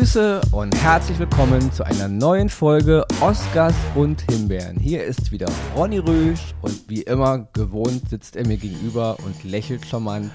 Grüße 0.00 0.40
und 0.52 0.74
herzlich 0.82 1.18
willkommen 1.18 1.70
zu 1.72 1.84
einer 1.84 2.08
neuen 2.08 2.48
Folge 2.48 3.04
Oscars 3.20 3.74
und 3.94 4.22
Himbeeren. 4.30 4.78
Hier 4.80 5.04
ist 5.04 5.30
wieder 5.30 5.46
Ronny 5.76 5.98
Rösch 5.98 6.54
und 6.62 6.88
wie 6.88 7.02
immer 7.02 7.46
gewohnt 7.52 8.08
sitzt 8.08 8.34
er 8.34 8.46
mir 8.46 8.56
gegenüber 8.56 9.18
und 9.26 9.44
lächelt 9.44 9.84
charmant. 9.84 10.30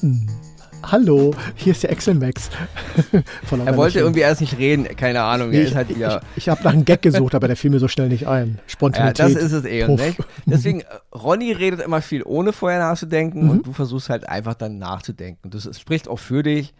Hm. 0.00 0.28
Hallo, 0.82 1.34
hier 1.54 1.72
ist 1.72 1.82
der 1.82 1.92
Excel 1.92 2.12
Max. 2.12 2.50
er 3.64 3.76
wollte 3.78 4.00
irgendwie 4.00 4.20
erst 4.20 4.42
nicht 4.42 4.58
reden, 4.58 4.84
keine 4.84 5.22
Ahnung. 5.22 5.48
Nee, 5.48 5.62
ich, 5.62 5.74
halt 5.74 5.88
ich, 5.90 5.96
ich 6.36 6.50
habe 6.50 6.62
nach 6.62 6.74
einem 6.74 6.84
Gag 6.84 7.00
gesucht, 7.00 7.34
aber 7.34 7.46
der 7.46 7.56
fiel 7.56 7.70
mir 7.70 7.78
so 7.78 7.88
schnell 7.88 8.10
nicht 8.10 8.28
ein. 8.28 8.58
Spontanität. 8.66 9.18
Ja, 9.28 9.34
das 9.34 9.42
ist 9.42 9.52
es 9.52 9.64
eh. 9.64 9.88
Nicht? 9.88 10.18
Deswegen, 10.44 10.80
äh, 10.82 10.84
Ronny 11.14 11.52
redet 11.52 11.80
immer 11.80 12.02
viel 12.02 12.22
ohne 12.22 12.52
vorher 12.52 12.80
nachzudenken 12.80 13.44
mhm. 13.44 13.50
und 13.50 13.66
du 13.66 13.72
versuchst 13.72 14.10
halt 14.10 14.28
einfach 14.28 14.52
dann 14.52 14.76
nachzudenken. 14.76 15.48
Das 15.48 15.68
spricht 15.80 16.06
auch 16.06 16.18
für 16.18 16.42
dich. 16.42 16.74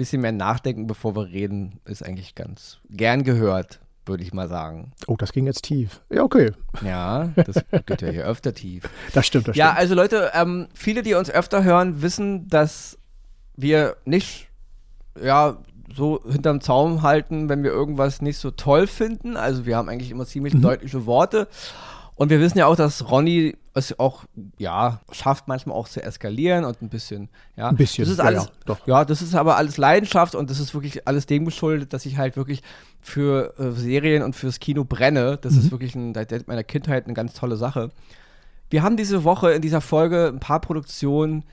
Bisschen 0.00 0.22
mehr 0.22 0.32
nachdenken, 0.32 0.86
bevor 0.86 1.14
wir 1.14 1.26
reden, 1.26 1.78
ist 1.84 2.02
eigentlich 2.02 2.34
ganz 2.34 2.78
gern 2.88 3.22
gehört 3.22 3.80
würde 4.06 4.24
ich 4.24 4.32
mal 4.32 4.48
sagen. 4.48 4.92
Oh, 5.06 5.14
das 5.16 5.30
ging 5.30 5.46
jetzt 5.46 5.62
tief. 5.62 6.00
Ja, 6.10 6.22
okay. 6.22 6.52
Ja, 6.82 7.28
das 7.36 7.62
geht 7.86 8.02
ja 8.02 8.08
hier 8.08 8.24
öfter 8.24 8.52
tief. 8.54 8.84
Das 9.12 9.26
stimmt, 9.26 9.46
das 9.46 9.56
ja, 9.56 9.66
stimmt. 9.66 9.76
Ja, 9.76 9.80
also 9.80 9.94
Leute, 9.94 10.30
ähm, 10.34 10.68
viele, 10.74 11.02
die 11.02 11.14
uns 11.14 11.30
öfter 11.30 11.62
hören, 11.62 12.02
wissen, 12.02 12.48
dass 12.48 12.98
wir 13.56 13.96
nicht, 14.06 14.48
ja, 15.22 15.58
so 15.94 16.20
hinterm 16.28 16.60
Zaum 16.60 17.02
halten, 17.02 17.48
wenn 17.48 17.62
wir 17.62 17.70
irgendwas 17.70 18.22
nicht 18.22 18.38
so 18.38 18.50
toll 18.50 18.86
finden. 18.86 19.36
Also 19.36 19.66
wir 19.66 19.76
haben 19.76 19.88
eigentlich 19.88 20.10
immer 20.10 20.26
ziemlich 20.26 20.54
mhm. 20.54 20.62
deutliche 20.62 21.06
Worte. 21.06 21.46
Und 22.20 22.28
wir 22.28 22.38
wissen 22.38 22.58
ja 22.58 22.66
auch, 22.66 22.76
dass 22.76 23.10
Ronny 23.10 23.56
es 23.72 23.98
auch, 23.98 24.26
ja, 24.58 25.00
schafft 25.10 25.48
manchmal 25.48 25.74
auch 25.74 25.88
zu 25.88 26.02
eskalieren 26.02 26.66
und 26.66 26.82
ein 26.82 26.90
bisschen, 26.90 27.30
ja. 27.56 27.70
Ein 27.70 27.76
bisschen, 27.76 28.04
das 28.04 28.12
ist 28.12 28.20
alles, 28.20 28.44
ja, 28.68 28.74
ja, 28.74 28.80
ja, 28.84 29.04
das 29.06 29.22
ist 29.22 29.34
aber 29.34 29.56
alles 29.56 29.78
Leidenschaft 29.78 30.34
und 30.34 30.50
das 30.50 30.60
ist 30.60 30.74
wirklich 30.74 31.08
alles 31.08 31.24
dem 31.24 31.46
geschuldet, 31.46 31.94
dass 31.94 32.04
ich 32.04 32.18
halt 32.18 32.36
wirklich 32.36 32.62
für 33.00 33.58
äh, 33.58 33.70
Serien 33.70 34.22
und 34.22 34.36
fürs 34.36 34.60
Kino 34.60 34.84
brenne. 34.84 35.38
Das 35.40 35.54
mhm. 35.54 35.60
ist 35.60 35.70
wirklich 35.70 35.94
ein, 35.94 36.12
seit 36.12 36.46
meiner 36.46 36.62
Kindheit 36.62 37.06
eine 37.06 37.14
ganz 37.14 37.32
tolle 37.32 37.56
Sache. 37.56 37.88
Wir 38.68 38.82
haben 38.82 38.98
diese 38.98 39.24
Woche 39.24 39.52
in 39.52 39.62
dieser 39.62 39.80
Folge 39.80 40.26
ein 40.26 40.40
paar 40.40 40.60
Produktionen, 40.60 41.46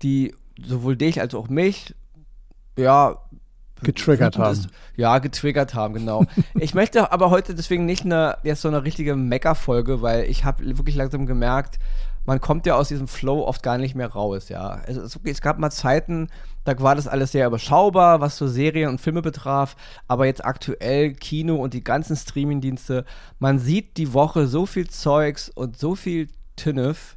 die 0.00 0.34
sowohl 0.64 0.96
dich 0.96 1.20
als 1.20 1.34
auch 1.34 1.50
mich, 1.50 1.94
ja, 2.78 3.20
getriggert 3.82 4.38
haben. 4.38 4.52
Ist, 4.52 4.68
ja, 4.96 5.18
getriggert 5.18 5.74
haben, 5.74 5.94
genau. 5.94 6.24
ich 6.54 6.74
möchte 6.74 7.12
aber 7.12 7.30
heute 7.30 7.54
deswegen 7.54 7.84
nicht 7.84 8.04
eine, 8.04 8.38
jetzt 8.42 8.62
so 8.62 8.68
eine 8.68 8.84
richtige 8.84 9.16
Mecker-Folge, 9.16 10.02
weil 10.02 10.24
ich 10.24 10.44
habe 10.44 10.64
wirklich 10.76 10.96
langsam 10.96 11.26
gemerkt, 11.26 11.78
man 12.26 12.40
kommt 12.40 12.66
ja 12.66 12.74
aus 12.74 12.88
diesem 12.88 13.06
Flow 13.06 13.46
oft 13.46 13.62
gar 13.62 13.78
nicht 13.78 13.94
mehr 13.94 14.08
raus, 14.08 14.48
ja. 14.48 14.80
Also 14.86 15.00
es, 15.02 15.18
es, 15.24 15.40
gab 15.40 15.58
mal 15.58 15.70
Zeiten, 15.70 16.28
da 16.64 16.78
war 16.80 16.96
das 16.96 17.06
alles 17.06 17.32
sehr 17.32 17.46
überschaubar, 17.46 18.20
was 18.20 18.36
so 18.36 18.48
Serien 18.48 18.90
und 18.90 19.00
Filme 19.00 19.22
betraf, 19.22 19.76
aber 20.08 20.26
jetzt 20.26 20.44
aktuell 20.44 21.14
Kino 21.14 21.54
und 21.56 21.72
die 21.72 21.84
ganzen 21.84 22.16
Streamingdienste, 22.16 23.04
man 23.38 23.58
sieht 23.60 23.96
die 23.96 24.12
Woche 24.12 24.48
so 24.48 24.66
viel 24.66 24.88
Zeugs 24.88 25.48
und 25.48 25.78
so 25.78 25.94
viel 25.94 26.28
Tünnef, 26.56 27.16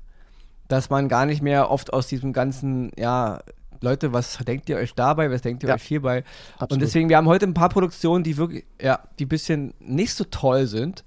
dass 0.67 0.91
man 0.91 1.09
gar 1.09 1.25
nicht 1.25 1.41
mehr 1.41 1.71
oft 1.71 1.91
aus 1.91 2.05
diesem 2.05 2.31
ganzen, 2.31 2.91
ja, 2.95 3.39
Leute, 3.81 4.13
was 4.13 4.38
denkt 4.38 4.69
ihr 4.69 4.77
euch 4.77 4.94
dabei, 4.94 5.31
was 5.31 5.41
denkt 5.41 5.63
ihr 5.63 5.69
ja, 5.69 5.75
euch 5.75 5.83
hierbei? 5.83 6.23
Absolut. 6.53 6.72
Und 6.73 6.81
deswegen, 6.81 7.09
wir 7.09 7.17
haben 7.17 7.27
heute 7.27 7.45
ein 7.45 7.53
paar 7.53 7.69
Produktionen, 7.69 8.23
die 8.23 8.38
wirklich, 8.38 8.66
ja, 8.81 8.99
die 9.17 9.25
ein 9.25 9.30
bisschen 9.30 9.73
nicht 9.80 10.13
so 10.13 10.23
toll 10.25 10.67
sind, 10.67 11.03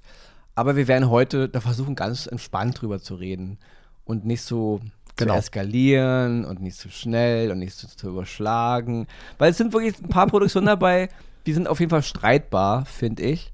aber 0.54 0.76
wir 0.76 0.88
werden 0.88 1.10
heute 1.10 1.48
da 1.48 1.60
versuchen, 1.60 1.94
ganz 1.94 2.26
entspannt 2.26 2.80
drüber 2.80 3.00
zu 3.00 3.14
reden 3.14 3.58
und 4.04 4.24
nicht 4.24 4.42
so 4.42 4.80
genau. 5.16 5.34
zu 5.34 5.38
eskalieren 5.38 6.44
und 6.44 6.60
nicht 6.60 6.76
zu 6.76 6.88
so 6.88 6.94
schnell 6.94 7.50
und 7.50 7.58
nicht 7.58 7.74
so 7.74 7.88
zu 7.88 8.08
überschlagen, 8.08 9.06
weil 9.38 9.50
es 9.50 9.58
sind 9.58 9.72
wirklich 9.72 9.98
ein 10.02 10.08
paar 10.08 10.26
Produktionen 10.26 10.66
dabei, 10.66 11.08
die 11.46 11.52
sind 11.52 11.68
auf 11.68 11.80
jeden 11.80 11.90
Fall 11.90 12.02
streitbar, 12.02 12.84
finde 12.84 13.22
ich. 13.22 13.51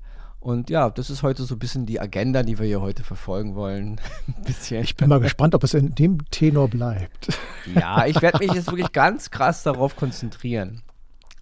Und 0.49 0.71
ja, 0.71 0.89
das 0.89 1.11
ist 1.11 1.23
heute 1.23 1.45
so 1.45 1.57
ein 1.57 1.59
bisschen 1.59 1.85
die 1.85 2.01
Agenda, 2.01 2.43
die 2.43 2.59
wir 2.59 2.65
hier 2.65 2.81
heute 2.81 3.05
verfolgen 3.05 3.55
wollen. 3.55 4.01
ein 4.27 4.45
bisschen. 4.45 4.83
Ich 4.83 4.97
bin 4.97 5.11
mal 5.11 5.21
gespannt, 5.21 5.55
ob 5.55 5.63
es 5.63 5.75
in 5.75 5.95
dem 5.95 6.25
Tenor 6.31 6.69
bleibt. 6.69 7.39
ja, 7.75 8.07
ich 8.07 8.23
werde 8.23 8.39
mich 8.39 8.55
jetzt 8.55 8.69
wirklich 8.69 8.93
ganz 8.93 9.31
krass 9.31 9.63
darauf 9.63 9.95
konzentrieren. 9.95 10.81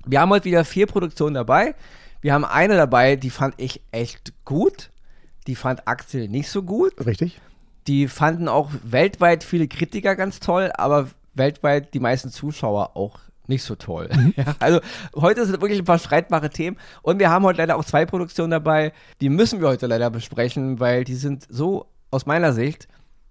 Wir 0.05 0.21
haben 0.21 0.31
heute 0.31 0.47
wieder 0.47 0.65
vier 0.65 0.89
Produktionen 0.89 1.35
dabei. 1.35 1.77
Wir 2.21 2.35
haben 2.35 2.45
eine 2.45 2.75
dabei, 2.75 3.15
die 3.15 3.31
fand 3.31 3.55
ich 3.59 3.81
echt 3.93 4.33
gut. 4.45 4.91
Die 5.47 5.55
fand 5.55 5.87
Axel 5.87 6.27
nicht 6.27 6.51
so 6.51 6.65
gut. 6.65 6.93
Richtig. 7.07 7.41
Die 7.87 8.09
fanden 8.09 8.49
auch 8.49 8.73
weltweit 8.83 9.45
viele 9.45 9.69
Kritiker 9.69 10.17
ganz 10.17 10.41
toll, 10.41 10.73
aber 10.77 11.11
weltweit 11.33 11.95
die 11.95 12.01
meisten 12.01 12.31
Zuschauer 12.31 12.97
auch 12.97 13.21
nicht 13.49 13.63
so 13.63 13.75
toll. 13.75 14.09
Mhm. 14.15 14.35
Ja, 14.37 14.55
also 14.59 14.81
heute 15.15 15.47
sind 15.47 15.61
wirklich 15.61 15.79
ein 15.79 15.85
paar 15.85 15.99
streitbare 15.99 16.51
Themen 16.51 16.77
und 17.03 17.19
wir 17.19 17.31
haben 17.31 17.45
heute 17.45 17.59
leider 17.59 17.77
auch 17.77 17.85
zwei 17.85 18.05
Produktionen 18.05 18.51
dabei, 18.51 18.93
die 19.21 19.29
müssen 19.29 19.61
wir 19.61 19.69
heute 19.69 19.87
leider 19.87 20.11
besprechen, 20.11 20.81
weil 20.81 21.05
die 21.05 21.15
sind 21.15 21.47
so 21.49 21.87
aus 22.11 22.27
meiner 22.27 22.53
Sicht 22.53 22.89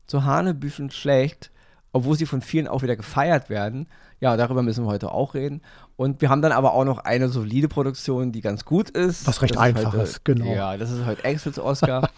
so 0.08 0.24
hanebüchen 0.24 0.92
schlecht, 0.92 1.52
obwohl 1.92 2.18
sie 2.18 2.26
von 2.26 2.42
vielen 2.42 2.68
auch 2.68 2.84
wieder 2.84 2.96
gefeiert 2.96 3.50
werden. 3.50 3.88
Ja, 4.20 4.38
darüber 4.38 4.64
müssen 4.64 4.86
wir 4.86 4.92
heute 4.92 5.12
auch 5.12 5.34
reden. 5.34 5.62
Und 5.98 6.22
wir 6.22 6.30
haben 6.30 6.42
dann 6.42 6.52
aber 6.52 6.74
auch 6.74 6.84
noch 6.86 7.00
eine 7.00 7.30
solide 7.30 7.68
Produktion, 7.68 8.32
die 8.32 8.42
ganz 8.42 8.66
gut 8.66 8.90
ist. 8.90 9.28
Was 9.28 9.42
recht 9.42 9.56
das 9.56 9.62
einfach 9.62 9.94
ist, 9.94 10.10
ist, 10.10 10.26
genau. 10.26 10.54
Ja, 10.54 10.78
das 10.78 10.92
ist 10.92 11.06
heute 11.06 11.24
Exels 11.24 11.60
Oscar. 11.60 12.10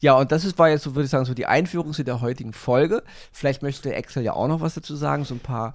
ja, 0.00 0.14
und 0.14 0.30
das 0.30 0.44
ist, 0.44 0.58
war 0.58 0.68
jetzt, 0.68 0.82
so 0.82 0.94
würde 0.94 1.04
ich 1.04 1.10
sagen, 1.10 1.24
so 1.24 1.34
die 1.34 1.46
Einführung 1.46 1.92
zu 1.92 2.04
der 2.04 2.20
heutigen 2.20 2.52
Folge. 2.52 3.02
Vielleicht 3.32 3.62
möchte 3.62 3.92
Excel 3.92 4.22
ja 4.22 4.34
auch 4.34 4.48
noch 4.48 4.60
was 4.60 4.74
dazu 4.74 4.94
sagen, 4.94 5.24
so 5.24 5.34
ein 5.34 5.40
paar 5.40 5.74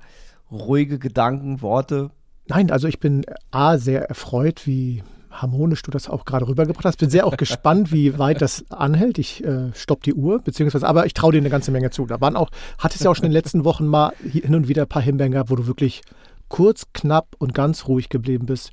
ruhige 0.51 0.99
Gedanken, 0.99 1.61
Worte? 1.61 2.11
Nein, 2.47 2.71
also 2.71 2.87
ich 2.87 2.99
bin 2.99 3.25
A, 3.51 3.77
sehr 3.77 4.09
erfreut, 4.09 4.65
wie 4.65 5.03
harmonisch 5.29 5.83
du 5.83 5.91
das 5.91 6.09
auch 6.09 6.25
gerade 6.25 6.47
rübergebracht 6.47 6.85
hast. 6.85 6.97
Bin 6.97 7.09
sehr 7.09 7.27
auch 7.27 7.37
gespannt, 7.37 7.91
wie 7.91 8.17
weit 8.17 8.41
das 8.41 8.65
anhält. 8.71 9.17
Ich 9.19 9.43
äh, 9.43 9.71
stopp 9.73 10.03
die 10.03 10.13
Uhr, 10.13 10.39
beziehungsweise, 10.39 10.88
aber 10.88 11.05
ich 11.05 11.13
traue 11.13 11.31
dir 11.31 11.38
eine 11.38 11.49
ganze 11.49 11.71
Menge 11.71 11.91
zu. 11.91 12.05
Da 12.05 12.19
waren 12.21 12.35
auch, 12.35 12.49
hattest 12.77 13.03
ja 13.03 13.11
auch 13.11 13.15
schon 13.15 13.25
in 13.25 13.31
den 13.31 13.38
letzten 13.38 13.65
Wochen 13.65 13.85
mal 13.85 14.13
hin 14.23 14.55
und 14.55 14.67
wieder 14.67 14.83
ein 14.83 14.89
paar 14.89 15.01
Himbeeren 15.01 15.31
gehabt, 15.31 15.49
wo 15.49 15.55
du 15.55 15.67
wirklich 15.67 16.01
kurz, 16.47 16.88
knapp 16.93 17.35
und 17.38 17.53
ganz 17.53 17.88
ruhig 17.88 18.09
geblieben 18.09 18.47
bist. 18.47 18.71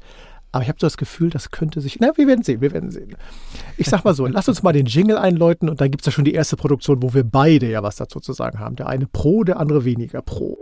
Aber 0.53 0.62
ich 0.62 0.69
habe 0.70 0.78
so 0.81 0.86
das 0.86 0.97
Gefühl, 0.97 1.28
das 1.28 1.50
könnte 1.50 1.82
sich. 1.82 2.00
Na, 2.00 2.16
wir 2.16 2.26
werden 2.26 2.42
sehen, 2.42 2.62
wir 2.62 2.72
werden 2.72 2.91
sehen. 2.91 3.15
Ich 3.76 3.88
sag 3.88 4.04
mal 4.04 4.15
so, 4.15 4.26
lass 4.26 4.48
uns 4.48 4.62
mal 4.62 4.72
den 4.72 4.86
Jingle 4.86 5.19
einläuten 5.19 5.69
und 5.69 5.82
dann 5.82 5.91
gibt 5.91 6.00
es 6.00 6.06
ja 6.06 6.12
schon 6.12 6.25
die 6.25 6.32
erste 6.32 6.56
Produktion, 6.56 7.03
wo 7.03 7.12
wir 7.12 7.25
beide 7.25 7.69
ja 7.69 7.82
was 7.82 7.97
dazu 7.97 8.20
zu 8.20 8.32
sagen 8.32 8.59
haben. 8.59 8.76
Der 8.76 8.86
eine 8.86 9.06
pro, 9.06 9.44
der 9.44 9.60
andere 9.60 9.84
weniger 9.84 10.22
pro. 10.22 10.56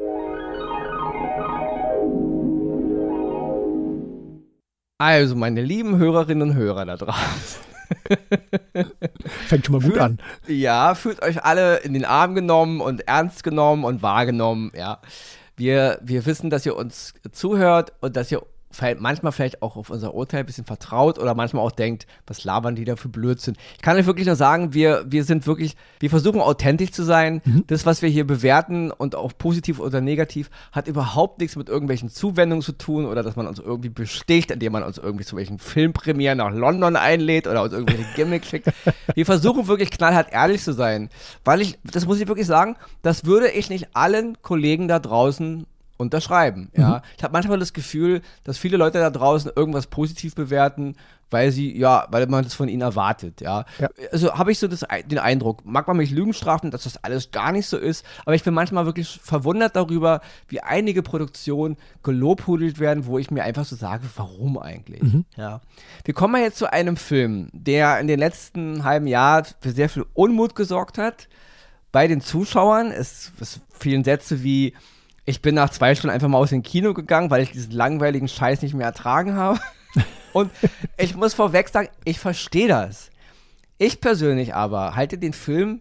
Also, 4.98 5.34
meine 5.34 5.62
lieben 5.62 5.98
Hörerinnen 5.98 6.50
und 6.50 6.56
Hörer 6.56 6.84
da 6.84 6.96
draußen. 6.96 7.60
Fängt 9.46 9.66
schon 9.66 9.72
mal 9.74 9.82
gut 9.82 9.92
fühlt, 9.92 10.00
an. 10.00 10.18
Ja, 10.46 10.94
fühlt 10.94 11.22
euch 11.22 11.44
alle 11.44 11.78
in 11.78 11.94
den 11.94 12.04
Arm 12.04 12.34
genommen 12.34 12.80
und 12.80 13.06
ernst 13.08 13.44
genommen 13.44 13.84
und 13.84 14.02
wahrgenommen, 14.02 14.70
ja. 14.76 15.00
Wir, 15.56 15.98
wir 16.02 16.26
wissen, 16.26 16.50
dass 16.50 16.66
ihr 16.66 16.76
uns 16.76 17.14
zuhört 17.30 17.92
und 18.00 18.16
dass 18.16 18.30
ihr 18.32 18.42
manchmal 18.98 19.32
vielleicht 19.32 19.62
auch 19.62 19.76
auf 19.76 19.90
unser 19.90 20.14
Urteil 20.14 20.40
ein 20.40 20.46
bisschen 20.46 20.64
vertraut 20.64 21.18
oder 21.18 21.34
manchmal 21.34 21.64
auch 21.64 21.72
denkt, 21.72 22.06
was 22.26 22.44
labern 22.44 22.74
die 22.74 22.84
da 22.84 22.96
für 22.96 23.08
Blödsinn. 23.08 23.56
Ich 23.76 23.82
kann 23.82 23.96
euch 23.96 24.06
wirklich 24.06 24.26
nur 24.26 24.36
sagen, 24.36 24.74
wir, 24.74 25.04
wir 25.06 25.24
sind 25.24 25.46
wirklich, 25.46 25.76
wir 26.00 26.10
versuchen 26.10 26.40
authentisch 26.40 26.92
zu 26.92 27.02
sein. 27.02 27.42
Mhm. 27.44 27.64
Das, 27.66 27.86
was 27.86 28.02
wir 28.02 28.08
hier 28.08 28.26
bewerten 28.26 28.90
und 28.90 29.14
auch 29.14 29.32
positiv 29.36 29.80
oder 29.80 30.00
negativ, 30.00 30.50
hat 30.72 30.88
überhaupt 30.88 31.40
nichts 31.40 31.56
mit 31.56 31.68
irgendwelchen 31.68 32.08
Zuwendungen 32.08 32.62
zu 32.62 32.72
tun 32.72 33.06
oder 33.06 33.22
dass 33.22 33.36
man 33.36 33.46
uns 33.46 33.58
irgendwie 33.58 33.88
besticht, 33.88 34.50
indem 34.50 34.72
man 34.72 34.82
uns 34.82 34.98
irgendwie 34.98 35.24
zu 35.24 35.36
welchen 35.36 35.58
Filmpremieren 35.58 36.38
nach 36.38 36.52
London 36.52 36.96
einlädt 36.96 37.46
oder 37.46 37.62
uns 37.62 37.72
irgendwelche 37.72 38.04
Gimmicks 38.16 38.48
schickt. 38.48 38.72
Wir 39.14 39.26
versuchen 39.26 39.66
wirklich 39.66 39.90
knallhart 39.90 40.32
ehrlich 40.32 40.62
zu 40.62 40.72
sein, 40.72 41.10
weil 41.44 41.60
ich, 41.60 41.78
das 41.84 42.06
muss 42.06 42.20
ich 42.20 42.28
wirklich 42.28 42.46
sagen, 42.46 42.76
das 43.02 43.24
würde 43.24 43.50
ich 43.50 43.70
nicht 43.70 43.88
allen 43.94 44.40
Kollegen 44.42 44.88
da 44.88 44.98
draußen 44.98 45.66
unterschreiben. 45.96 46.70
Ja, 46.76 46.88
mhm. 46.88 47.00
ich 47.16 47.22
habe 47.22 47.32
manchmal 47.32 47.58
das 47.58 47.72
Gefühl, 47.72 48.22
dass 48.42 48.58
viele 48.58 48.76
Leute 48.76 48.98
da 48.98 49.10
draußen 49.10 49.52
irgendwas 49.54 49.86
positiv 49.86 50.34
bewerten, 50.34 50.96
weil 51.30 51.50
sie 51.50 51.76
ja, 51.76 52.06
weil 52.10 52.26
man 52.26 52.44
das 52.44 52.54
von 52.54 52.68
ihnen 52.68 52.82
erwartet. 52.82 53.40
Ja, 53.40 53.64
ja. 53.78 53.88
also 54.12 54.34
habe 54.34 54.52
ich 54.52 54.58
so 54.58 54.68
das, 54.68 54.84
den 55.06 55.18
Eindruck. 55.18 55.64
Mag 55.64 55.86
man 55.88 55.96
mich 55.96 56.10
Lügen 56.10 56.32
strafen, 56.32 56.70
dass 56.70 56.84
das 56.84 57.02
alles 57.02 57.30
gar 57.30 57.52
nicht 57.52 57.66
so 57.66 57.76
ist, 57.76 58.04
aber 58.24 58.34
ich 58.34 58.44
bin 58.44 58.54
manchmal 58.54 58.86
wirklich 58.86 59.20
verwundert 59.22 59.76
darüber, 59.76 60.20
wie 60.48 60.60
einige 60.60 61.02
Produktionen 61.02 61.76
gelobhudelt 62.02 62.78
werden, 62.78 63.06
wo 63.06 63.18
ich 63.18 63.30
mir 63.30 63.42
einfach 63.44 63.64
so 63.64 63.76
sage, 63.76 64.04
warum 64.16 64.58
eigentlich? 64.58 65.02
Mhm. 65.02 65.24
Ja, 65.36 65.60
wir 66.04 66.14
kommen 66.14 66.40
jetzt 66.40 66.58
zu 66.58 66.72
einem 66.72 66.96
Film, 66.96 67.48
der 67.52 67.98
in 68.00 68.06
den 68.06 68.18
letzten 68.18 68.84
halben 68.84 69.06
Jahr 69.06 69.44
für 69.60 69.70
sehr 69.70 69.88
viel 69.88 70.04
Unmut 70.14 70.54
gesorgt 70.54 70.98
hat 70.98 71.28
bei 71.90 72.08
den 72.08 72.20
Zuschauern. 72.20 72.90
Es, 72.90 73.32
es 73.40 73.60
fielen 73.70 74.04
Sätze 74.04 74.42
wie 74.42 74.74
ich 75.24 75.42
bin 75.42 75.54
nach 75.54 75.70
zwei 75.70 75.94
Stunden 75.94 76.14
einfach 76.14 76.28
mal 76.28 76.38
aus 76.38 76.50
dem 76.50 76.62
Kino 76.62 76.94
gegangen, 76.94 77.30
weil 77.30 77.42
ich 77.42 77.52
diesen 77.52 77.72
langweiligen 77.72 78.28
Scheiß 78.28 78.62
nicht 78.62 78.74
mehr 78.74 78.86
ertragen 78.86 79.34
habe. 79.34 79.58
Und 80.32 80.50
ich 80.96 81.14
muss 81.14 81.34
vorweg 81.34 81.68
sagen, 81.68 81.88
ich 82.04 82.18
verstehe 82.18 82.68
das. 82.68 83.10
Ich 83.78 84.00
persönlich 84.00 84.54
aber 84.54 84.96
halte 84.96 85.18
den 85.18 85.32
Film, 85.32 85.80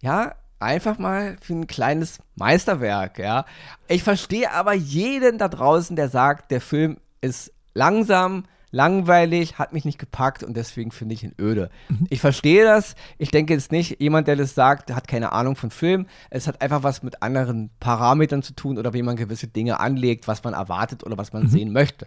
ja, 0.00 0.34
einfach 0.58 0.98
mal 0.98 1.36
für 1.40 1.54
ein 1.54 1.66
kleines 1.66 2.18
Meisterwerk, 2.36 3.18
ja. 3.18 3.44
Ich 3.88 4.02
verstehe 4.02 4.52
aber 4.52 4.74
jeden 4.74 5.38
da 5.38 5.48
draußen, 5.48 5.96
der 5.96 6.08
sagt, 6.08 6.50
der 6.50 6.60
Film 6.60 6.98
ist 7.20 7.52
langsam, 7.74 8.44
langweilig, 8.70 9.58
hat 9.58 9.72
mich 9.72 9.84
nicht 9.84 9.98
gepackt 9.98 10.42
und 10.42 10.56
deswegen 10.56 10.90
finde 10.90 11.14
ich 11.14 11.24
ihn 11.24 11.34
öde. 11.38 11.70
Mhm. 11.88 12.06
Ich 12.10 12.20
verstehe 12.20 12.64
das. 12.64 12.94
Ich 13.18 13.30
denke 13.30 13.52
jetzt 13.52 13.72
nicht, 13.72 14.00
jemand, 14.00 14.28
der 14.28 14.36
das 14.36 14.54
sagt, 14.54 14.94
hat 14.94 15.08
keine 15.08 15.32
Ahnung 15.32 15.56
von 15.56 15.70
Film. 15.70 16.06
Es 16.30 16.46
hat 16.46 16.62
einfach 16.62 16.82
was 16.82 17.02
mit 17.02 17.22
anderen 17.22 17.70
Parametern 17.80 18.42
zu 18.42 18.54
tun 18.54 18.78
oder 18.78 18.92
wie 18.92 19.02
man 19.02 19.16
gewisse 19.16 19.48
Dinge 19.48 19.80
anlegt, 19.80 20.28
was 20.28 20.44
man 20.44 20.54
erwartet 20.54 21.04
oder 21.04 21.18
was 21.18 21.32
man 21.32 21.44
mhm. 21.44 21.48
sehen 21.48 21.72
möchte. 21.72 22.06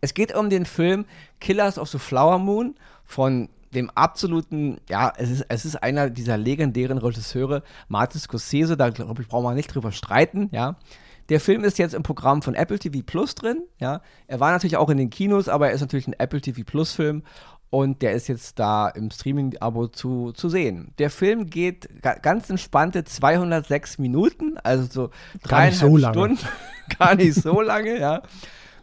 Es 0.00 0.14
geht 0.14 0.34
um 0.34 0.50
den 0.50 0.66
Film 0.66 1.06
Killers 1.40 1.78
of 1.78 1.88
the 1.88 1.98
Flower 1.98 2.38
Moon 2.38 2.74
von 3.04 3.48
dem 3.74 3.90
absoluten, 3.90 4.78
ja, 4.88 5.12
es 5.16 5.30
ist, 5.30 5.46
es 5.48 5.64
ist 5.64 5.76
einer 5.76 6.08
dieser 6.10 6.36
legendären 6.36 6.98
Regisseure, 6.98 7.62
Martin 7.88 8.20
Scorsese, 8.20 8.76
da 8.76 8.90
glaube 8.90 9.22
ich, 9.22 9.28
brauchen 9.28 9.44
wir 9.44 9.54
nicht 9.54 9.74
drüber 9.74 9.92
streiten, 9.92 10.48
ja. 10.52 10.76
Der 11.28 11.40
Film 11.40 11.64
ist 11.64 11.78
jetzt 11.78 11.94
im 11.94 12.02
Programm 12.02 12.42
von 12.42 12.54
Apple 12.54 12.78
TV 12.78 13.00
Plus 13.04 13.34
drin, 13.34 13.62
ja. 13.78 14.00
Er 14.26 14.40
war 14.40 14.52
natürlich 14.52 14.76
auch 14.76 14.90
in 14.90 14.96
den 14.96 15.10
Kinos, 15.10 15.48
aber 15.48 15.68
er 15.68 15.74
ist 15.74 15.80
natürlich 15.80 16.06
ein 16.06 16.14
Apple 16.18 16.40
TV 16.40 16.62
Plus 16.64 16.92
Film 16.92 17.22
und 17.70 18.02
der 18.02 18.12
ist 18.12 18.28
jetzt 18.28 18.58
da 18.58 18.88
im 18.88 19.10
Streaming-Abo 19.10 19.88
zu, 19.88 20.32
zu 20.32 20.48
sehen. 20.48 20.92
Der 20.98 21.10
Film 21.10 21.50
geht 21.50 21.88
ganz 22.22 22.48
entspannte 22.48 23.04
206 23.04 23.98
Minuten, 23.98 24.56
also 24.62 24.86
so 24.88 25.10
dreieinhalb 25.42 25.74
so 25.74 25.98
Stunden, 25.98 26.38
gar 26.98 27.14
nicht 27.16 27.34
so 27.34 27.60
lange, 27.60 27.98
ja. 27.98 28.22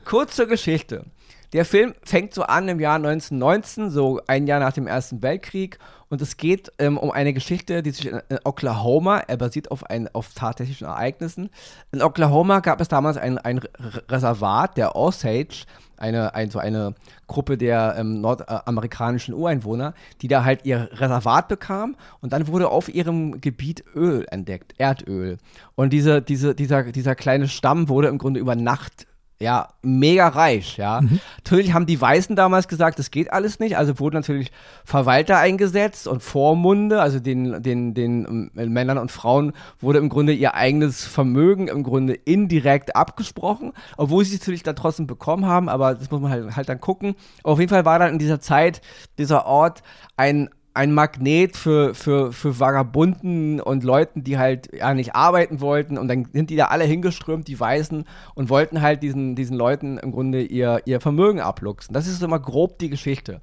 Kurze 0.05 0.47
Geschichte. 0.47 1.05
Der 1.53 1.65
Film 1.65 1.93
fängt 2.03 2.33
so 2.33 2.43
an 2.43 2.67
im 2.67 2.79
Jahr 2.79 2.95
1919, 2.95 3.91
so 3.91 4.19
ein 4.27 4.47
Jahr 4.47 4.59
nach 4.59 4.73
dem 4.73 4.87
Ersten 4.87 5.21
Weltkrieg. 5.21 5.77
Und 6.13 6.21
es 6.21 6.37
geht 6.37 6.71
ähm, 6.77 6.99
um 6.99 7.09
eine 7.09 7.33
Geschichte, 7.33 7.81
die 7.81 7.89
sich 7.89 8.05
in, 8.05 8.21
in, 8.29 8.37
Oklahoma, 8.43 9.17
er 9.21 9.37
basiert 9.37 9.71
auf, 9.71 9.83
ein, 9.89 10.07
auf 10.13 10.35
tatsächlichen 10.35 10.85
Ereignissen. 10.85 11.49
In 11.91 12.03
Oklahoma 12.03 12.59
gab 12.59 12.79
es 12.81 12.87
damals 12.87 13.17
ein, 13.17 13.39
ein 13.39 13.61
Reservat, 14.09 14.77
der 14.77 14.95
Osage, 14.95 15.65
eine, 15.97 16.35
ein, 16.35 16.51
so 16.51 16.59
eine 16.59 16.93
Gruppe 17.25 17.57
der 17.57 17.95
ähm, 17.97 18.21
nordamerikanischen 18.21 19.33
Ureinwohner, 19.33 19.95
die 20.21 20.27
da 20.27 20.43
halt 20.43 20.65
ihr 20.65 20.87
Reservat 20.91 21.47
bekam 21.47 21.95
und 22.21 22.31
dann 22.31 22.45
wurde 22.45 22.69
auf 22.69 22.93
ihrem 22.93 23.41
Gebiet 23.41 23.83
Öl 23.95 24.27
entdeckt, 24.29 24.75
Erdöl. 24.77 25.39
Und 25.73 25.93
diese, 25.93 26.21
diese, 26.21 26.53
dieser, 26.53 26.91
dieser 26.91 27.15
kleine 27.15 27.47
Stamm 27.47 27.89
wurde 27.89 28.09
im 28.09 28.19
Grunde 28.19 28.39
über 28.39 28.55
Nacht 28.55 29.07
ja, 29.43 29.67
mega 29.81 30.29
reich, 30.29 30.77
ja. 30.77 31.01
Mhm. 31.01 31.19
Natürlich 31.37 31.73
haben 31.73 31.85
die 31.85 31.99
Weißen 31.99 32.35
damals 32.35 32.69
gesagt, 32.69 32.97
das 32.97 33.11
geht 33.11 33.33
alles 33.33 33.59
nicht, 33.59 33.77
also 33.77 33.99
wurden 33.99 34.15
natürlich 34.15 34.51
Verwalter 34.85 35.37
eingesetzt 35.37 36.07
und 36.07 36.23
Vormunde, 36.23 37.01
also 37.01 37.19
den, 37.19 37.61
den, 37.61 37.93
den 37.93 38.51
äh, 38.55 38.65
Männern 38.65 38.97
und 38.97 39.11
Frauen 39.11 39.51
wurde 39.81 39.99
im 39.99 40.07
Grunde 40.07 40.31
ihr 40.31 40.55
eigenes 40.55 41.05
Vermögen 41.05 41.67
im 41.67 41.83
Grunde 41.83 42.13
indirekt 42.13 42.95
abgesprochen, 42.95 43.73
obwohl 43.97 44.23
sie 44.23 44.35
es 44.35 44.41
natürlich 44.41 44.63
dann 44.63 44.77
trotzdem 44.77 45.07
bekommen 45.07 45.45
haben, 45.45 45.67
aber 45.67 45.93
das 45.93 46.09
muss 46.09 46.21
man 46.21 46.31
halt, 46.31 46.55
halt 46.55 46.69
dann 46.69 46.79
gucken. 46.79 47.15
Auf 47.43 47.59
jeden 47.59 47.69
Fall 47.69 47.83
war 47.83 47.99
dann 47.99 48.13
in 48.13 48.19
dieser 48.19 48.39
Zeit 48.39 48.81
dieser 49.17 49.45
Ort 49.45 49.83
ein 50.15 50.49
ein 50.73 50.91
Magnet 50.91 51.55
für, 51.55 51.93
für, 51.93 52.31
für 52.31 52.59
Vagabunden 52.59 53.61
und 53.61 53.83
Leuten, 53.83 54.23
die 54.23 54.37
halt 54.37 54.69
ja 54.73 54.93
nicht 54.93 55.15
arbeiten 55.15 55.61
wollten. 55.61 55.97
Und 55.97 56.07
dann 56.07 56.27
sind 56.33 56.49
die 56.49 56.55
da 56.55 56.65
alle 56.65 56.85
hingeströmt, 56.85 57.47
die 57.47 57.59
Weißen, 57.59 58.05
und 58.35 58.49
wollten 58.49 58.81
halt 58.81 59.03
diesen, 59.03 59.35
diesen 59.35 59.55
Leuten 59.55 59.97
im 59.97 60.11
Grunde 60.11 60.41
ihr, 60.41 60.81
ihr 60.85 60.99
Vermögen 60.99 61.39
abluchsen. 61.39 61.93
Das 61.93 62.07
ist 62.07 62.23
immer 62.23 62.39
grob 62.39 62.79
die 62.79 62.89
Geschichte. 62.89 63.39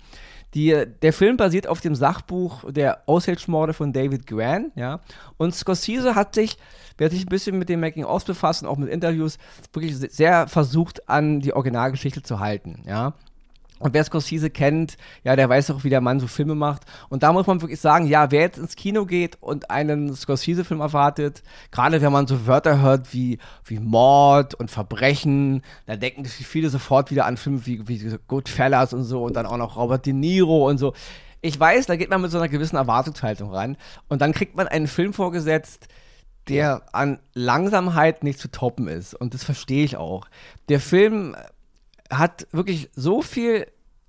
Die, 0.54 0.84
der 1.02 1.12
Film 1.12 1.36
basiert 1.36 1.68
auf 1.68 1.80
dem 1.80 1.94
Sachbuch 1.94 2.64
der 2.68 3.02
Osage-Morde 3.06 3.72
von 3.72 3.92
David 3.92 4.26
Gran, 4.26 4.72
ja. 4.74 5.00
Und 5.36 5.54
Scorsese 5.54 6.16
hat 6.16 6.34
sich, 6.34 6.56
wer 6.98 7.08
sich 7.08 7.24
ein 7.24 7.28
bisschen 7.28 7.56
mit 7.56 7.68
dem 7.68 7.78
Making-of 7.78 8.24
befasst 8.24 8.64
und 8.64 8.68
auch 8.68 8.76
mit 8.76 8.88
Interviews, 8.88 9.38
wirklich 9.72 9.96
sehr 9.96 10.48
versucht, 10.48 11.08
an 11.08 11.38
die 11.38 11.52
Originalgeschichte 11.52 12.22
zu 12.22 12.40
halten, 12.40 12.82
ja. 12.84 13.14
Und 13.80 13.94
wer 13.94 14.04
Scorsese 14.04 14.50
kennt, 14.50 14.98
ja, 15.24 15.34
der 15.34 15.48
weiß 15.48 15.70
auch, 15.70 15.84
wie 15.84 15.90
der 15.90 16.02
Mann 16.02 16.20
so 16.20 16.26
Filme 16.26 16.54
macht. 16.54 16.82
Und 17.08 17.22
da 17.22 17.32
muss 17.32 17.46
man 17.46 17.62
wirklich 17.62 17.80
sagen, 17.80 18.06
ja, 18.06 18.30
wer 18.30 18.42
jetzt 18.42 18.58
ins 18.58 18.76
Kino 18.76 19.06
geht 19.06 19.38
und 19.40 19.70
einen 19.70 20.14
Scorsese-Film 20.14 20.80
erwartet, 20.80 21.42
gerade 21.72 22.02
wenn 22.02 22.12
man 22.12 22.26
so 22.26 22.46
Wörter 22.46 22.82
hört 22.82 23.12
wie, 23.14 23.38
wie 23.64 23.78
Mord 23.78 24.54
und 24.54 24.70
Verbrechen, 24.70 25.62
da 25.86 25.96
denken 25.96 26.26
viele 26.26 26.68
sofort 26.68 27.10
wieder 27.10 27.24
an 27.24 27.38
Filme 27.38 27.64
wie, 27.64 27.88
wie 27.88 28.16
Goodfellas 28.28 28.92
und 28.92 29.04
so 29.04 29.24
und 29.24 29.34
dann 29.34 29.46
auch 29.46 29.56
noch 29.56 29.76
Robert 29.76 30.04
De 30.04 30.12
Niro 30.12 30.68
und 30.68 30.76
so. 30.76 30.92
Ich 31.40 31.58
weiß, 31.58 31.86
da 31.86 31.96
geht 31.96 32.10
man 32.10 32.20
mit 32.20 32.30
so 32.30 32.36
einer 32.36 32.48
gewissen 32.48 32.76
Erwartungshaltung 32.76 33.50
ran. 33.50 33.78
Und 34.08 34.20
dann 34.20 34.32
kriegt 34.32 34.56
man 34.56 34.68
einen 34.68 34.88
Film 34.88 35.14
vorgesetzt, 35.14 35.88
der 36.48 36.82
an 36.92 37.18
Langsamkeit 37.32 38.24
nicht 38.24 38.38
zu 38.38 38.50
toppen 38.50 38.88
ist. 38.88 39.14
Und 39.14 39.32
das 39.32 39.42
verstehe 39.42 39.84
ich 39.84 39.96
auch. 39.96 40.26
Der 40.68 40.80
Film 40.80 41.34
hat 42.10 42.46
wirklich 42.52 42.90
so 42.94 43.22
viel 43.22 43.66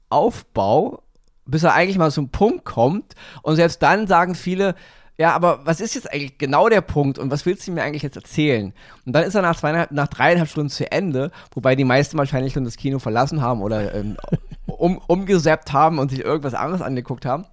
Aufbau, 0.10 1.04
bis 1.46 1.64
er 1.64 1.74
eigentlich 1.74 1.98
mal 1.98 2.12
zum 2.12 2.30
Punkt 2.30 2.66
kommt. 2.66 3.16
Und 3.42 3.56
selbst 3.56 3.82
dann 3.82 4.08
sagen 4.08 4.36
viele, 4.36 4.76
ja, 5.18 5.34
aber 5.36 5.66
was 5.66 5.82
ist 5.82 5.94
jetzt 5.94 6.12
eigentlich 6.12 6.38
genau 6.38 6.68
der 6.68 6.82
Punkt 6.82 7.20
und 7.20 7.30
was 7.30 7.46
willst 7.46 7.68
du 7.68 7.72
mir 7.72 7.84
eigentlich 7.84 8.02
jetzt 8.02 8.16
erzählen? 8.16 8.74
Und 9.06 9.14
dann 9.14 9.24
ist 9.24 9.36
er 9.36 9.44
nach, 9.44 9.56
zweieinhalb, 9.56 9.92
nach 9.92 10.08
dreieinhalb 10.08 10.50
Stunden 10.50 10.70
zu 10.70 10.92
Ende, 10.92 11.32
wobei 11.54 11.76
die 11.76 11.84
meisten 11.84 12.18
wahrscheinlich 12.18 12.54
schon 12.54 12.66
das 12.66 12.76
Kino 12.76 12.98
verlassen 12.98 13.42
haben 13.42 13.62
oder 13.62 13.94
ähm, 13.94 14.18
um, 14.66 14.98
umgesappt 14.98 15.74
haben 15.74 16.00
und 16.00 16.10
sich 16.10 16.22
irgendwas 16.22 16.54
anderes 16.56 16.82
angeguckt 16.82 17.26
haben. 17.26 17.46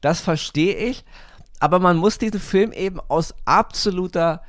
Das 0.00 0.20
verstehe 0.20 0.76
ich. 0.76 1.04
Aber 1.58 1.80
man 1.80 1.96
muss 1.96 2.18
diesen 2.18 2.38
Film 2.38 2.70
eben 2.70 3.00
aus 3.08 3.34
absoluter, 3.44 4.42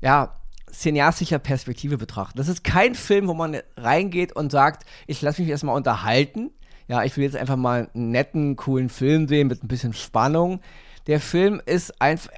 ja, 0.00 0.36
cineastischer 0.74 1.38
Perspektive 1.38 1.96
betrachten. 1.96 2.38
Das 2.38 2.48
ist 2.48 2.64
kein 2.64 2.94
Film, 2.94 3.28
wo 3.28 3.34
man 3.34 3.56
reingeht 3.76 4.32
und 4.32 4.50
sagt, 4.50 4.84
ich 5.06 5.22
lasse 5.22 5.42
mich 5.42 5.50
erstmal 5.50 5.76
unterhalten. 5.76 6.50
Ja, 6.88 7.02
ich 7.04 7.16
will 7.16 7.24
jetzt 7.24 7.36
einfach 7.36 7.56
mal 7.56 7.88
einen 7.94 8.10
netten, 8.10 8.56
coolen 8.56 8.88
Film 8.88 9.26
sehen 9.28 9.48
mit 9.48 9.62
ein 9.62 9.68
bisschen 9.68 9.94
Spannung. 9.94 10.60
Der 11.06 11.20
Film 11.20 11.62
ist 11.64 12.00
einfach, 12.00 12.30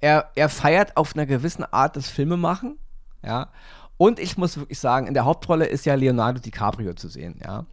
er, 0.00 0.30
er 0.34 0.48
feiert 0.48 0.96
auf 0.96 1.14
einer 1.14 1.26
gewissen 1.26 1.64
Art 1.64 1.96
das 1.96 2.08
Filmemachen. 2.08 2.78
Ja. 3.24 3.48
Und 3.96 4.18
ich 4.18 4.36
muss 4.36 4.56
wirklich 4.56 4.78
sagen, 4.78 5.06
in 5.06 5.14
der 5.14 5.24
Hauptrolle 5.24 5.66
ist 5.66 5.86
ja 5.86 5.94
Leonardo 5.94 6.40
DiCaprio 6.40 6.94
zu 6.94 7.08
sehen, 7.08 7.40
ja. 7.42 7.64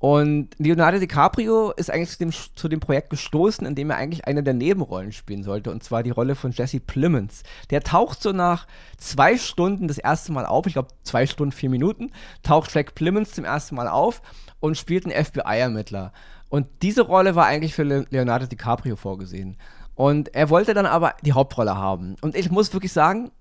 Und 0.00 0.48
Leonardo 0.56 0.98
DiCaprio 0.98 1.72
ist 1.72 1.90
eigentlich 1.90 2.08
zu 2.08 2.18
dem, 2.18 2.32
zu 2.32 2.68
dem 2.68 2.80
Projekt 2.80 3.10
gestoßen, 3.10 3.66
in 3.66 3.74
dem 3.74 3.90
er 3.90 3.98
eigentlich 3.98 4.24
eine 4.24 4.42
der 4.42 4.54
Nebenrollen 4.54 5.12
spielen 5.12 5.42
sollte, 5.42 5.70
und 5.70 5.84
zwar 5.84 6.02
die 6.02 6.10
Rolle 6.10 6.34
von 6.34 6.52
Jesse 6.52 6.80
Plemons. 6.80 7.42
Der 7.68 7.82
taucht 7.82 8.22
so 8.22 8.32
nach 8.32 8.66
zwei 8.96 9.36
Stunden 9.36 9.88
das 9.88 9.98
erste 9.98 10.32
Mal 10.32 10.46
auf, 10.46 10.66
ich 10.66 10.72
glaube 10.72 10.88
zwei 11.02 11.26
Stunden, 11.26 11.52
vier 11.52 11.68
Minuten, 11.68 12.12
taucht 12.42 12.74
Jack 12.74 12.94
Plemons 12.94 13.32
zum 13.32 13.44
ersten 13.44 13.74
Mal 13.74 13.88
auf 13.88 14.22
und 14.58 14.78
spielt 14.78 15.04
einen 15.04 15.22
FBI-Ermittler. 15.22 16.14
Und 16.48 16.66
diese 16.80 17.02
Rolle 17.02 17.34
war 17.34 17.44
eigentlich 17.44 17.74
für 17.74 17.82
Leonardo 17.82 18.46
DiCaprio 18.46 18.96
vorgesehen. 18.96 19.58
Und 19.96 20.34
er 20.34 20.48
wollte 20.48 20.72
dann 20.72 20.86
aber 20.86 21.12
die 21.20 21.34
Hauptrolle 21.34 21.76
haben. 21.76 22.16
Und 22.22 22.36
ich 22.36 22.50
muss 22.50 22.72
wirklich 22.72 22.94
sagen, 22.94 23.32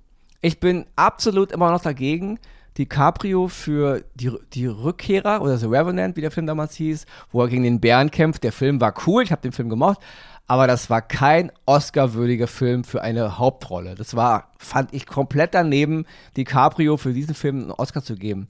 ich 0.41 0.59
bin 0.59 0.87
absolut 0.97 1.53
immer 1.53 1.71
noch 1.71 1.81
dagegen, 1.81 2.37
DiCaprio 2.79 3.49
für 3.49 4.05
die, 4.15 4.31
die 4.53 4.65
Rückkehrer 4.65 5.41
oder 5.41 5.57
The 5.57 5.65
Revenant, 5.65 6.15
wie 6.15 6.21
der 6.21 6.31
Film 6.31 6.47
damals 6.47 6.75
hieß, 6.75 7.05
wo 7.31 7.41
er 7.41 7.49
gegen 7.49 7.63
den 7.63 7.81
Bären 7.81 8.09
kämpft. 8.09 8.43
Der 8.43 8.53
Film 8.53 8.79
war 8.79 8.93
cool, 9.05 9.21
ich 9.21 9.31
habe 9.31 9.41
den 9.41 9.51
Film 9.51 9.69
gemocht, 9.69 9.99
aber 10.47 10.65
das 10.65 10.89
war 10.89 11.01
kein 11.01 11.51
Oscar-würdiger 11.65 12.47
Film 12.47 12.85
für 12.85 13.01
eine 13.01 13.37
Hauptrolle. 13.37 13.95
Das 13.95 14.15
war, 14.15 14.51
fand 14.57 14.93
ich, 14.93 15.05
komplett 15.05 15.53
daneben, 15.53 16.05
DiCaprio 16.37 16.95
für 16.95 17.13
diesen 17.13 17.35
Film 17.35 17.61
einen 17.61 17.71
Oscar 17.71 18.01
zu 18.01 18.15
geben. 18.15 18.47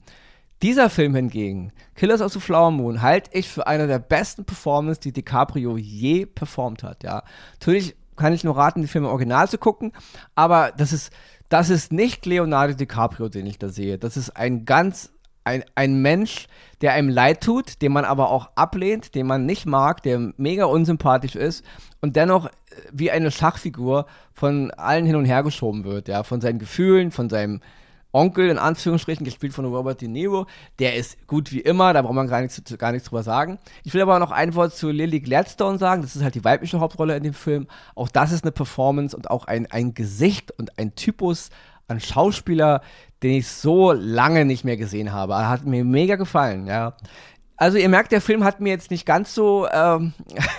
Dieser 0.62 0.90
Film 0.90 1.14
hingegen, 1.14 1.72
Killers 1.96 2.20
of 2.20 2.32
the 2.32 2.40
Flower 2.40 2.70
Moon, 2.70 3.02
halte 3.02 3.30
ich 3.32 3.48
für 3.48 3.66
eine 3.66 3.86
der 3.88 3.98
besten 3.98 4.44
Performances, 4.44 5.00
die 5.00 5.12
DiCaprio 5.12 5.76
je 5.76 6.26
performt 6.26 6.84
hat. 6.84 7.02
Ja, 7.02 7.24
natürlich 7.54 7.96
kann 8.16 8.32
ich 8.32 8.44
nur 8.44 8.56
raten, 8.56 8.82
die 8.82 8.86
Filme 8.86 9.08
original 9.08 9.48
zu 9.48 9.58
gucken, 9.58 9.92
aber 10.34 10.72
das 10.76 10.92
ist 10.92 11.10
das 11.50 11.68
ist 11.68 11.92
nicht 11.92 12.24
Leonardo 12.24 12.74
DiCaprio, 12.74 13.28
den 13.28 13.44
ich 13.44 13.58
da 13.58 13.68
sehe. 13.68 13.98
Das 13.98 14.16
ist 14.16 14.30
ein 14.30 14.64
ganz, 14.64 15.12
ein, 15.44 15.64
ein 15.74 16.00
Mensch, 16.00 16.46
der 16.80 16.92
einem 16.92 17.08
leid 17.08 17.42
tut, 17.42 17.82
den 17.82 17.92
man 17.92 18.04
aber 18.04 18.30
auch 18.30 18.50
ablehnt, 18.54 19.14
den 19.16 19.26
man 19.26 19.46
nicht 19.46 19.66
mag, 19.66 20.02
der 20.02 20.32
mega 20.36 20.64
unsympathisch 20.64 21.34
ist 21.34 21.64
und 22.00 22.14
dennoch 22.14 22.46
äh, 22.46 22.50
wie 22.92 23.10
eine 23.10 23.32
Schachfigur 23.32 24.06
von 24.32 24.70
allen 24.70 25.04
hin 25.04 25.16
und 25.16 25.24
her 25.24 25.42
geschoben 25.42 25.84
wird, 25.84 26.06
ja, 26.08 26.22
von 26.22 26.40
seinen 26.40 26.60
Gefühlen, 26.60 27.10
von 27.10 27.28
seinem 27.28 27.60
Onkel, 28.12 28.48
in 28.48 28.58
Anführungsstrichen, 28.58 29.24
gespielt 29.24 29.52
von 29.52 29.64
Robert 29.64 30.00
De 30.00 30.08
Niro. 30.08 30.46
Der 30.78 30.96
ist 30.96 31.26
gut 31.26 31.52
wie 31.52 31.60
immer, 31.60 31.92
da 31.92 32.02
braucht 32.02 32.14
man 32.14 32.28
gar 32.28 32.40
nichts, 32.40 32.62
gar 32.78 32.92
nichts 32.92 33.08
drüber 33.08 33.22
sagen. 33.22 33.58
Ich 33.84 33.94
will 33.94 34.02
aber 34.02 34.18
noch 34.18 34.30
ein 34.30 34.54
Wort 34.54 34.74
zu 34.74 34.90
Lily 34.90 35.20
Gladstone 35.20 35.78
sagen. 35.78 36.02
Das 36.02 36.16
ist 36.16 36.22
halt 36.22 36.34
die 36.34 36.44
weibliche 36.44 36.80
Hauptrolle 36.80 37.16
in 37.16 37.22
dem 37.22 37.34
Film. 37.34 37.66
Auch 37.94 38.08
das 38.08 38.32
ist 38.32 38.44
eine 38.44 38.52
Performance 38.52 39.16
und 39.16 39.30
auch 39.30 39.44
ein, 39.44 39.66
ein 39.70 39.94
Gesicht 39.94 40.52
und 40.58 40.78
ein 40.78 40.94
Typus 40.94 41.50
an 41.88 42.00
Schauspieler, 42.00 42.82
den 43.22 43.32
ich 43.32 43.48
so 43.48 43.92
lange 43.92 44.44
nicht 44.44 44.64
mehr 44.64 44.76
gesehen 44.76 45.12
habe. 45.12 45.48
Hat 45.48 45.66
mir 45.66 45.84
mega 45.84 46.16
gefallen, 46.16 46.66
ja. 46.66 46.94
Also 47.60 47.76
ihr 47.76 47.90
merkt, 47.90 48.10
der 48.10 48.22
Film 48.22 48.42
hat 48.42 48.60
mir 48.60 48.70
jetzt 48.70 48.90
nicht 48.90 49.04
ganz 49.04 49.34
so 49.34 49.68
ähm, 49.70 50.14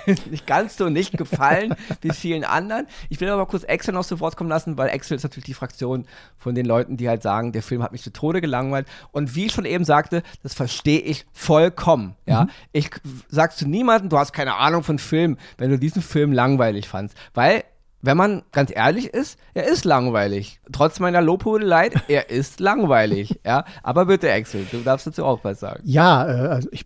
nicht 0.30 0.46
ganz 0.46 0.78
so 0.78 0.88
nicht 0.88 1.18
gefallen 1.18 1.74
wie 2.02 2.12
vielen 2.12 2.44
anderen. 2.44 2.86
Ich 3.10 3.20
will 3.20 3.28
aber 3.30 3.48
kurz 3.48 3.64
Excel 3.64 3.96
noch 3.96 4.06
zu 4.06 4.20
Wort 4.20 4.38
kommen 4.38 4.52
lassen, 4.52 4.78
weil 4.78 4.90
Excel 4.90 5.18
ist 5.18 5.24
natürlich 5.24 5.46
die 5.46 5.56
Fraktion 5.56 6.06
von 6.38 6.54
den 6.54 6.68
Leuten, 6.68 6.98
die 6.98 7.10
halt 7.10 7.24
sagen, 7.24 7.54
der 7.54 7.64
Film 7.64 7.82
hat 7.82 7.92
mich 7.92 8.04
zu 8.04 8.14
Tode 8.14 8.40
gelangweilt. 8.40 8.88
Und 9.12 9.34
wie 9.36 9.48
ich 9.48 9.52
schon 9.52 9.66
eben 9.66 9.84
sagte, 9.84 10.22
das 10.44 10.54
verstehe 10.54 11.00
ich 11.00 11.26
vollkommen. 11.34 12.16
Ja, 12.28 12.44
mhm. 12.44 12.50
ich 12.72 12.92
sag 13.30 13.58
zu 13.58 13.68
niemandem, 13.68 14.10
du 14.10 14.20
hast 14.20 14.32
keine 14.32 14.58
Ahnung 14.58 14.84
von 14.84 15.00
Film, 15.00 15.38
wenn 15.58 15.72
du 15.72 15.80
diesen 15.80 16.04
Film 16.04 16.32
langweilig 16.32 16.88
fandst, 16.88 17.18
weil 17.34 17.64
wenn 18.02 18.18
man 18.18 18.44
ganz 18.52 18.72
ehrlich 18.74 19.08
ist, 19.08 19.38
er 19.54 19.68
ist 19.68 19.86
langweilig. 19.86 20.60
Trotz 20.72 21.00
meiner 21.00 21.22
Lobhudelei, 21.22 21.92
er 22.08 22.30
ist 22.32 22.60
langweilig. 22.60 23.40
Ja, 23.46 23.66
aber 23.84 24.06
bitte, 24.06 24.32
Axel, 24.32 24.66
du 24.72 24.80
darfst 24.80 25.08
dazu 25.08 25.26
auch 25.26 25.44
was 25.44 25.60
sagen. 25.60 25.82
Ja, 25.86 26.26
äh, 26.28 26.48
also 26.48 26.70
ich, 26.72 26.86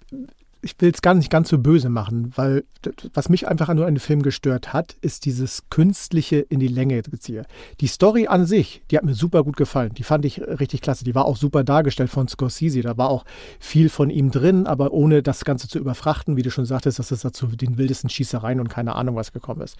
ich 0.61 0.75
will 0.79 0.91
es 0.91 1.01
gar 1.01 1.13
nicht 1.13 1.29
ganz 1.29 1.49
so 1.49 1.59
böse 1.59 1.89
machen, 1.89 2.33
weil 2.35 2.65
was 3.13 3.29
mich 3.29 3.47
einfach 3.47 3.73
nur 3.73 3.85
an 3.85 3.95
dem 3.95 3.99
Film 3.99 4.23
gestört 4.23 4.73
hat, 4.73 4.95
ist 5.01 5.25
dieses 5.25 5.69
künstliche 5.69 6.37
in 6.37 6.59
die 6.59 6.67
Länge 6.67 7.01
geziehe. 7.03 7.45
Die 7.81 7.87
Story 7.87 8.27
an 8.27 8.45
sich, 8.45 8.81
die 8.89 8.97
hat 8.97 9.05
mir 9.05 9.13
super 9.13 9.43
gut 9.43 9.57
gefallen. 9.57 9.93
Die 9.93 10.03
fand 10.03 10.25
ich 10.25 10.41
richtig 10.41 10.81
klasse. 10.81 11.05
Die 11.05 11.15
war 11.15 11.25
auch 11.25 11.37
super 11.37 11.63
dargestellt 11.63 12.09
von 12.09 12.27
Scorsese. 12.27 12.81
Da 12.81 12.97
war 12.97 13.09
auch 13.09 13.25
viel 13.59 13.89
von 13.89 14.09
ihm 14.09 14.31
drin, 14.31 14.65
aber 14.67 14.91
ohne 14.91 15.21
das 15.21 15.45
Ganze 15.45 15.67
zu 15.67 15.77
überfrachten, 15.79 16.35
wie 16.35 16.41
du 16.41 16.51
schon 16.51 16.65
sagtest, 16.65 16.99
dass 16.99 17.11
es 17.11 17.21
dazu 17.21 17.47
den 17.47 17.77
wildesten 17.77 18.09
Schießereien 18.09 18.59
und 18.59 18.67
keine 18.67 18.95
Ahnung 18.95 19.15
was 19.15 19.31
gekommen 19.31 19.61
ist. 19.61 19.77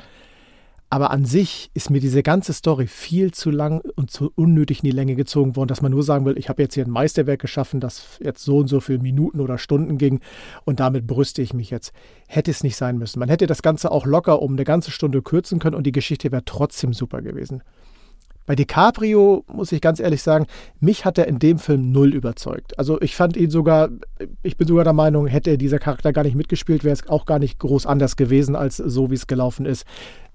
Aber 0.90 1.12
an 1.12 1.26
sich 1.26 1.72
ist 1.74 1.90
mir 1.90 2.00
diese 2.00 2.22
ganze 2.22 2.54
Story 2.54 2.88
viel 2.88 3.34
zu 3.34 3.50
lang 3.50 3.82
und 3.96 4.12
zu 4.12 4.32
unnötig 4.36 4.84
in 4.84 4.90
die 4.90 4.96
Länge 4.96 5.16
gezogen 5.16 5.56
worden, 5.56 5.68
dass 5.68 5.82
man 5.82 5.92
nur 5.92 6.04
sagen 6.04 6.26
will, 6.26 6.38
ich 6.38 6.48
habe 6.48 6.62
jetzt 6.62 6.76
hier 6.76 6.86
ein 6.86 6.92
Meisterwerk 6.92 7.42
geschaffen, 7.42 7.80
das 7.80 8.20
jetzt 8.24 8.44
so 8.44 8.58
und 8.60 8.68
so 8.68 8.80
viele 8.80 9.00
Minuten 9.00 9.40
oder 9.40 9.58
Stunden 9.58 9.98
ging 9.98 10.22
und 10.64 10.80
damit 10.80 11.08
brüste 11.08 11.42
ich 11.42 11.54
mich 11.54 11.72
jetzt. 11.72 11.92
Hätte 12.28 12.52
es 12.52 12.64
nicht 12.64 12.76
sein 12.76 12.98
müssen. 12.98 13.20
Man 13.20 13.30
hätte 13.30 13.48
das 13.48 13.64
Ganze 13.64 13.92
auch 13.92 14.06
locker 14.06 14.42
um 14.42 14.54
eine 14.54 14.64
ganze 14.64 14.92
Stunde 14.92 15.22
kürzen 15.22 15.60
können 15.60 15.76
und 15.76 15.86
die 15.86 15.92
Geschichte 15.92 16.32
wäre 16.32 16.46
trotzdem 16.46 16.94
super 16.94 17.22
gewesen. 17.22 17.64
Bei 18.46 18.56
DiCaprio 18.56 19.44
muss 19.52 19.72
ich 19.72 19.82
ganz 19.82 20.00
ehrlich 20.00 20.22
sagen, 20.22 20.46
mich 20.80 21.04
hat 21.04 21.18
er 21.18 21.28
in 21.28 21.40
dem 21.40 21.58
Film 21.58 21.92
null 21.92 22.14
überzeugt. 22.14 22.78
Also 22.78 23.02
ich 23.02 23.16
fand 23.16 23.38
ihn 23.38 23.50
sogar, 23.50 23.90
ich 24.44 24.56
bin 24.56 24.68
sogar 24.68 24.84
der 24.84 24.94
Meinung, 24.94 25.26
hätte 25.26 25.58
dieser 25.58 25.80
Charakter 25.80 26.14
gar 26.14 26.24
nicht 26.24 26.36
mitgespielt, 26.36 26.84
wäre 26.84 26.94
es 26.94 27.10
auch 27.10 27.26
gar 27.26 27.40
nicht 27.40 27.58
groß 27.58 27.88
anders 27.88 28.16
gewesen 28.18 28.56
als 28.56 28.78
so, 28.78 29.10
wie 29.10 29.16
es 29.16 29.26
gelaufen 29.26 29.66
ist 29.66 29.86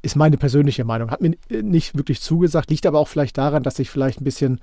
ist 0.03 0.17
meine 0.17 0.37
persönliche 0.37 0.85
Meinung. 0.85 1.11
Hat 1.11 1.21
mir 1.21 1.37
nicht 1.51 1.97
wirklich 1.97 2.21
zugesagt, 2.21 2.71
liegt 2.71 2.87
aber 2.87 2.99
auch 2.99 3.09
vielleicht 3.09 3.37
daran, 3.39 3.63
dass 3.63 3.79
ich 3.79 3.91
vielleicht 3.91 4.21
ein 4.21 4.25
bisschen 4.25 4.61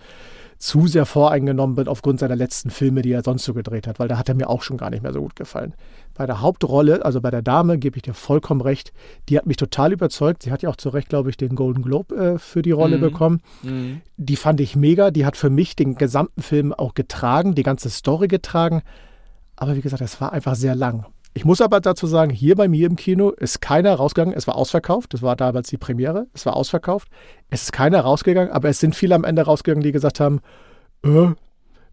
zu 0.57 0.87
sehr 0.87 1.05
voreingenommen 1.05 1.75
bin 1.75 1.87
aufgrund 1.87 2.19
seiner 2.19 2.35
letzten 2.35 2.71
Filme, 2.71 3.03
die 3.03 3.11
er 3.11 3.23
sonst 3.23 3.43
so 3.43 3.53
gedreht 3.53 3.85
hat, 3.85 3.99
weil 3.99 4.07
da 4.07 4.17
hat 4.17 4.27
er 4.27 4.35
mir 4.35 4.49
auch 4.49 4.63
schon 4.63 4.77
gar 4.77 4.89
nicht 4.89 5.03
mehr 5.03 5.13
so 5.13 5.21
gut 5.21 5.35
gefallen. 5.35 5.75
Bei 6.15 6.25
der 6.25 6.41
Hauptrolle, 6.41 7.05
also 7.05 7.21
bei 7.21 7.29
der 7.29 7.43
Dame, 7.43 7.77
gebe 7.77 7.97
ich 7.97 8.01
dir 8.01 8.15
vollkommen 8.15 8.61
recht, 8.61 8.91
die 9.29 9.37
hat 9.37 9.45
mich 9.45 9.57
total 9.57 9.93
überzeugt. 9.93 10.43
Sie 10.43 10.51
hat 10.51 10.63
ja 10.63 10.69
auch 10.69 10.75
zu 10.75 10.89
Recht, 10.89 11.09
glaube 11.09 11.29
ich, 11.29 11.37
den 11.37 11.55
Golden 11.55 11.83
Globe 11.83 12.15
äh, 12.15 12.39
für 12.39 12.63
die 12.63 12.71
Rolle 12.71 12.97
mhm. 12.97 13.01
bekommen. 13.01 13.41
Mhm. 13.61 14.01
Die 14.17 14.35
fand 14.35 14.59
ich 14.59 14.75
mega. 14.75 15.11
Die 15.11 15.27
hat 15.27 15.37
für 15.37 15.51
mich 15.51 15.75
den 15.75 15.95
gesamten 15.95 16.41
Film 16.41 16.73
auch 16.73 16.95
getragen, 16.95 17.53
die 17.53 17.63
ganze 17.63 17.91
Story 17.91 18.27
getragen. 18.27 18.81
Aber 19.55 19.75
wie 19.75 19.81
gesagt, 19.81 20.01
es 20.01 20.19
war 20.19 20.33
einfach 20.33 20.55
sehr 20.55 20.75
lang. 20.75 21.05
Ich 21.37 21.45
muss 21.45 21.61
aber 21.61 21.79
dazu 21.81 22.07
sagen, 22.07 22.31
hier 22.31 22.55
bei 22.55 22.67
mir 22.67 22.87
im 22.87 22.95
Kino 22.95 23.29
ist 23.29 23.61
keiner 23.61 23.93
rausgegangen. 23.93 24.33
Es 24.35 24.47
war 24.47 24.55
ausverkauft. 24.55 25.13
Das 25.13 25.21
war 25.21 25.35
damals 25.35 25.69
die 25.69 25.77
Premiere. 25.77 26.25
Es 26.33 26.47
war 26.47 26.55
ausverkauft. 26.55 27.09
Es 27.51 27.61
ist 27.61 27.73
keiner 27.73 27.99
rausgegangen, 27.99 28.51
aber 28.51 28.69
es 28.69 28.79
sind 28.79 28.95
viele 28.95 29.13
am 29.13 29.23
Ende 29.23 29.43
rausgegangen, 29.43 29.83
die 29.83 29.91
gesagt 29.91 30.19
haben, 30.19 30.39
äh, 31.03 31.27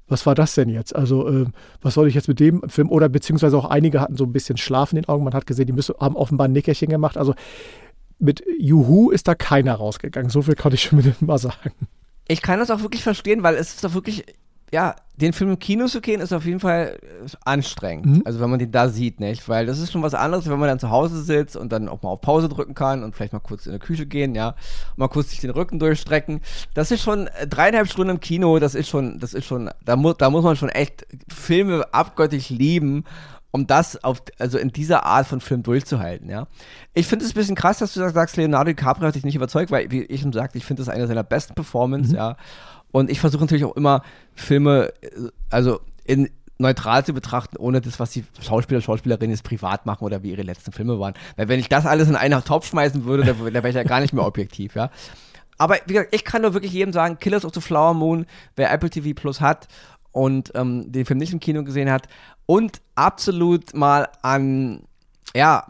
was 0.08 0.24
war 0.24 0.34
das 0.34 0.54
denn 0.54 0.70
jetzt? 0.70 0.96
Also, 0.96 1.28
äh, 1.28 1.44
was 1.82 1.92
soll 1.92 2.08
ich 2.08 2.14
jetzt 2.14 2.26
mit 2.26 2.40
dem 2.40 2.62
Film? 2.70 2.88
Oder 2.88 3.10
beziehungsweise 3.10 3.58
auch 3.58 3.66
einige 3.66 4.00
hatten 4.00 4.16
so 4.16 4.24
ein 4.24 4.32
bisschen 4.32 4.56
Schlaf 4.56 4.92
in 4.92 4.96
den 4.96 5.08
Augen. 5.10 5.24
Man 5.24 5.34
hat 5.34 5.46
gesehen, 5.46 5.66
die 5.66 5.74
müssen, 5.74 5.94
haben 6.00 6.16
offenbar 6.16 6.48
ein 6.48 6.52
Nickerchen 6.52 6.88
gemacht. 6.88 7.18
Also 7.18 7.34
mit 8.18 8.42
Juhu 8.58 9.10
ist 9.10 9.28
da 9.28 9.34
keiner 9.34 9.74
rausgegangen. 9.74 10.30
So 10.30 10.40
viel 10.40 10.54
kann 10.54 10.72
ich 10.72 10.84
schon 10.84 11.14
mal 11.20 11.36
sagen. 11.36 11.72
Ich 12.28 12.40
kann 12.40 12.58
das 12.58 12.70
auch 12.70 12.80
wirklich 12.80 13.02
verstehen, 13.02 13.42
weil 13.42 13.56
es 13.56 13.74
ist 13.74 13.84
doch 13.84 13.92
wirklich 13.92 14.24
ja, 14.73 14.97
den 15.16 15.33
Film 15.33 15.50
im 15.50 15.59
Kino 15.59 15.87
zu 15.87 16.00
gehen, 16.00 16.21
ist 16.21 16.33
auf 16.33 16.44
jeden 16.44 16.59
Fall 16.59 16.99
anstrengend. 17.44 18.06
Mhm. 18.06 18.23
Also 18.25 18.40
wenn 18.40 18.50
man 18.50 18.59
den 18.59 18.73
da 18.73 18.88
sieht, 18.88 19.21
nicht? 19.21 19.49
Weil 19.49 19.66
das 19.66 19.78
ist 19.78 19.92
schon 19.92 20.02
was 20.02 20.14
anderes, 20.14 20.49
wenn 20.49 20.59
man 20.59 20.68
dann 20.68 20.80
zu 20.80 20.90
Hause 20.90 21.23
sitzt 21.23 21.56
und 21.56 21.71
dann 21.71 21.88
auch 21.88 22.02
mal 22.02 22.11
auf 22.11 22.21
Pause 22.21 22.49
drücken 22.49 22.75
kann 22.75 23.04
und 23.04 23.14
vielleicht 23.14 23.33
mal 23.33 23.38
kurz 23.38 23.66
in 23.66 23.73
die 23.73 23.78
Küche 23.78 24.06
gehen, 24.06 24.35
ja, 24.35 24.56
mal 24.97 25.09
kurz 25.09 25.30
sich 25.30 25.40
den 25.40 25.50
Rücken 25.50 25.78
durchstrecken. 25.78 26.40
Das 26.75 26.90
ist 26.90 27.02
schon 27.02 27.28
äh, 27.28 27.47
dreieinhalb 27.47 27.88
Stunden 27.88 28.11
im 28.11 28.21
Kino, 28.21 28.59
das 28.59 28.75
ist 28.75 28.88
schon, 28.88 29.21
das 29.21 29.35
ist 29.35 29.44
schon, 29.44 29.71
da 29.85 29.94
muss, 29.94 30.16
da 30.18 30.30
muss 30.30 30.42
man 30.42 30.56
schon 30.56 30.71
echt 30.71 31.06
Filme 31.28 31.87
abgöttisch 31.92 32.50
lieben, 32.50 33.04
um 33.52 33.68
das 33.68 34.02
auf, 34.02 34.21
also 34.40 34.59
in 34.59 34.73
dieser 34.73 35.06
Art 35.06 35.28
von 35.28 35.40
Film 35.40 35.62
durchzuhalten, 35.62 36.28
ja. 36.28 36.49
Ich 36.92 37.06
finde 37.06 37.25
es 37.25 37.30
ein 37.30 37.35
bisschen 37.35 37.54
krass, 37.54 37.78
dass 37.78 37.94
du 37.94 38.11
sagst, 38.11 38.37
Leonardo 38.37 38.73
DiCaprio 38.73 39.06
hat 39.06 39.14
dich 39.14 39.25
nicht 39.25 39.37
überzeugt, 39.37 39.71
weil, 39.71 39.92
wie 39.92 40.02
ich 40.02 40.23
schon 40.23 40.33
sagte, 40.33 40.59
ich 40.59 40.64
finde 40.64 40.83
das 40.83 40.88
eine 40.88 41.06
seiner 41.06 41.23
besten 41.23 41.54
Performances, 41.54 42.11
mhm. 42.11 42.18
ja. 42.18 42.37
Und 42.94 43.10
ich 43.10 43.18
versuche 43.18 43.42
natürlich 43.42 43.64
auch 43.64 43.74
immer 43.74 44.02
Filme, 44.36 44.92
also 45.50 45.80
in, 46.04 46.30
neutral 46.58 47.04
zu 47.04 47.12
betrachten, 47.12 47.56
ohne 47.56 47.80
das, 47.80 47.98
was 47.98 48.12
die 48.12 48.24
Schauspieler, 48.40 48.80
Schauspielerinnen 48.80 49.32
jetzt 49.32 49.42
privat 49.42 49.84
machen 49.84 50.04
oder 50.04 50.22
wie 50.22 50.30
ihre 50.30 50.42
letzten 50.42 50.70
Filme 50.70 51.00
waren. 51.00 51.14
Weil 51.34 51.48
wenn 51.48 51.58
ich 51.58 51.68
das 51.68 51.86
alles 51.86 52.08
in 52.08 52.14
einen 52.14 52.44
Topf 52.44 52.68
schmeißen 52.68 53.04
würde, 53.04 53.24
dann, 53.24 53.36
dann 53.36 53.52
wäre 53.52 53.68
ich 53.68 53.74
ja 53.74 53.82
gar 53.82 53.98
nicht 53.98 54.12
mehr 54.12 54.24
objektiv, 54.24 54.76
ja. 54.76 54.92
Aber 55.58 55.74
wie 55.86 55.94
gesagt, 55.94 56.14
ich 56.14 56.24
kann 56.24 56.42
nur 56.42 56.54
wirklich 56.54 56.72
jedem 56.72 56.92
sagen, 56.92 57.18
Killers 57.18 57.44
of 57.44 57.52
the 57.52 57.60
Flower 57.60 57.94
Moon, 57.94 58.26
wer 58.54 58.70
Apple 58.70 58.90
TV 58.90 59.12
Plus 59.12 59.40
hat 59.40 59.66
und 60.12 60.52
ähm, 60.54 60.92
den 60.92 61.04
Film 61.04 61.18
nicht 61.18 61.32
im 61.32 61.40
Kino 61.40 61.64
gesehen 61.64 61.90
hat 61.90 62.06
und 62.46 62.80
absolut 62.94 63.74
mal 63.74 64.06
an, 64.22 64.84
ja, 65.34 65.66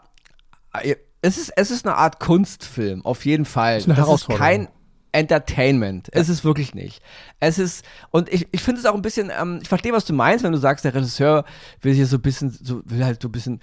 es 1.23 1.39
ist, 1.39 1.53
es 1.55 1.71
ist 1.71 1.87
eine 1.87 1.95
Art 1.95 2.19
Kunstfilm, 2.19 3.03
auf 3.03 3.25
jeden 3.25 3.45
Fall. 3.45 3.77
Das 3.77 3.87
ist, 3.87 3.89
eine 3.89 3.99
das 3.99 4.21
ist 4.21 4.29
kein, 4.29 4.67
Entertainment. 5.15 6.07
Ja. 6.07 6.21
Es 6.21 6.29
ist 6.29 6.43
wirklich 6.43 6.75
nicht. 6.75 7.01
Es 7.39 7.57
ist, 7.57 7.85
und 8.11 8.31
ich, 8.31 8.47
ich 8.51 8.61
finde 8.61 8.81
es 8.81 8.85
auch 8.85 8.95
ein 8.95 9.01
bisschen, 9.01 9.31
ähm, 9.39 9.59
ich 9.61 9.69
verstehe, 9.69 9.93
was 9.93 10.05
du 10.05 10.13
meinst, 10.13 10.43
wenn 10.43 10.51
du 10.51 10.57
sagst, 10.57 10.83
der 10.83 10.93
Regisseur 10.93 11.45
will 11.81 11.93
hier 11.93 12.05
so 12.05 12.17
ein 12.17 12.21
bisschen, 12.21 12.51
so, 12.51 12.81
will 12.85 13.03
halt 13.03 13.21
so 13.21 13.29
ein 13.29 13.31
bisschen 13.31 13.61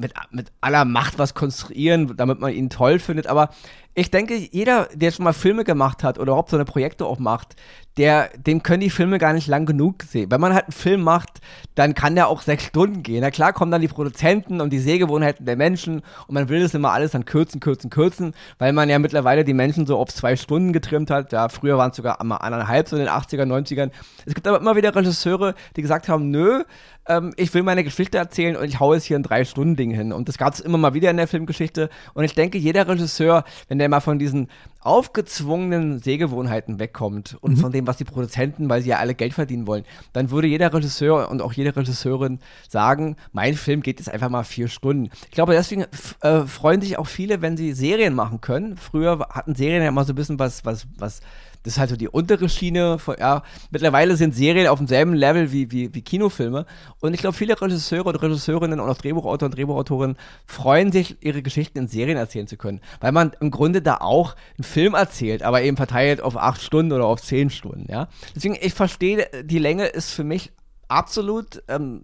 mit, 0.00 0.14
mit 0.30 0.50
aller 0.60 0.84
Macht 0.84 1.18
was 1.18 1.34
konstruieren, 1.34 2.16
damit 2.16 2.40
man 2.40 2.52
ihn 2.52 2.70
toll 2.70 2.98
findet. 2.98 3.26
Aber 3.26 3.50
ich 3.94 4.10
denke, 4.10 4.36
jeder, 4.36 4.88
der 4.94 5.10
schon 5.10 5.24
mal 5.24 5.32
Filme 5.32 5.64
gemacht 5.64 6.04
hat 6.04 6.18
oder 6.18 6.32
überhaupt 6.32 6.50
so 6.50 6.56
eine 6.56 6.64
Projekte 6.64 7.04
auch 7.04 7.18
macht, 7.18 7.56
der, 7.96 8.30
dem 8.38 8.62
können 8.62 8.80
die 8.80 8.88
Filme 8.88 9.18
gar 9.18 9.32
nicht 9.32 9.48
lang 9.48 9.66
genug 9.66 10.04
sehen. 10.04 10.30
Wenn 10.30 10.40
man 10.40 10.54
halt 10.54 10.66
einen 10.66 10.72
Film 10.72 11.02
macht, 11.02 11.40
dann 11.74 11.94
kann 11.94 12.14
der 12.14 12.28
auch 12.28 12.40
sechs 12.40 12.64
Stunden 12.64 13.02
gehen. 13.02 13.20
Na 13.20 13.30
klar 13.30 13.52
kommen 13.52 13.72
dann 13.72 13.80
die 13.80 13.88
Produzenten 13.88 14.60
und 14.60 14.72
die 14.72 14.78
Sehgewohnheiten 14.78 15.44
der 15.44 15.56
Menschen 15.56 16.02
und 16.28 16.34
man 16.34 16.48
will 16.48 16.62
das 16.62 16.72
immer 16.72 16.92
alles 16.92 17.10
dann 17.10 17.24
kürzen, 17.24 17.60
kürzen, 17.60 17.90
kürzen, 17.90 18.32
weil 18.58 18.72
man 18.72 18.88
ja 18.88 18.98
mittlerweile 19.00 19.44
die 19.44 19.54
Menschen 19.54 19.86
so 19.86 19.98
auf 19.98 20.08
zwei 20.10 20.36
Stunden 20.36 20.72
getrimmt 20.72 21.10
hat. 21.10 21.32
Ja, 21.32 21.48
früher 21.48 21.76
waren 21.76 21.90
es 21.90 21.96
sogar 21.96 22.20
einmal 22.20 22.38
anderthalb, 22.38 22.88
so 22.88 22.96
in 22.96 23.02
den 23.02 23.10
80er, 23.10 23.42
90ern. 23.42 23.90
Es 24.24 24.34
gibt 24.34 24.46
aber 24.46 24.60
immer 24.60 24.76
wieder 24.76 24.94
Regisseure, 24.94 25.54
die 25.76 25.82
gesagt 25.82 26.08
haben, 26.08 26.30
nö, 26.30 26.62
ähm, 27.10 27.32
ich 27.36 27.52
will 27.52 27.62
meine 27.62 27.82
Geschichte 27.82 28.18
erzählen 28.18 28.56
und 28.56 28.64
ich 28.64 28.78
haue 28.78 28.96
es 28.96 29.04
hier 29.04 29.18
ein 29.18 29.24
Drei-Stunden-Ding 29.24 29.90
hin. 29.90 30.12
Und 30.12 30.28
das 30.28 30.38
gab 30.38 30.54
es 30.54 30.60
immer 30.60 30.78
mal 30.78 30.94
wieder 30.94 31.10
in 31.10 31.16
der 31.16 31.26
Filmgeschichte. 31.26 31.90
Und 32.14 32.24
ich 32.24 32.34
denke, 32.34 32.56
jeder 32.56 32.86
Regisseur, 32.86 33.44
wenn 33.68 33.78
der 33.78 33.88
mal 33.88 34.00
von 34.00 34.18
diesen 34.18 34.48
aufgezwungenen 34.80 35.98
Sehgewohnheiten 35.98 36.78
wegkommt 36.78 37.36
und 37.40 37.56
mhm. 37.56 37.56
von 37.56 37.72
dem, 37.72 37.86
was 37.86 37.98
die 37.98 38.04
Produzenten, 38.04 38.70
weil 38.70 38.80
sie 38.80 38.90
ja 38.90 38.98
alle 38.98 39.14
Geld 39.14 39.34
verdienen 39.34 39.66
wollen, 39.66 39.84
dann 40.12 40.30
würde 40.30 40.46
jeder 40.46 40.72
Regisseur 40.72 41.28
und 41.28 41.42
auch 41.42 41.52
jede 41.52 41.76
Regisseurin 41.76 42.38
sagen, 42.68 43.16
mein 43.32 43.54
Film 43.54 43.82
geht 43.82 43.98
jetzt 43.98 44.08
einfach 44.08 44.30
mal 44.30 44.44
vier 44.44 44.68
Stunden. 44.68 45.10
Ich 45.24 45.32
glaube, 45.32 45.52
deswegen 45.52 45.84
äh, 46.20 46.42
freuen 46.42 46.80
sich 46.80 46.96
auch 46.96 47.08
viele, 47.08 47.42
wenn 47.42 47.56
sie 47.56 47.72
Serien 47.72 48.14
machen 48.14 48.40
können. 48.40 48.76
Früher 48.76 49.18
hatten 49.30 49.54
Serien 49.54 49.82
ja 49.82 49.88
immer 49.88 50.04
so 50.04 50.12
ein 50.12 50.16
bisschen 50.16 50.38
was, 50.38 50.64
was, 50.64 50.86
was 50.96 51.20
das 51.62 51.74
ist 51.74 51.78
halt 51.78 51.90
so 51.90 51.96
die 51.96 52.08
untere 52.08 52.48
Schiene. 52.48 52.98
Von, 52.98 53.16
ja, 53.18 53.42
mittlerweile 53.70 54.16
sind 54.16 54.34
Serien 54.34 54.66
auf 54.68 54.78
demselben 54.78 55.14
Level 55.14 55.52
wie, 55.52 55.70
wie, 55.70 55.94
wie 55.94 56.02
Kinofilme. 56.02 56.66
Und 57.00 57.14
ich 57.14 57.20
glaube, 57.20 57.36
viele 57.36 57.60
Regisseure 57.60 58.08
und 58.08 58.16
Regisseurinnen 58.16 58.80
und 58.80 58.88
auch 58.88 58.96
Drehbuchautor 58.96 59.46
und 59.46 59.56
Drehbuchautorinnen 59.56 60.16
freuen 60.46 60.92
sich, 60.92 61.18
ihre 61.20 61.42
Geschichten 61.42 61.78
in 61.78 61.88
Serien 61.88 62.16
erzählen 62.16 62.46
zu 62.46 62.56
können. 62.56 62.80
Weil 63.00 63.12
man 63.12 63.32
im 63.40 63.50
Grunde 63.50 63.82
da 63.82 63.98
auch 63.98 64.36
einen 64.56 64.64
Film 64.64 64.94
erzählt, 64.94 65.42
aber 65.42 65.62
eben 65.62 65.76
verteilt 65.76 66.20
auf 66.20 66.36
acht 66.36 66.62
Stunden 66.62 66.92
oder 66.92 67.06
auf 67.06 67.20
zehn 67.22 67.50
Stunden. 67.50 67.86
Ja? 67.90 68.08
Deswegen, 68.34 68.56
ich 68.60 68.74
verstehe, 68.74 69.28
die 69.44 69.58
Länge 69.58 69.86
ist 69.86 70.12
für 70.12 70.24
mich 70.24 70.52
absolut. 70.88 71.62
Ähm, 71.68 72.02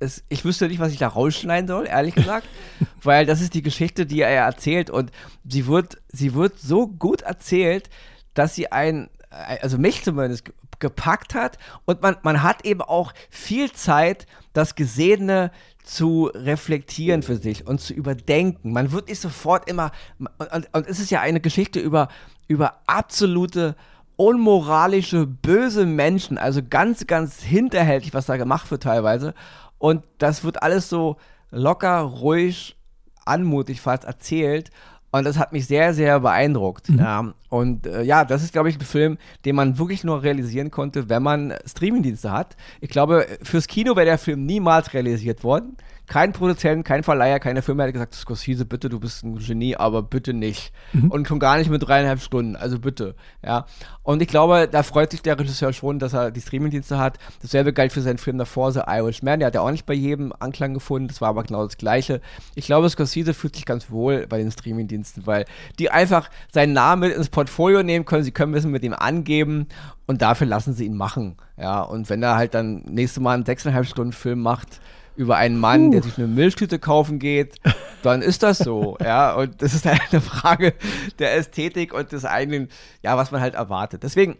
es, 0.00 0.22
ich 0.28 0.44
wüsste 0.44 0.68
nicht, 0.68 0.78
was 0.78 0.92
ich 0.92 0.98
da 0.98 1.08
rausschneiden 1.08 1.66
soll, 1.66 1.86
ehrlich 1.86 2.14
gesagt, 2.14 2.46
weil 3.02 3.26
das 3.26 3.40
ist 3.40 3.54
die 3.54 3.62
Geschichte, 3.62 4.06
die 4.06 4.20
er 4.20 4.30
erzählt 4.30 4.90
und 4.90 5.10
sie 5.46 5.66
wird, 5.66 5.98
sie 6.08 6.34
wird 6.34 6.58
so 6.58 6.86
gut 6.86 7.22
erzählt, 7.22 7.90
dass 8.34 8.54
sie 8.54 8.72
ein, 8.72 9.10
also 9.30 9.78
mich 9.78 10.04
zumindest 10.04 10.52
gepackt 10.78 11.34
hat 11.34 11.58
und 11.86 12.02
man, 12.02 12.16
man 12.22 12.42
hat 12.42 12.64
eben 12.64 12.82
auch 12.82 13.12
viel 13.30 13.72
Zeit, 13.72 14.26
das 14.52 14.74
Gesehene 14.74 15.50
zu 15.82 16.30
reflektieren 16.34 17.22
für 17.22 17.36
sich 17.36 17.66
und 17.66 17.80
zu 17.80 17.94
überdenken. 17.94 18.72
Man 18.72 18.92
wird 18.92 19.08
nicht 19.08 19.20
sofort 19.20 19.68
immer, 19.68 19.90
und, 20.18 20.68
und 20.72 20.86
es 20.86 21.00
ist 21.00 21.10
ja 21.10 21.20
eine 21.20 21.40
Geschichte 21.40 21.80
über, 21.80 22.08
über 22.46 22.80
absolute 22.86 23.74
unmoralische, 24.16 25.26
böse 25.26 25.86
Menschen, 25.86 26.38
also 26.38 26.60
ganz, 26.68 27.06
ganz 27.06 27.40
hinterhältig, 27.40 28.14
was 28.14 28.26
da 28.26 28.36
gemacht 28.36 28.70
wird 28.70 28.82
teilweise. 28.82 29.32
Und 29.78 30.04
das 30.18 30.42
wird 30.42 30.62
alles 30.62 30.88
so 30.88 31.16
locker, 31.50 32.00
ruhig, 32.00 32.76
anmutig 33.24 33.80
fast 33.80 34.04
erzählt. 34.04 34.70
Und 35.10 35.24
das 35.24 35.38
hat 35.38 35.52
mich 35.52 35.66
sehr, 35.66 35.94
sehr 35.94 36.20
beeindruckt. 36.20 36.90
Mhm. 36.90 36.98
Ja. 36.98 37.34
Und 37.48 37.86
äh, 37.86 38.02
ja, 38.02 38.24
das 38.24 38.42
ist, 38.42 38.52
glaube 38.52 38.68
ich, 38.68 38.76
ein 38.76 38.84
Film, 38.84 39.18
den 39.44 39.56
man 39.56 39.78
wirklich 39.78 40.04
nur 40.04 40.22
realisieren 40.22 40.70
konnte, 40.70 41.08
wenn 41.08 41.22
man 41.22 41.54
Streamingdienste 41.66 42.30
hat. 42.30 42.56
Ich 42.80 42.90
glaube, 42.90 43.26
fürs 43.42 43.66
Kino 43.66 43.96
wäre 43.96 44.06
der 44.06 44.18
Film 44.18 44.44
niemals 44.44 44.92
realisiert 44.92 45.44
worden 45.44 45.76
kein 46.08 46.32
Produzent, 46.32 46.84
kein 46.84 47.02
Verleiher, 47.02 47.38
keine 47.38 47.60
Firma 47.60 47.82
hätte 47.82 47.92
gesagt, 47.92 48.14
Scorsese, 48.14 48.64
bitte, 48.64 48.88
du 48.88 48.98
bist 48.98 49.22
ein 49.24 49.36
Genie, 49.36 49.76
aber 49.76 50.02
bitte 50.02 50.32
nicht. 50.32 50.72
Mhm. 50.94 51.10
Und 51.10 51.28
schon 51.28 51.38
gar 51.38 51.58
nicht 51.58 51.70
mit 51.70 51.86
dreieinhalb 51.86 52.20
Stunden, 52.20 52.56
also 52.56 52.78
bitte. 52.78 53.14
Ja. 53.44 53.66
Und 54.02 54.22
ich 54.22 54.28
glaube, 54.28 54.68
da 54.70 54.82
freut 54.82 55.10
sich 55.10 55.20
der 55.20 55.38
Regisseur 55.38 55.72
schon, 55.74 55.98
dass 55.98 56.14
er 56.14 56.30
die 56.30 56.40
Streamingdienste 56.40 56.98
hat. 56.98 57.18
Dasselbe 57.42 57.74
galt 57.74 57.92
für 57.92 58.00
seinen 58.00 58.16
Film 58.16 58.38
davor, 58.38 58.72
The 58.72 58.80
Irishman. 58.86 59.40
Der 59.40 59.48
hat 59.48 59.54
ja 59.54 59.60
auch 59.60 59.70
nicht 59.70 59.84
bei 59.84 59.94
jedem 59.94 60.32
Anklang 60.38 60.72
gefunden, 60.72 61.08
das 61.08 61.20
war 61.20 61.28
aber 61.28 61.44
genau 61.44 61.64
das 61.64 61.76
Gleiche. 61.76 62.22
Ich 62.54 62.64
glaube, 62.64 62.88
Scorsese 62.88 63.34
fühlt 63.34 63.54
sich 63.54 63.66
ganz 63.66 63.90
wohl 63.90 64.26
bei 64.26 64.38
den 64.38 64.50
Streamingdiensten, 64.50 65.26
weil 65.26 65.44
die 65.78 65.90
einfach 65.90 66.30
seinen 66.50 66.72
Namen 66.72 67.00
mit 67.00 67.16
ins 67.16 67.28
Portfolio 67.28 67.82
nehmen 67.82 68.06
können, 68.06 68.24
sie 68.24 68.32
können 68.32 68.54
Wissen 68.54 68.70
mit 68.70 68.82
ihm 68.82 68.94
angeben 68.94 69.66
und 70.06 70.22
dafür 70.22 70.46
lassen 70.46 70.72
sie 70.72 70.86
ihn 70.86 70.96
machen. 70.96 71.36
Ja, 71.58 71.82
und 71.82 72.08
wenn 72.08 72.22
er 72.22 72.36
halt 72.36 72.54
dann 72.54 72.82
nächstes 72.88 73.22
Mal 73.22 73.34
einen 73.34 73.44
sechseinhalb 73.44 73.86
Stunden 73.86 74.12
Film 74.12 74.40
macht, 74.40 74.80
über 75.18 75.36
einen 75.36 75.58
Mann, 75.58 75.88
uh. 75.88 75.90
der 75.90 76.02
sich 76.02 76.16
eine 76.16 76.28
Milchtüte 76.28 76.78
kaufen 76.78 77.18
geht, 77.18 77.56
dann 78.02 78.22
ist 78.22 78.44
das 78.44 78.58
so, 78.58 78.96
ja. 79.04 79.34
Und 79.34 79.60
das 79.60 79.74
ist 79.74 79.84
halt 79.84 80.00
eine 80.12 80.20
Frage 80.20 80.74
der 81.18 81.34
Ästhetik 81.34 81.92
und 81.92 82.12
des 82.12 82.24
eigenen, 82.24 82.68
ja, 83.02 83.16
was 83.16 83.32
man 83.32 83.40
halt 83.40 83.54
erwartet. 83.54 84.04
Deswegen, 84.04 84.36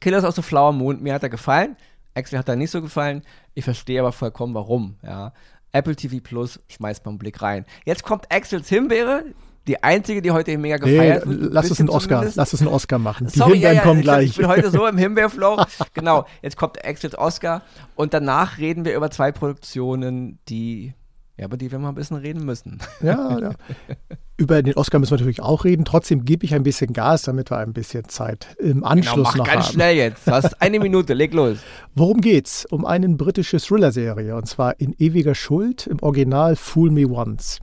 Killers 0.00 0.24
of 0.24 0.36
the 0.36 0.42
Flower 0.42 0.72
Moon, 0.72 1.02
mir 1.02 1.14
hat 1.14 1.24
er 1.24 1.28
gefallen. 1.28 1.76
Axel 2.14 2.38
hat 2.38 2.48
er 2.48 2.54
nicht 2.54 2.70
so 2.70 2.80
gefallen. 2.80 3.22
Ich 3.54 3.64
verstehe 3.64 3.98
aber 4.00 4.12
vollkommen, 4.12 4.54
warum, 4.54 4.96
ja. 5.02 5.32
Apple 5.72 5.96
TV 5.96 6.18
Plus, 6.22 6.60
schmeißt 6.68 7.04
mal 7.04 7.10
einen 7.10 7.18
Blick 7.18 7.42
rein. 7.42 7.66
Jetzt 7.84 8.04
kommt 8.04 8.32
Axels 8.32 8.68
Himbeere, 8.68 9.24
die 9.66 9.82
einzige, 9.82 10.20
die 10.20 10.30
heute 10.30 10.56
mega 10.58 10.76
gefeiert 10.76 11.26
nee, 11.26 11.40
wird. 11.40 11.52
Lass 11.52 11.70
es 11.70 11.80
einen 11.80 11.88
Oscar, 11.88 12.16
zumindest. 12.16 12.36
lass 12.36 12.52
es 12.52 12.60
einen 12.60 12.68
Oscar 12.68 12.98
machen. 12.98 13.28
Die 13.32 13.38
Sorry, 13.38 13.52
Himbeeren 13.52 13.74
ja, 13.74 13.80
ja, 13.80 13.86
kommen 13.86 14.00
ich, 14.00 14.04
gleich. 14.04 14.30
Ich 14.30 14.36
bin 14.36 14.48
heute 14.48 14.70
so 14.70 14.86
im 14.86 14.98
Himbeerflow. 14.98 15.64
genau, 15.94 16.26
jetzt 16.42 16.56
kommt 16.56 16.84
Axels 16.84 17.16
Oscar 17.16 17.62
und 17.94 18.14
danach 18.14 18.58
reden 18.58 18.84
wir 18.84 18.94
über 18.94 19.10
zwei 19.10 19.32
Produktionen, 19.32 20.38
die 20.48 20.94
ja, 21.36 21.46
über 21.46 21.56
die 21.56 21.72
wir 21.72 21.80
mal 21.80 21.88
ein 21.88 21.96
bisschen 21.96 22.16
reden 22.16 22.44
müssen. 22.44 22.78
Ja, 23.02 23.38
ja. 23.40 23.50
Über 24.36 24.62
den 24.62 24.74
Oscar 24.74 24.98
müssen 24.98 25.12
wir 25.12 25.18
natürlich 25.18 25.42
auch 25.42 25.64
reden. 25.64 25.84
Trotzdem 25.84 26.24
gebe 26.24 26.44
ich 26.44 26.54
ein 26.54 26.64
bisschen 26.64 26.92
Gas, 26.92 27.22
damit 27.22 27.50
wir 27.52 27.58
ein 27.58 27.72
bisschen 27.72 28.08
Zeit 28.08 28.56
im 28.58 28.74
genau, 28.74 28.86
Anschluss 28.86 29.14
genau, 29.14 29.22
mach 29.22 29.36
noch 29.36 29.46
ganz 29.46 29.66
haben. 29.66 29.72
schnell 29.74 29.96
jetzt. 29.96 30.26
Du 30.26 30.32
hast 30.32 30.60
eine 30.62 30.78
Minute, 30.80 31.14
leg 31.14 31.32
los. 31.32 31.58
Worum 31.94 32.20
geht's? 32.20 32.66
Um 32.66 32.84
eine 32.84 33.08
britische 33.10 33.58
Thriller-Serie 33.58 34.34
und 34.36 34.46
zwar 34.46 34.78
in 34.80 34.94
ewiger 34.98 35.34
Schuld 35.34 35.86
im 35.86 36.00
Original 36.02 36.56
Fool 36.56 36.90
Me 36.90 37.06
Once. 37.06 37.60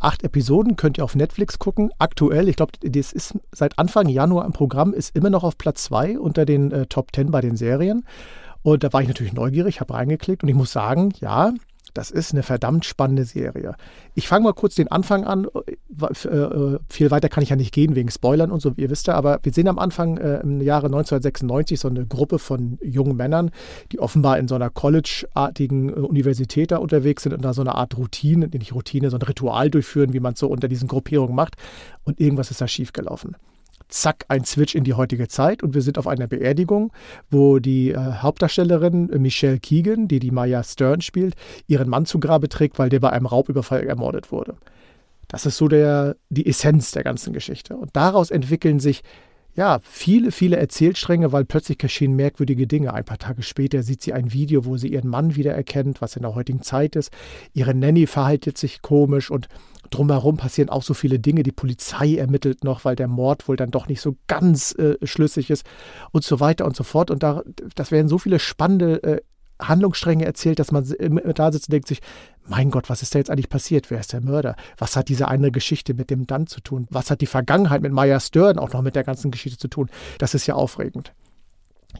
Acht 0.00 0.24
Episoden 0.24 0.76
könnt 0.76 0.96
ihr 0.96 1.04
auf 1.04 1.14
Netflix 1.14 1.58
gucken. 1.58 1.90
Aktuell, 1.98 2.48
ich 2.48 2.56
glaube, 2.56 2.72
das 2.80 3.12
ist 3.12 3.38
seit 3.52 3.78
Anfang 3.78 4.08
Januar 4.08 4.46
im 4.46 4.52
Programm, 4.52 4.94
ist 4.94 5.14
immer 5.14 5.28
noch 5.28 5.44
auf 5.44 5.58
Platz 5.58 5.84
2 5.84 6.18
unter 6.18 6.46
den 6.46 6.72
äh, 6.72 6.86
Top 6.86 7.08
10 7.14 7.30
bei 7.30 7.42
den 7.42 7.56
Serien. 7.56 8.04
Und 8.62 8.82
da 8.82 8.92
war 8.94 9.02
ich 9.02 9.08
natürlich 9.08 9.34
neugierig, 9.34 9.80
habe 9.80 9.92
reingeklickt 9.92 10.42
und 10.42 10.48
ich 10.48 10.54
muss 10.54 10.72
sagen, 10.72 11.12
ja, 11.20 11.52
das 11.94 12.10
ist 12.10 12.32
eine 12.32 12.42
verdammt 12.42 12.84
spannende 12.84 13.24
Serie. 13.24 13.74
Ich 14.14 14.28
fange 14.28 14.44
mal 14.44 14.52
kurz 14.52 14.74
den 14.74 14.88
Anfang 14.88 15.24
an. 15.24 15.46
Äh, 15.66 16.28
äh, 16.28 16.78
viel 16.88 17.10
weiter 17.10 17.28
kann 17.28 17.42
ich 17.42 17.50
ja 17.50 17.56
nicht 17.56 17.72
gehen 17.72 17.94
wegen 17.94 18.10
Spoilern 18.10 18.50
und 18.50 18.60
so, 18.60 18.76
wie 18.76 18.82
ihr 18.82 18.90
wisst. 18.90 19.08
Aber 19.08 19.38
wir 19.42 19.52
sehen 19.52 19.68
am 19.68 19.78
Anfang 19.78 20.16
äh, 20.16 20.40
im 20.40 20.60
Jahre 20.60 20.86
1996 20.86 21.80
so 21.80 21.88
eine 21.88 22.06
Gruppe 22.06 22.38
von 22.38 22.78
jungen 22.82 23.16
Männern, 23.16 23.50
die 23.92 24.00
offenbar 24.00 24.38
in 24.38 24.48
so 24.48 24.54
einer 24.54 24.70
College-artigen 24.70 25.90
äh, 25.90 25.92
Universität 25.92 26.70
da 26.70 26.78
unterwegs 26.78 27.22
sind 27.24 27.32
und 27.32 27.44
da 27.44 27.52
so 27.52 27.62
eine 27.62 27.74
Art 27.74 27.96
Routine, 27.96 28.48
nicht 28.48 28.74
Routine, 28.74 29.10
so 29.10 29.16
ein 29.16 29.22
Ritual 29.22 29.70
durchführen, 29.70 30.12
wie 30.12 30.20
man 30.20 30.34
es 30.34 30.40
so 30.40 30.48
unter 30.48 30.68
diesen 30.68 30.88
Gruppierungen 30.88 31.34
macht. 31.34 31.56
Und 32.04 32.20
irgendwas 32.20 32.50
ist 32.50 32.60
da 32.60 32.68
schiefgelaufen 32.68 33.36
zack, 33.90 34.24
ein 34.28 34.44
Switch 34.44 34.74
in 34.74 34.84
die 34.84 34.94
heutige 34.94 35.28
Zeit 35.28 35.62
und 35.62 35.74
wir 35.74 35.82
sind 35.82 35.98
auf 35.98 36.06
einer 36.06 36.26
Beerdigung, 36.26 36.92
wo 37.30 37.58
die 37.58 37.90
äh, 37.90 37.96
Hauptdarstellerin 37.96 39.10
äh, 39.10 39.18
Michelle 39.18 39.58
Keegan, 39.58 40.08
die 40.08 40.18
die 40.18 40.30
Maya 40.30 40.62
Stern 40.62 41.00
spielt, 41.00 41.34
ihren 41.66 41.88
Mann 41.88 42.06
zu 42.06 42.20
Grabe 42.20 42.48
trägt, 42.48 42.78
weil 42.78 42.88
der 42.88 43.00
bei 43.00 43.10
einem 43.10 43.26
Raubüberfall 43.26 43.86
ermordet 43.86 44.32
wurde. 44.32 44.54
Das 45.28 45.46
ist 45.46 45.56
so 45.56 45.68
der, 45.68 46.16
die 46.28 46.46
Essenz 46.46 46.90
der 46.90 47.04
ganzen 47.04 47.32
Geschichte. 47.32 47.76
Und 47.76 47.90
daraus 47.94 48.30
entwickeln 48.30 48.80
sich 48.80 49.02
ja, 49.56 49.80
viele, 49.82 50.30
viele 50.30 50.56
Erzählstränge, 50.56 51.32
weil 51.32 51.44
plötzlich 51.44 51.78
geschehen 51.78 52.14
merkwürdige 52.14 52.66
Dinge. 52.66 52.94
Ein 52.94 53.04
paar 53.04 53.18
Tage 53.18 53.42
später 53.42 53.82
sieht 53.82 54.00
sie 54.00 54.12
ein 54.12 54.32
Video, 54.32 54.64
wo 54.64 54.76
sie 54.76 54.88
ihren 54.88 55.10
Mann 55.10 55.34
wiedererkennt, 55.34 56.00
was 56.00 56.16
in 56.16 56.22
der 56.22 56.34
heutigen 56.34 56.62
Zeit 56.62 56.96
ist. 56.96 57.12
Ihre 57.52 57.74
Nanny 57.74 58.06
verhaltet 58.06 58.58
sich 58.58 58.80
komisch 58.80 59.30
und 59.30 59.48
drumherum 59.90 60.36
passieren 60.36 60.68
auch 60.68 60.82
so 60.82 60.94
viele 60.94 61.18
Dinge. 61.18 61.42
Die 61.42 61.52
Polizei 61.52 62.16
ermittelt 62.16 62.64
noch, 62.64 62.84
weil 62.84 62.96
der 62.96 63.08
Mord 63.08 63.48
wohl 63.48 63.56
dann 63.56 63.70
doch 63.70 63.88
nicht 63.88 64.00
so 64.00 64.16
ganz 64.26 64.72
äh, 64.78 64.96
schlüssig 65.02 65.50
ist 65.50 65.64
und 66.12 66.24
so 66.24 66.40
weiter 66.40 66.64
und 66.64 66.76
so 66.76 66.84
fort. 66.84 67.10
Und 67.10 67.22
da, 67.22 67.42
das 67.74 67.90
werden 67.90 68.08
so 68.08 68.18
viele 68.18 68.38
spannende 68.38 69.02
äh, 69.02 69.20
Handlungsstränge 69.60 70.24
erzählt, 70.24 70.58
dass 70.58 70.72
man 70.72 70.84
da 70.84 71.52
sitzt 71.52 71.68
und 71.68 71.72
denkt 71.72 71.88
sich, 71.88 72.00
mein 72.46 72.70
Gott, 72.70 72.88
was 72.88 73.02
ist 73.02 73.14
da 73.14 73.18
jetzt 73.18 73.30
eigentlich 73.30 73.48
passiert? 73.48 73.90
Wer 73.90 74.00
ist 74.00 74.12
der 74.12 74.22
Mörder? 74.22 74.56
Was 74.78 74.96
hat 74.96 75.08
diese 75.08 75.28
eine 75.28 75.50
Geschichte 75.50 75.94
mit 75.94 76.10
dem 76.10 76.26
Dann 76.26 76.46
zu 76.46 76.60
tun? 76.60 76.86
Was 76.90 77.10
hat 77.10 77.20
die 77.20 77.26
Vergangenheit 77.26 77.82
mit 77.82 77.92
Maya 77.92 78.18
Stern 78.20 78.58
auch 78.58 78.72
noch 78.72 78.82
mit 78.82 78.96
der 78.96 79.04
ganzen 79.04 79.30
Geschichte 79.30 79.58
zu 79.58 79.68
tun? 79.68 79.90
Das 80.18 80.34
ist 80.34 80.46
ja 80.46 80.54
aufregend. 80.54 81.12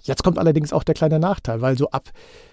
Jetzt 0.03 0.23
kommt 0.23 0.39
allerdings 0.39 0.73
auch 0.73 0.85
der 0.85 0.95
kleine 0.95 1.19
Nachteil, 1.19 1.61
weil 1.61 1.77
so 1.77 1.91
ab 1.91 2.11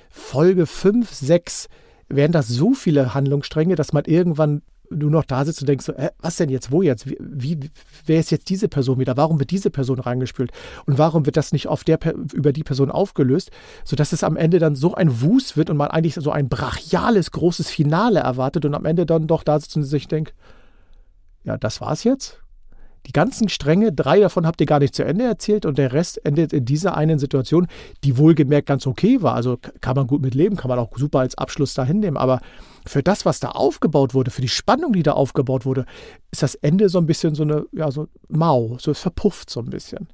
Folge 0.10 0.65
5, 0.65 1.12
6 1.12 1.67
werden 2.10 2.32
das 2.32 2.47
so 2.47 2.73
viele 2.73 3.13
Handlungsstränge, 3.13 3.76
dass 3.76 3.93
man 3.93 4.06
irgendwann 4.06 4.62
du 4.89 5.10
noch 5.10 5.26
da 5.26 5.45
sitzt 5.45 5.62
und 5.62 5.67
denkst 5.67 5.86
so, 5.86 5.93
äh, 5.93 6.12
was 6.19 6.38
denn 6.38 6.50
jetzt, 6.50 6.71
wo 6.71 6.82
jetzt? 6.82 7.08
Wie, 7.08 7.17
wie, 7.19 7.60
wer 8.06 8.19
ist 8.19 8.32
jetzt 8.32 8.50
diese 8.50 8.67
Person 8.67 9.00
wieder? 9.00 9.17
Warum 9.17 9.39
wird 9.39 9.52
diese 9.52 9.69
Person 9.69 10.00
reingespült? 10.00 10.52
Und 10.86 10.97
warum 10.97 11.26
wird 11.26 11.38
das 11.38 11.52
nicht 11.52 11.67
auf 11.67 11.84
der, 11.84 12.00
über 12.34 12.54
die 12.54 12.63
Person 12.63 12.91
aufgelöst, 12.91 13.52
sodass 13.84 14.13
es 14.13 14.23
am 14.23 14.38
Ende 14.38 14.60
dann 14.60 14.76
so 14.76 14.95
ein 14.95 15.21
Wust 15.21 15.58
wird 15.58 15.69
und 15.69 15.78
man 15.78 15.89
eigentlich 15.89 16.15
so 16.15 16.32
ein 16.32 16.50
brachiales, 16.50 17.32
großes 17.32 17.69
Finale 17.69 18.19
erwartet 18.19 18.65
und 18.65 18.76
am 18.76 18.86
Ende 18.86 19.06
dann 19.06 19.28
doch 19.28 19.43
da 19.43 19.60
sitzt 19.60 19.76
und 19.78 19.84
sich 19.84 20.08
denkt, 20.08 20.34
ja, 21.43 21.58
das 21.58 21.82
war's 21.82 22.04
jetzt? 22.04 22.41
Die 23.08 23.13
ganzen 23.13 23.48
Stränge, 23.48 23.93
drei 23.93 24.20
davon 24.20 24.46
habt 24.46 24.60
ihr 24.60 24.67
gar 24.67 24.80
nicht 24.80 24.93
zu 24.93 25.06
Ende 25.06 25.24
erzählt 25.24 25.65
und 25.65 25.78
der 25.78 25.93
Rest 25.93 26.26
endet 26.26 26.52
in 26.52 26.65
dieser 26.65 26.98
einen 26.98 27.20
Situation, 27.20 27.67
die 28.04 28.17
wohlgemerkt 28.17 28.67
ganz 28.67 28.86
okay 28.86 29.22
war. 29.22 29.34
Also 29.34 29.58
kann 29.80 29.96
man 29.96 30.08
gut 30.08 30.22
mitleben, 30.22 30.58
kann 30.58 30.67
man 30.67 30.78
auch 30.78 30.91
super 30.98 31.20
als 31.20 31.38
Abschluss 31.38 31.74
da 31.74 31.86
hinnehmen. 31.86 32.17
Aber 32.17 32.41
für 32.86 33.04
das, 33.04 33.26
was 33.26 33.39
da 33.39 33.52
aufgebaut 33.52 34.13
wurde, 34.13 34.30
für 34.30 34.41
die 34.41 34.50
Spannung, 34.50 34.91
die 34.91 35.04
da 35.04 35.13
aufgebaut 35.13 35.65
wurde, 35.65 35.86
ist 36.32 36.43
das 36.43 36.56
Ende 36.56 36.89
so 36.89 36.98
ein 36.98 37.06
bisschen 37.06 37.34
so 37.34 37.43
eine, 37.43 37.65
ja, 37.72 37.89
so 37.91 38.10
mau, 38.28 38.76
so 38.78 38.93
verpufft 38.93 39.50
so 39.50 39.62
ein 39.62 39.70
bisschen. 39.70 40.10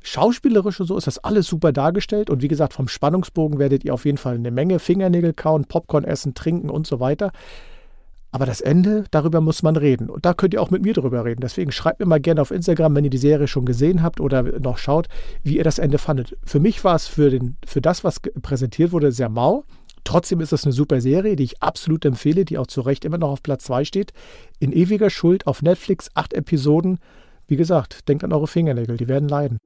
Schauspielerisch 0.00 0.80
und 0.80 0.86
so 0.88 0.96
ist 0.96 1.06
das 1.06 1.18
alles 1.18 1.46
super 1.46 1.72
dargestellt 1.72 2.28
und 2.28 2.42
wie 2.42 2.48
gesagt, 2.48 2.72
vom 2.72 2.88
Spannungsbogen 2.88 3.60
werdet 3.60 3.84
ihr 3.84 3.94
auf 3.94 4.04
jeden 4.04 4.18
Fall 4.18 4.34
eine 4.34 4.50
Menge 4.50 4.80
Fingernägel 4.80 5.32
kauen, 5.32 5.66
Popcorn 5.66 6.02
essen, 6.02 6.34
trinken 6.34 6.70
und 6.70 6.88
so 6.88 6.98
weiter. 6.98 7.30
Aber 8.34 8.46
das 8.46 8.62
Ende, 8.62 9.04
darüber 9.10 9.42
muss 9.42 9.62
man 9.62 9.76
reden. 9.76 10.08
Und 10.08 10.24
da 10.24 10.32
könnt 10.32 10.54
ihr 10.54 10.62
auch 10.62 10.70
mit 10.70 10.82
mir 10.82 10.94
drüber 10.94 11.24
reden. 11.24 11.42
Deswegen 11.42 11.70
schreibt 11.70 12.00
mir 12.00 12.06
mal 12.06 12.20
gerne 12.20 12.40
auf 12.40 12.50
Instagram, 12.50 12.96
wenn 12.96 13.04
ihr 13.04 13.10
die 13.10 13.18
Serie 13.18 13.46
schon 13.46 13.66
gesehen 13.66 14.02
habt 14.02 14.20
oder 14.20 14.42
noch 14.58 14.78
schaut, 14.78 15.08
wie 15.42 15.58
ihr 15.58 15.64
das 15.64 15.78
Ende 15.78 15.98
fandet. 15.98 16.36
Für 16.42 16.58
mich 16.58 16.82
war 16.82 16.96
es 16.96 17.06
für, 17.06 17.28
den, 17.28 17.56
für 17.66 17.82
das, 17.82 18.04
was 18.04 18.20
präsentiert 18.20 18.90
wurde, 18.92 19.12
sehr 19.12 19.28
mau. 19.28 19.64
Trotzdem 20.04 20.40
ist 20.40 20.52
es 20.52 20.64
eine 20.64 20.72
super 20.72 21.00
Serie, 21.02 21.36
die 21.36 21.44
ich 21.44 21.62
absolut 21.62 22.06
empfehle, 22.06 22.46
die 22.46 22.56
auch 22.56 22.66
zu 22.66 22.80
Recht 22.80 23.04
immer 23.04 23.18
noch 23.18 23.30
auf 23.30 23.42
Platz 23.42 23.64
2 23.64 23.84
steht. 23.84 24.12
In 24.58 24.72
ewiger 24.72 25.10
Schuld 25.10 25.46
auf 25.46 25.60
Netflix, 25.60 26.08
acht 26.14 26.32
Episoden. 26.32 26.98
Wie 27.46 27.56
gesagt, 27.56 28.08
denkt 28.08 28.24
an 28.24 28.32
eure 28.32 28.46
Fingernägel, 28.46 28.96
die 28.96 29.08
werden 29.08 29.28
leiden. 29.28 29.58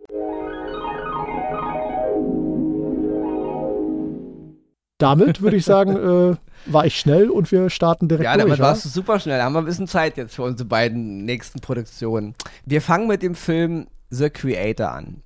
Damit 4.99 5.43
würde 5.43 5.57
ich 5.57 5.65
sagen, 5.65 5.97
äh, 6.33 6.37
war 6.67 6.87
ich 6.87 6.99
schnell 6.99 7.31
und 7.31 7.51
wir 7.53 7.71
starten 7.71 8.09
direkt 8.09 8.25
ja, 8.25 8.35
durch. 8.35 8.45
Ja, 8.45 8.49
damit 8.49 8.61
warst 8.61 8.85
du 8.85 8.89
super 8.89 9.21
schnell. 9.21 9.39
Da 9.39 9.45
haben 9.45 9.53
wir 9.53 9.61
ein 9.61 9.67
bisschen 9.67 9.89
Zeit 9.89 10.17
jetzt 10.17 10.35
für 10.35 10.43
unsere 10.43 10.69
beiden 10.69 11.25
nächsten 11.25 11.61
Produktionen. 11.61 12.35
Wir 12.65 12.81
fangen 12.81 13.07
mit 13.07 13.23
dem 13.23 13.35
Film 13.35 13.87
The 14.11 14.31
Creator 14.31 14.91
an. 14.91 15.23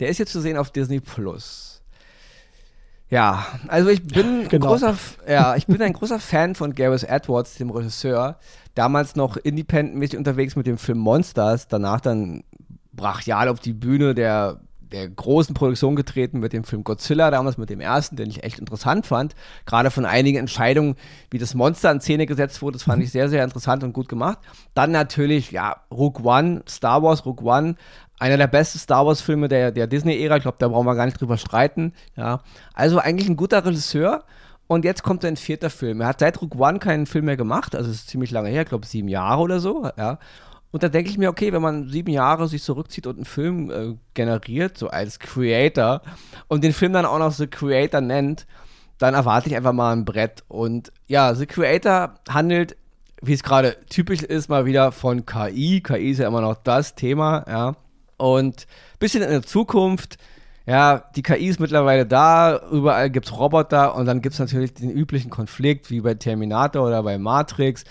Der 0.00 0.08
ist 0.08 0.18
jetzt 0.18 0.32
zu 0.32 0.40
sehen 0.40 0.56
auf 0.56 0.70
Disney 0.70 1.00
Plus. 1.00 1.82
Ja, 3.08 3.46
also 3.68 3.88
ich 3.88 4.02
bin 4.02 4.48
genau. 4.48 4.66
großer, 4.66 4.96
ja, 5.28 5.54
ich 5.54 5.66
bin 5.66 5.80
ein 5.80 5.92
großer 5.92 6.18
Fan 6.18 6.56
von 6.56 6.74
Gareth 6.74 7.04
Edwards, 7.04 7.54
dem 7.54 7.70
Regisseur. 7.70 8.38
Damals 8.74 9.14
noch 9.14 9.36
independentmäßig 9.36 10.18
unterwegs 10.18 10.56
mit 10.56 10.66
dem 10.66 10.76
Film 10.76 10.98
Monsters, 10.98 11.68
danach 11.68 12.00
dann 12.00 12.42
brachial 12.92 13.48
auf 13.48 13.60
die 13.60 13.72
Bühne 13.72 14.14
der 14.14 14.60
der 14.92 15.08
großen 15.08 15.54
Produktion 15.54 15.96
getreten 15.96 16.38
mit 16.38 16.52
dem 16.52 16.64
Film 16.64 16.84
Godzilla, 16.84 17.30
damals 17.30 17.58
mit 17.58 17.70
dem 17.70 17.80
ersten, 17.80 18.16
den 18.16 18.30
ich 18.30 18.44
echt 18.44 18.58
interessant 18.58 19.06
fand. 19.06 19.34
Gerade 19.64 19.90
von 19.90 20.04
einigen 20.04 20.38
Entscheidungen, 20.38 20.96
wie 21.30 21.38
das 21.38 21.54
Monster 21.54 21.90
in 21.90 22.00
Szene 22.00 22.26
gesetzt 22.26 22.62
wurde, 22.62 22.74
das 22.74 22.84
fand 22.84 23.02
ich 23.02 23.10
sehr, 23.10 23.28
sehr 23.28 23.44
interessant 23.44 23.84
und 23.84 23.92
gut 23.92 24.08
gemacht. 24.08 24.38
Dann 24.74 24.92
natürlich, 24.92 25.50
ja, 25.50 25.76
Rook 25.90 26.24
One, 26.24 26.62
Star 26.68 27.02
Wars, 27.02 27.26
Rook 27.26 27.42
One, 27.42 27.76
einer 28.18 28.36
der 28.36 28.46
besten 28.46 28.78
Star 28.78 29.06
Wars-Filme 29.06 29.48
der, 29.48 29.72
der 29.72 29.86
Disney-Ära. 29.86 30.36
Ich 30.36 30.42
glaube, 30.42 30.58
da 30.58 30.68
brauchen 30.68 30.86
wir 30.86 30.94
gar 30.94 31.06
nicht 31.06 31.20
drüber 31.20 31.36
streiten. 31.36 31.92
Ja. 32.16 32.40
Also 32.74 32.98
eigentlich 32.98 33.28
ein 33.28 33.36
guter 33.36 33.64
Regisseur. 33.64 34.24
Und 34.68 34.84
jetzt 34.84 35.02
kommt 35.02 35.22
sein 35.22 35.36
vierter 35.36 35.70
Film. 35.70 36.00
Er 36.00 36.08
hat 36.08 36.20
seit 36.20 36.40
Rook 36.42 36.56
One 36.56 36.78
keinen 36.78 37.06
Film 37.06 37.26
mehr 37.26 37.36
gemacht, 37.36 37.76
also 37.76 37.88
es 37.88 37.98
ist 37.98 38.08
ziemlich 38.08 38.32
lange 38.32 38.48
her, 38.48 38.62
ich 38.62 38.68
glaube 38.68 38.84
sieben 38.84 39.06
Jahre 39.06 39.40
oder 39.42 39.60
so, 39.60 39.88
ja. 39.96 40.18
Und 40.76 40.82
da 40.82 40.90
denke 40.90 41.08
ich 41.08 41.16
mir, 41.16 41.30
okay, 41.30 41.54
wenn 41.54 41.62
man 41.62 41.88
sieben 41.88 42.10
Jahre 42.10 42.48
sich 42.48 42.62
zurückzieht 42.62 43.06
und 43.06 43.16
einen 43.16 43.24
Film 43.24 43.70
äh, 43.70 43.94
generiert, 44.12 44.76
so 44.76 44.88
als 44.88 45.18
Creator, 45.18 46.02
und 46.48 46.62
den 46.64 46.74
Film 46.74 46.92
dann 46.92 47.06
auch 47.06 47.18
noch 47.18 47.32
The 47.32 47.46
Creator 47.46 48.02
nennt, 48.02 48.46
dann 48.98 49.14
erwarte 49.14 49.48
ich 49.48 49.56
einfach 49.56 49.72
mal 49.72 49.94
ein 49.94 50.04
Brett. 50.04 50.44
Und 50.48 50.92
ja, 51.06 51.34
The 51.34 51.46
Creator 51.46 52.16
handelt, 52.28 52.76
wie 53.22 53.32
es 53.32 53.42
gerade 53.42 53.78
typisch 53.88 54.20
ist, 54.20 54.50
mal 54.50 54.66
wieder 54.66 54.92
von 54.92 55.24
KI. 55.24 55.80
KI 55.80 56.10
ist 56.10 56.18
ja 56.18 56.28
immer 56.28 56.42
noch 56.42 56.56
das 56.56 56.94
Thema, 56.94 57.46
ja. 57.48 57.76
Und 58.18 58.66
ein 58.66 58.98
bisschen 58.98 59.22
in 59.22 59.30
der 59.30 59.44
Zukunft, 59.44 60.18
ja, 60.66 61.04
die 61.16 61.22
KI 61.22 61.46
ist 61.46 61.58
mittlerweile 61.58 62.04
da, 62.04 62.60
überall 62.70 63.08
gibt 63.08 63.24
es 63.24 63.38
Roboter 63.38 63.94
und 63.94 64.04
dann 64.04 64.20
gibt 64.20 64.34
es 64.34 64.40
natürlich 64.40 64.74
den 64.74 64.90
üblichen 64.90 65.30
Konflikt, 65.30 65.90
wie 65.90 66.02
bei 66.02 66.12
Terminator 66.12 66.86
oder 66.86 67.02
bei 67.02 67.16
Matrix. 67.16 67.84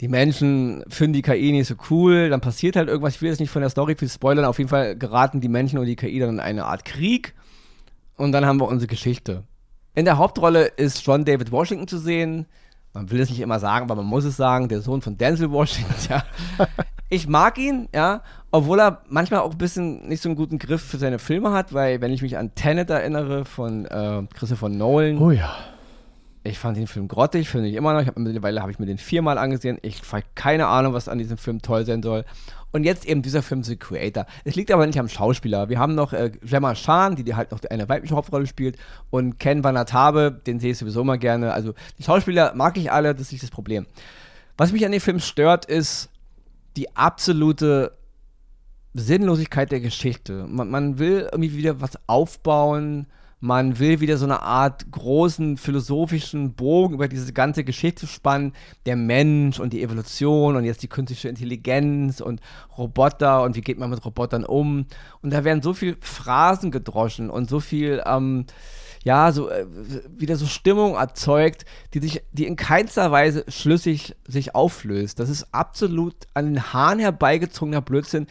Die 0.00 0.08
Menschen 0.08 0.82
finden 0.88 1.12
die 1.12 1.22
KI 1.22 1.52
nicht 1.52 1.68
so 1.68 1.74
cool, 1.90 2.28
dann 2.30 2.40
passiert 2.40 2.76
halt 2.76 2.88
irgendwas. 2.88 3.14
Ich 3.14 3.22
will 3.22 3.30
jetzt 3.30 3.40
nicht 3.40 3.50
von 3.50 3.62
der 3.62 3.70
Story 3.70 3.94
viel 3.94 4.08
spoilern, 4.08 4.44
auf 4.44 4.58
jeden 4.58 4.70
Fall 4.70 4.96
geraten 4.96 5.40
die 5.40 5.48
Menschen 5.48 5.78
und 5.78 5.86
die 5.86 5.96
KI 5.96 6.18
dann 6.18 6.30
in 6.30 6.40
eine 6.40 6.64
Art 6.64 6.84
Krieg 6.84 7.34
und 8.16 8.32
dann 8.32 8.46
haben 8.46 8.60
wir 8.60 8.68
unsere 8.68 8.88
Geschichte. 8.88 9.44
In 9.94 10.04
der 10.04 10.18
Hauptrolle 10.18 10.64
ist 10.64 11.06
John 11.06 11.24
David 11.24 11.52
Washington 11.52 11.86
zu 11.86 11.98
sehen. 11.98 12.46
Man 12.94 13.10
will 13.10 13.20
es 13.20 13.30
nicht 13.30 13.40
immer 13.40 13.58
sagen, 13.58 13.84
aber 13.84 13.94
man 13.94 14.06
muss 14.06 14.24
es 14.24 14.36
sagen, 14.36 14.68
der 14.68 14.80
Sohn 14.80 15.02
von 15.02 15.16
Denzel 15.16 15.50
Washington, 15.50 15.94
ja. 16.10 16.24
Ich 17.08 17.28
mag 17.28 17.58
ihn, 17.58 17.88
ja, 17.94 18.22
obwohl 18.50 18.80
er 18.80 19.02
manchmal 19.08 19.40
auch 19.40 19.52
ein 19.52 19.58
bisschen 19.58 20.08
nicht 20.08 20.22
so 20.22 20.28
einen 20.28 20.36
guten 20.36 20.58
Griff 20.58 20.82
für 20.82 20.98
seine 20.98 21.18
Filme 21.18 21.52
hat, 21.52 21.72
weil 21.72 22.00
wenn 22.00 22.12
ich 22.12 22.22
mich 22.22 22.38
an 22.38 22.54
Tenet 22.54 22.90
erinnere 22.90 23.44
von 23.44 23.86
äh, 23.86 24.22
Christopher 24.34 24.68
Nolan. 24.68 25.18
Oh 25.18 25.30
ja. 25.30 25.54
Ich 26.44 26.58
fand 26.58 26.76
den 26.76 26.88
Film 26.88 27.06
grottig, 27.06 27.48
finde 27.48 27.68
ich 27.68 27.74
immer 27.74 27.92
noch. 27.92 28.00
Ich 28.00 28.08
hab, 28.08 28.18
mittlerweile 28.18 28.60
habe 28.60 28.72
ich 28.72 28.78
mir 28.78 28.86
den 28.86 28.98
viermal 28.98 29.38
angesehen. 29.38 29.78
Ich 29.82 30.02
habe 30.10 30.24
keine 30.34 30.66
Ahnung, 30.66 30.92
was 30.92 31.08
an 31.08 31.18
diesem 31.18 31.36
Film 31.36 31.62
toll 31.62 31.86
sein 31.86 32.02
soll. 32.02 32.24
Und 32.72 32.84
jetzt 32.84 33.04
eben 33.04 33.22
dieser 33.22 33.42
Film 33.42 33.62
The 33.62 33.76
Creator. 33.76 34.26
Es 34.44 34.56
liegt 34.56 34.70
aber 34.72 34.86
nicht 34.86 34.98
am 34.98 35.08
Schauspieler. 35.08 35.68
Wir 35.68 35.78
haben 35.78 35.94
noch 35.94 36.12
äh, 36.12 36.32
Gemma 36.42 36.74
Chan, 36.74 37.16
die, 37.16 37.22
die 37.22 37.34
halt 37.34 37.52
noch 37.52 37.60
eine 37.70 37.88
weibliche 37.88 38.16
Hauptrolle 38.16 38.46
spielt, 38.46 38.76
und 39.10 39.38
Ken 39.38 39.62
Vanatabe, 39.62 40.40
den 40.46 40.58
sehe 40.58 40.72
ich 40.72 40.78
sowieso 40.78 41.04
mal 41.04 41.18
gerne. 41.18 41.52
Also 41.52 41.74
die 41.98 42.02
Schauspieler 42.02 42.54
mag 42.54 42.76
ich 42.76 42.90
alle, 42.90 43.12
das 43.12 43.26
ist 43.26 43.32
nicht 43.32 43.44
das 43.44 43.50
Problem. 43.50 43.86
Was 44.56 44.72
mich 44.72 44.84
an 44.84 44.92
dem 44.92 45.00
Film 45.00 45.20
stört, 45.20 45.66
ist 45.66 46.08
die 46.76 46.96
absolute 46.96 47.92
Sinnlosigkeit 48.94 49.70
der 49.70 49.80
Geschichte. 49.80 50.46
Man, 50.48 50.70
man 50.70 50.98
will 50.98 51.28
irgendwie 51.30 51.56
wieder 51.56 51.80
was 51.80 51.98
aufbauen 52.06 53.06
man 53.42 53.80
will 53.80 53.98
wieder 53.98 54.18
so 54.18 54.24
eine 54.24 54.40
Art 54.40 54.92
großen 54.92 55.56
philosophischen 55.56 56.54
Bogen 56.54 56.94
über 56.94 57.08
diese 57.08 57.32
ganze 57.32 57.64
Geschichte 57.64 58.06
spannen, 58.06 58.52
der 58.86 58.94
Mensch 58.94 59.58
und 59.58 59.72
die 59.72 59.82
Evolution 59.82 60.54
und 60.54 60.64
jetzt 60.64 60.84
die 60.84 60.88
künstliche 60.88 61.28
Intelligenz 61.28 62.20
und 62.20 62.40
Roboter 62.78 63.42
und 63.42 63.56
wie 63.56 63.60
geht 63.60 63.80
man 63.80 63.90
mit 63.90 64.04
Robotern 64.04 64.44
um. 64.44 64.86
Und 65.22 65.32
da 65.32 65.42
werden 65.42 65.60
so 65.60 65.74
viel 65.74 65.96
Phrasen 66.00 66.70
gedroschen 66.70 67.30
und 67.30 67.50
so 67.50 67.58
viel, 67.58 68.00
ähm, 68.06 68.46
ja, 69.02 69.32
so 69.32 69.50
äh, 69.50 69.66
wieder 70.16 70.36
so 70.36 70.46
Stimmung 70.46 70.94
erzeugt, 70.94 71.64
die 71.94 71.98
sich, 71.98 72.22
die 72.30 72.46
in 72.46 72.54
keinster 72.54 73.10
Weise 73.10 73.44
schlüssig 73.48 74.14
sich 74.24 74.54
auflöst. 74.54 75.18
Das 75.18 75.28
ist 75.28 75.48
absolut 75.50 76.14
an 76.34 76.46
den 76.46 76.72
Haaren 76.72 77.00
herbeigezogener 77.00 77.80
Blödsinn. 77.80 78.28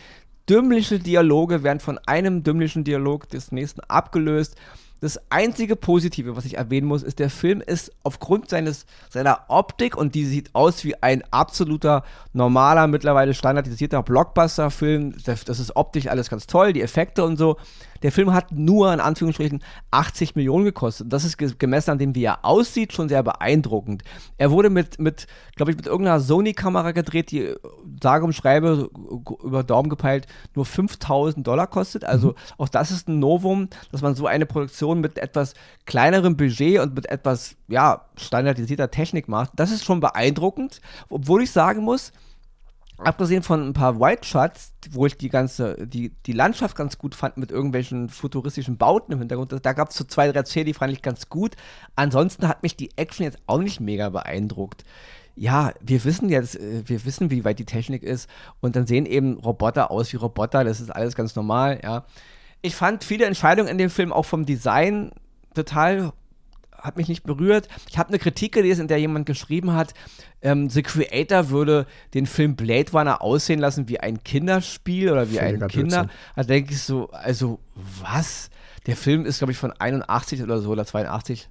Dümmliche 0.47 0.99
Dialoge 0.99 1.63
werden 1.63 1.81
von 1.81 1.97
einem 1.97 2.43
dümmlichen 2.43 2.85
Dialog 2.85 3.27
des 3.27 3.51
nächsten 3.51 3.81
abgelöst. 3.81 4.55
Das 5.01 5.19
einzige 5.31 5.75
Positive, 5.75 6.35
was 6.35 6.45
ich 6.45 6.57
erwähnen 6.57 6.85
muss, 6.85 7.01
ist, 7.01 7.17
der 7.17 7.31
Film 7.31 7.59
ist 7.59 7.91
aufgrund 8.03 8.49
seines, 8.49 8.85
seiner 9.09 9.45
Optik 9.47 9.97
und 9.97 10.13
die 10.13 10.25
sieht 10.25 10.53
aus 10.53 10.85
wie 10.85 10.95
ein 11.01 11.23
absoluter, 11.31 12.03
normaler, 12.33 12.85
mittlerweile 12.85 13.33
standardisierter 13.33 14.03
Blockbuster-Film. 14.03 15.15
Das, 15.25 15.43
ist 15.43 15.75
optisch 15.75 16.05
alles 16.05 16.29
ganz 16.29 16.45
toll, 16.45 16.71
die 16.71 16.83
Effekte 16.83 17.23
und 17.23 17.37
so. 17.37 17.57
Der 18.03 18.11
Film 18.11 18.33
hat 18.33 18.51
nur 18.51 18.93
in 18.93 18.99
Anführungsstrichen 18.99 19.63
80 19.91 20.35
Millionen 20.35 20.65
gekostet. 20.65 21.11
Das 21.11 21.23
ist 21.23 21.37
gemessen 21.59 21.91
an 21.91 21.99
dem, 21.99 22.15
wie 22.15 22.23
er 22.23 22.43
aussieht, 22.43 22.93
schon 22.93 23.09
sehr 23.09 23.23
beeindruckend. 23.23 24.03
Er 24.37 24.51
wurde 24.51 24.69
mit, 24.69 24.99
mit 24.99 25.27
glaube 25.55 25.71
ich, 25.71 25.77
mit 25.77 25.85
irgendeiner 25.85 26.19
Sony-Kamera 26.19 26.91
gedreht, 26.91 27.31
die 27.31 27.53
sage 28.01 28.25
und 28.25 28.33
schreibe 28.33 28.89
über 29.43 29.63
Daumen 29.63 29.89
gepeilt 29.89 30.27
nur 30.55 30.65
5000 30.65 31.45
Dollar 31.45 31.67
kostet. 31.67 32.05
Also 32.05 32.29
mhm. 32.29 32.35
auch 32.57 32.69
das 32.69 32.91
ist 32.91 33.07
ein 33.07 33.19
Novum, 33.19 33.69
dass 33.91 34.01
man 34.01 34.15
so 34.15 34.27
eine 34.27 34.45
Produktion 34.45 35.01
mit 35.01 35.17
etwas 35.17 35.53
kleinerem 35.85 36.37
Budget 36.37 36.79
und 36.79 36.95
mit 36.95 37.07
etwas 37.07 37.55
ja, 37.67 38.05
standardisierter 38.17 38.91
Technik 38.91 39.27
macht. 39.27 39.51
Das 39.55 39.71
ist 39.71 39.85
schon 39.85 39.99
beeindruckend, 39.99 40.81
obwohl 41.09 41.43
ich 41.43 41.51
sagen 41.51 41.83
muss, 41.83 42.11
abgesehen 43.03 43.43
von 43.43 43.67
ein 43.67 43.73
paar 43.73 43.99
White 43.99 44.27
Shots, 44.27 44.73
wo 44.91 45.05
ich 45.05 45.17
die 45.17 45.29
ganze, 45.29 45.87
die, 45.87 46.09
die 46.25 46.33
Landschaft 46.33 46.75
ganz 46.75 46.97
gut 46.97 47.15
fand 47.15 47.37
mit 47.37 47.51
irgendwelchen 47.51 48.09
futuristischen 48.09 48.77
Bauten 48.77 49.11
im 49.13 49.19
Hintergrund, 49.19 49.53
da 49.61 49.73
gab 49.73 49.89
es 49.89 49.95
so 49.95 50.03
zwei, 50.03 50.31
drei 50.31 50.43
Szenen, 50.43 50.67
die 50.67 50.73
fand 50.73 50.93
ich 50.93 51.01
ganz 51.01 51.29
gut. 51.29 51.55
Ansonsten 51.95 52.47
hat 52.47 52.63
mich 52.63 52.75
die 52.75 52.91
Action 52.97 53.23
jetzt 53.23 53.39
auch 53.47 53.59
nicht 53.59 53.79
mega 53.79 54.09
beeindruckt. 54.09 54.83
Ja, 55.35 55.73
wir 55.81 56.03
wissen 56.03 56.29
jetzt, 56.29 56.55
äh, 56.55 56.83
wir 56.85 57.05
wissen, 57.05 57.31
wie 57.31 57.45
weit 57.45 57.59
die 57.59 57.65
Technik 57.65 58.03
ist 58.03 58.29
und 58.59 58.75
dann 58.75 58.85
sehen 58.85 59.05
eben 59.05 59.39
Roboter 59.39 59.89
aus 59.89 60.11
wie 60.13 60.17
Roboter, 60.17 60.63
das 60.63 60.81
ist 60.81 60.89
alles 60.89 61.15
ganz 61.15 61.35
normal, 61.35 61.79
ja. 61.83 62.05
Ich 62.61 62.75
fand 62.75 63.03
viele 63.03 63.25
Entscheidungen 63.25 63.69
in 63.69 63.79
dem 63.79 63.89
Film 63.89 64.13
auch 64.13 64.25
vom 64.25 64.45
Design 64.45 65.11
total 65.55 66.13
hat 66.81 66.97
mich 66.97 67.07
nicht 67.07 67.23
berührt. 67.23 67.67
Ich 67.89 67.97
habe 67.97 68.09
eine 68.09 68.19
Kritik 68.19 68.53
gelesen, 68.53 68.81
in 68.81 68.87
der 68.87 68.99
jemand 68.99 69.25
geschrieben 69.25 69.73
hat, 69.73 69.93
ähm, 70.41 70.69
The 70.69 70.81
Creator 70.81 71.49
würde 71.49 71.85
den 72.13 72.25
Film 72.25 72.55
Blade 72.55 72.91
Runner 72.91 73.21
aussehen 73.21 73.59
lassen 73.59 73.87
wie 73.87 73.99
ein 73.99 74.23
Kinderspiel 74.23 75.11
oder 75.11 75.29
wie 75.29 75.35
Völliger 75.35 75.65
ein 75.65 75.69
Kinder. 75.69 76.09
Da 76.35 76.43
denke 76.43 76.73
ich 76.73 76.81
so, 76.81 77.09
also 77.11 77.59
was? 77.75 78.49
Der 78.87 78.95
Film 78.95 79.25
ist, 79.25 79.37
glaube 79.37 79.51
ich, 79.51 79.57
von 79.57 79.71
81 79.71 80.41
oder 80.41 80.59
so 80.59 80.71
oder 80.71 80.85
82, 80.85 81.49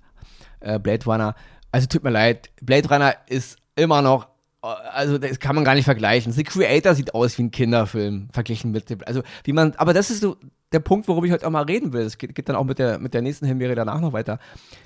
äh, 0.60 0.78
Blade 0.78 1.04
Runner. 1.04 1.34
Also 1.70 1.86
tut 1.86 2.02
mir 2.02 2.10
leid, 2.10 2.50
Blade 2.60 2.88
Runner 2.88 3.14
ist 3.28 3.56
immer 3.76 4.02
noch 4.02 4.29
also 4.62 5.18
das 5.18 5.40
kann 5.40 5.54
man 5.54 5.64
gar 5.64 5.74
nicht 5.74 5.84
vergleichen. 5.84 6.32
The 6.32 6.44
Creator 6.44 6.94
sieht 6.94 7.14
aus 7.14 7.38
wie 7.38 7.44
ein 7.44 7.50
Kinderfilm 7.50 8.28
verglichen 8.32 8.70
mit 8.70 8.90
dem, 8.90 9.00
also 9.06 9.22
wie 9.44 9.52
man, 9.52 9.74
aber 9.76 9.94
das 9.94 10.10
ist 10.10 10.20
so 10.20 10.36
der 10.72 10.80
Punkt, 10.80 11.08
worüber 11.08 11.26
ich 11.26 11.32
heute 11.32 11.46
auch 11.46 11.50
mal 11.50 11.64
reden 11.64 11.92
will. 11.92 12.04
Das 12.04 12.18
geht, 12.18 12.34
geht 12.34 12.48
dann 12.48 12.56
auch 12.56 12.64
mit 12.64 12.78
der, 12.78 12.98
mit 12.98 13.14
der 13.14 13.22
nächsten 13.22 13.46
Himbeere 13.46 13.74
danach 13.74 14.00
noch 14.00 14.12
weiter. 14.12 14.38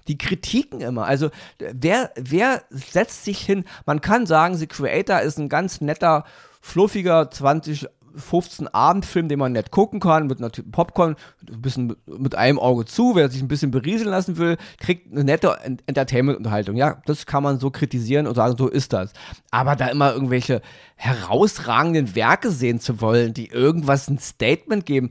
Die 0.08 0.16
Kritiken 0.16 0.80
immer, 0.80 1.06
also 1.06 1.30
wer, 1.58 2.10
wer 2.16 2.62
setzt 2.70 3.24
sich 3.24 3.40
hin? 3.40 3.64
Man 3.84 4.00
kann 4.00 4.26
sagen, 4.26 4.54
The 4.56 4.66
Creator 4.66 5.20
ist 5.20 5.38
ein 5.38 5.48
ganz 5.48 5.80
netter, 5.80 6.24
fluffiger 6.60 7.30
20 7.30 7.88
15 8.14 8.68
Abendfilm, 8.68 9.28
den 9.28 9.38
man 9.38 9.52
nett 9.52 9.70
gucken 9.70 10.00
kann, 10.00 10.26
mit 10.26 10.38
einer 10.38 10.50
Popcorn, 10.50 11.16
ein 11.48 11.62
bisschen 11.62 11.96
mit 12.06 12.34
einem 12.34 12.58
Auge 12.58 12.84
zu. 12.84 13.14
Wer 13.14 13.30
sich 13.30 13.42
ein 13.42 13.48
bisschen 13.48 13.70
berieseln 13.70 14.10
lassen 14.10 14.36
will, 14.36 14.56
kriegt 14.78 15.12
eine 15.12 15.24
nette 15.24 15.58
Entertainment-Unterhaltung. 15.86 16.76
Ja, 16.76 17.02
das 17.06 17.26
kann 17.26 17.42
man 17.42 17.58
so 17.58 17.70
kritisieren 17.70 18.26
und 18.26 18.34
sagen, 18.34 18.56
so 18.56 18.68
ist 18.68 18.92
das. 18.92 19.12
Aber 19.50 19.76
da 19.76 19.88
immer 19.88 20.12
irgendwelche 20.12 20.62
herausragenden 20.96 22.14
Werke 22.14 22.50
sehen 22.50 22.80
zu 22.80 23.00
wollen, 23.00 23.34
die 23.34 23.48
irgendwas 23.48 24.08
ein 24.08 24.18
Statement 24.18 24.86
geben, 24.86 25.10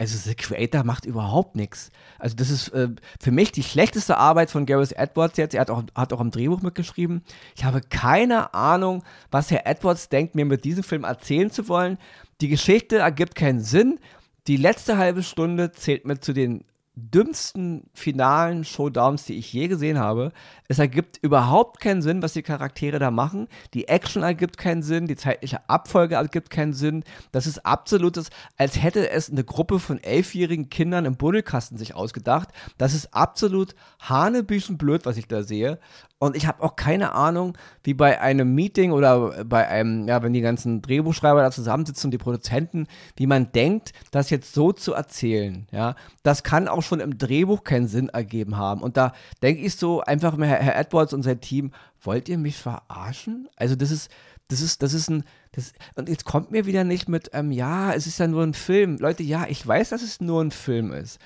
also 0.00 0.16
The 0.16 0.34
Creator 0.34 0.82
macht 0.82 1.04
überhaupt 1.04 1.56
nichts. 1.56 1.90
Also 2.18 2.34
das 2.34 2.48
ist 2.48 2.68
äh, 2.68 2.88
für 3.20 3.32
mich 3.32 3.52
die 3.52 3.62
schlechteste 3.62 4.16
Arbeit 4.16 4.50
von 4.50 4.64
Gareth 4.64 4.92
Edwards 4.92 5.36
jetzt. 5.36 5.54
Er 5.54 5.60
hat 5.60 5.68
auch, 5.68 5.82
hat 5.94 6.14
auch 6.14 6.20
am 6.20 6.30
Drehbuch 6.30 6.62
mitgeschrieben. 6.62 7.22
Ich 7.54 7.66
habe 7.66 7.82
keine 7.82 8.54
Ahnung, 8.54 9.04
was 9.30 9.50
Herr 9.50 9.66
Edwards 9.66 10.08
denkt, 10.08 10.34
mir 10.34 10.46
mit 10.46 10.64
diesem 10.64 10.84
Film 10.84 11.04
erzählen 11.04 11.50
zu 11.50 11.68
wollen. 11.68 11.98
Die 12.40 12.48
Geschichte 12.48 12.98
ergibt 12.98 13.34
keinen 13.34 13.60
Sinn. 13.60 13.98
Die 14.46 14.56
letzte 14.56 14.96
halbe 14.96 15.22
Stunde 15.22 15.72
zählt 15.72 16.06
mir 16.06 16.20
zu 16.20 16.32
den 16.32 16.64
dümmsten 16.96 17.88
finalen 17.94 18.64
Showdowns, 18.64 19.24
die 19.24 19.36
ich 19.36 19.52
je 19.52 19.68
gesehen 19.68 19.98
habe. 19.98 20.32
Es 20.68 20.78
ergibt 20.78 21.18
überhaupt 21.22 21.80
keinen 21.80 22.02
Sinn, 22.02 22.22
was 22.22 22.32
die 22.32 22.42
Charaktere 22.42 22.98
da 22.98 23.10
machen. 23.10 23.48
Die 23.74 23.88
Action 23.88 24.22
ergibt 24.22 24.58
keinen 24.58 24.82
Sinn, 24.82 25.06
die 25.06 25.16
zeitliche 25.16 25.68
Abfolge 25.68 26.16
ergibt 26.16 26.50
keinen 26.50 26.72
Sinn. 26.72 27.04
Das 27.32 27.46
ist 27.46 27.64
absolutes, 27.64 28.30
als 28.56 28.82
hätte 28.82 29.08
es 29.10 29.30
eine 29.30 29.44
Gruppe 29.44 29.78
von 29.78 30.02
elfjährigen 30.02 30.68
Kindern 30.68 31.04
im 31.04 31.16
Buddelkasten 31.16 31.78
sich 31.78 31.94
ausgedacht. 31.94 32.48
Das 32.76 32.94
ist 32.94 33.14
absolut 33.14 33.74
hanebüchen 34.00 34.76
blöd, 34.76 35.06
was 35.06 35.16
ich 35.16 35.28
da 35.28 35.42
sehe. 35.42 35.78
Und 36.22 36.36
ich 36.36 36.46
habe 36.46 36.62
auch 36.62 36.76
keine 36.76 37.12
Ahnung, 37.14 37.56
wie 37.82 37.94
bei 37.94 38.20
einem 38.20 38.54
Meeting 38.54 38.92
oder 38.92 39.42
bei 39.44 39.66
einem, 39.66 40.06
ja, 40.06 40.22
wenn 40.22 40.34
die 40.34 40.42
ganzen 40.42 40.82
Drehbuchschreiber 40.82 41.40
da 41.40 41.50
zusammensitzen 41.50 42.08
und 42.08 42.10
die 42.10 42.18
Produzenten, 42.18 42.88
wie 43.16 43.26
man 43.26 43.52
denkt, 43.52 43.94
das 44.10 44.28
jetzt 44.28 44.52
so 44.52 44.72
zu 44.72 44.92
erzählen. 44.92 45.66
Ja, 45.72 45.94
das 46.22 46.42
kann 46.42 46.68
auch 46.68 46.82
schon 46.82 47.00
im 47.00 47.16
Drehbuch 47.16 47.64
keinen 47.64 47.88
Sinn 47.88 48.10
ergeben 48.10 48.58
haben. 48.58 48.82
Und 48.82 48.98
da 48.98 49.14
denke 49.42 49.62
ich 49.62 49.76
so 49.76 50.02
einfach 50.02 50.36
mal, 50.36 50.46
Herr 50.46 50.76
Edwards 50.78 51.14
und 51.14 51.22
sein 51.22 51.40
Team, 51.40 51.72
wollt 52.02 52.28
ihr 52.28 52.36
mich 52.36 52.58
verarschen? 52.58 53.48
Also 53.56 53.74
das 53.74 53.90
ist, 53.90 54.10
das 54.48 54.60
ist, 54.60 54.82
das 54.82 54.92
ist 54.92 55.08
ein, 55.08 55.24
das, 55.52 55.72
und 55.94 56.10
jetzt 56.10 56.26
kommt 56.26 56.50
mir 56.50 56.66
wieder 56.66 56.84
nicht 56.84 57.08
mit, 57.08 57.30
ähm, 57.32 57.50
ja, 57.50 57.94
es 57.94 58.06
ist 58.06 58.18
ja 58.18 58.26
nur 58.26 58.42
ein 58.42 58.52
Film. 58.52 58.98
Leute, 58.98 59.22
ja, 59.22 59.46
ich 59.48 59.66
weiß, 59.66 59.88
dass 59.88 60.02
es 60.02 60.20
nur 60.20 60.42
ein 60.42 60.50
Film 60.50 60.92
ist. 60.92 61.18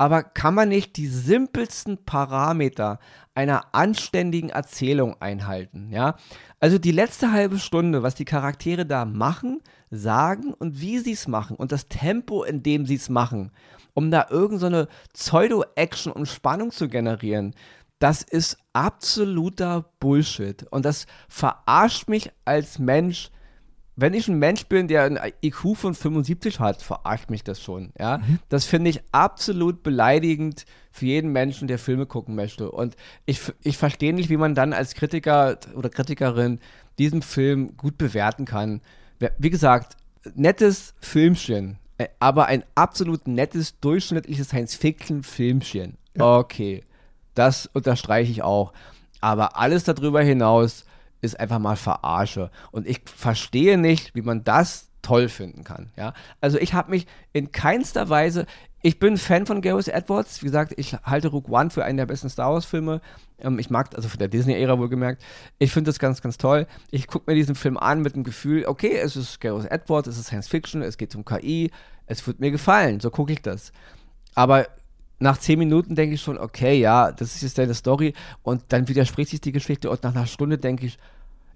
Aber 0.00 0.22
kann 0.22 0.54
man 0.54 0.70
nicht 0.70 0.96
die 0.96 1.08
simpelsten 1.08 2.06
Parameter 2.06 3.00
einer 3.34 3.74
anständigen 3.74 4.48
Erzählung 4.48 5.20
einhalten, 5.20 5.90
ja? 5.92 6.16
Also 6.58 6.78
die 6.78 6.90
letzte 6.90 7.32
halbe 7.32 7.58
Stunde, 7.58 8.02
was 8.02 8.14
die 8.14 8.24
Charaktere 8.24 8.86
da 8.86 9.04
machen, 9.04 9.60
sagen 9.90 10.54
und 10.54 10.80
wie 10.80 11.00
sie 11.00 11.12
es 11.12 11.28
machen 11.28 11.54
und 11.54 11.70
das 11.70 11.88
Tempo, 11.88 12.44
in 12.44 12.62
dem 12.62 12.86
sie 12.86 12.94
es 12.94 13.10
machen, 13.10 13.52
um 13.92 14.10
da 14.10 14.28
irgendeine 14.30 14.84
so 14.84 14.88
Pseudo-Action 15.12 16.12
und 16.12 16.28
Spannung 16.28 16.70
zu 16.70 16.88
generieren, 16.88 17.54
das 17.98 18.22
ist 18.22 18.56
absoluter 18.72 19.84
Bullshit. 20.00 20.66
Und 20.70 20.86
das 20.86 21.04
verarscht 21.28 22.08
mich 22.08 22.30
als 22.46 22.78
Mensch, 22.78 23.30
wenn 24.00 24.14
ich 24.14 24.28
ein 24.28 24.38
Mensch 24.38 24.66
bin, 24.66 24.88
der 24.88 25.04
ein 25.04 25.18
IQ 25.42 25.76
von 25.76 25.94
75 25.94 26.58
hat, 26.58 26.82
verarscht 26.82 27.28
mich 27.28 27.44
das 27.44 27.62
schon. 27.62 27.92
Ja? 27.98 28.18
Mhm. 28.18 28.38
Das 28.48 28.64
finde 28.64 28.90
ich 28.90 29.00
absolut 29.12 29.82
beleidigend 29.82 30.64
für 30.90 31.06
jeden 31.06 31.32
Menschen, 31.32 31.68
der 31.68 31.78
Filme 31.78 32.06
gucken 32.06 32.34
möchte. 32.34 32.70
Und 32.70 32.96
ich, 33.26 33.40
ich 33.62 33.76
verstehe 33.76 34.14
nicht, 34.14 34.30
wie 34.30 34.36
man 34.36 34.54
dann 34.54 34.72
als 34.72 34.94
Kritiker 34.94 35.58
oder 35.74 35.90
Kritikerin 35.90 36.60
diesen 36.98 37.22
Film 37.22 37.76
gut 37.76 37.98
bewerten 37.98 38.46
kann. 38.46 38.80
Wie 39.38 39.50
gesagt, 39.50 39.96
nettes 40.34 40.94
Filmchen, 41.00 41.78
äh, 41.98 42.08
aber 42.18 42.46
ein 42.46 42.64
absolut 42.74 43.28
nettes, 43.28 43.78
durchschnittliches 43.80 44.48
Science-Fiction-Filmchen. 44.48 45.98
Ja. 46.16 46.38
Okay, 46.38 46.82
das 47.34 47.66
unterstreiche 47.66 48.32
ich 48.32 48.42
auch. 48.42 48.72
Aber 49.20 49.58
alles 49.58 49.84
darüber 49.84 50.22
hinaus 50.22 50.86
ist 51.20 51.38
einfach 51.38 51.58
mal 51.58 51.76
Verarsche. 51.76 52.50
Und 52.70 52.86
ich 52.86 53.02
verstehe 53.04 53.78
nicht, 53.78 54.14
wie 54.14 54.22
man 54.22 54.44
das 54.44 54.90
toll 55.02 55.28
finden 55.28 55.64
kann. 55.64 55.90
Ja? 55.96 56.14
Also 56.40 56.58
ich 56.58 56.74
habe 56.74 56.90
mich 56.90 57.06
in 57.32 57.52
keinster 57.52 58.08
Weise, 58.08 58.46
ich 58.82 58.98
bin 58.98 59.18
Fan 59.18 59.44
von 59.44 59.60
Gareth 59.60 59.88
Edwards. 59.88 60.40
Wie 60.40 60.46
gesagt, 60.46 60.72
ich 60.76 60.94
halte 61.02 61.28
Rook 61.28 61.48
One 61.50 61.70
für 61.70 61.84
einen 61.84 61.98
der 61.98 62.06
besten 62.06 62.30
Star 62.30 62.52
Wars-Filme. 62.52 63.02
Ähm, 63.38 63.58
ich 63.58 63.68
mag, 63.68 63.94
also 63.94 64.08
von 64.08 64.18
der 64.18 64.28
Disney-Ära 64.28 64.78
wohlgemerkt. 64.78 65.22
Ich 65.58 65.72
finde 65.72 65.90
das 65.90 65.98
ganz, 65.98 66.22
ganz 66.22 66.38
toll. 66.38 66.66
Ich 66.90 67.06
gucke 67.06 67.30
mir 67.30 67.36
diesen 67.36 67.54
Film 67.54 67.76
an 67.76 68.00
mit 68.00 68.14
dem 68.14 68.24
Gefühl, 68.24 68.64
okay, 68.66 68.96
es 68.96 69.16
ist 69.16 69.40
Gareth 69.40 69.70
Edwards, 69.70 70.08
es 70.08 70.18
ist 70.18 70.26
Science 70.26 70.48
Fiction, 70.48 70.82
es 70.82 70.96
geht 70.96 71.14
um 71.14 71.24
KI, 71.24 71.70
es 72.06 72.26
wird 72.26 72.40
mir 72.40 72.50
gefallen. 72.50 73.00
So 73.00 73.10
gucke 73.10 73.32
ich 73.32 73.42
das. 73.42 73.72
Aber 74.34 74.66
nach 75.20 75.38
zehn 75.38 75.58
Minuten 75.58 75.94
denke 75.94 76.14
ich 76.14 76.22
schon, 76.22 76.38
okay, 76.38 76.78
ja, 76.80 77.12
das 77.12 77.36
ist 77.36 77.42
jetzt 77.42 77.58
deine 77.58 77.74
Story 77.74 78.14
und 78.42 78.62
dann 78.68 78.88
widerspricht 78.88 79.30
sich 79.30 79.40
die 79.40 79.52
Geschichte 79.52 79.90
und 79.90 80.02
nach 80.02 80.14
einer 80.14 80.26
Stunde 80.26 80.58
denke 80.58 80.86
ich, 80.86 80.98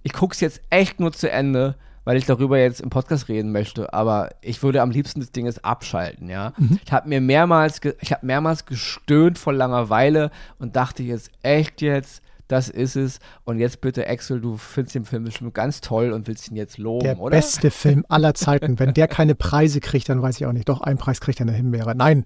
ich 0.02 0.12
gucke 0.12 0.34
es 0.34 0.40
jetzt 0.40 0.60
echt 0.70 1.00
nur 1.00 1.12
zu 1.12 1.30
Ende, 1.30 1.74
weil 2.04 2.18
ich 2.18 2.26
darüber 2.26 2.58
jetzt 2.58 2.82
im 2.82 2.90
Podcast 2.90 3.28
reden 3.28 3.52
möchte, 3.52 3.94
aber 3.94 4.30
ich 4.42 4.62
würde 4.62 4.82
am 4.82 4.90
liebsten 4.90 5.20
das 5.20 5.32
Ding 5.32 5.46
jetzt 5.46 5.64
abschalten, 5.64 6.28
ja. 6.28 6.52
Mhm. 6.58 6.78
Ich 6.84 6.92
habe 6.92 7.08
mir 7.08 7.22
mehrmals, 7.22 7.80
ich 8.00 8.12
habe 8.12 8.26
mehrmals 8.26 8.66
gestöhnt 8.66 9.38
vor 9.38 9.54
Langeweile 9.54 10.30
und 10.58 10.76
dachte 10.76 11.02
jetzt 11.02 11.30
echt 11.42 11.80
jetzt, 11.80 12.22
das 12.48 12.68
ist 12.68 12.96
es. 12.96 13.18
Und 13.44 13.58
jetzt 13.58 13.80
bitte, 13.80 14.08
Axel, 14.08 14.40
du 14.40 14.56
findest 14.56 14.94
den 14.94 15.04
Film 15.04 15.24
bestimmt 15.24 15.54
ganz 15.54 15.80
toll 15.80 16.12
und 16.12 16.26
willst 16.26 16.50
ihn 16.50 16.56
jetzt 16.56 16.78
loben, 16.78 17.04
der 17.04 17.18
oder? 17.18 17.30
Der 17.30 17.38
beste 17.38 17.70
Film 17.70 18.04
aller 18.08 18.34
Zeiten. 18.34 18.78
Wenn 18.78 18.94
der 18.94 19.08
keine 19.08 19.34
Preise 19.34 19.80
kriegt, 19.80 20.08
dann 20.08 20.22
weiß 20.22 20.36
ich 20.36 20.46
auch 20.46 20.52
nicht. 20.52 20.68
Doch, 20.68 20.80
einen 20.80 20.98
Preis 20.98 21.20
kriegt 21.20 21.40
er 21.40 21.46
eine 21.46 21.56
Himbeere. 21.56 21.94
Nein, 21.94 22.24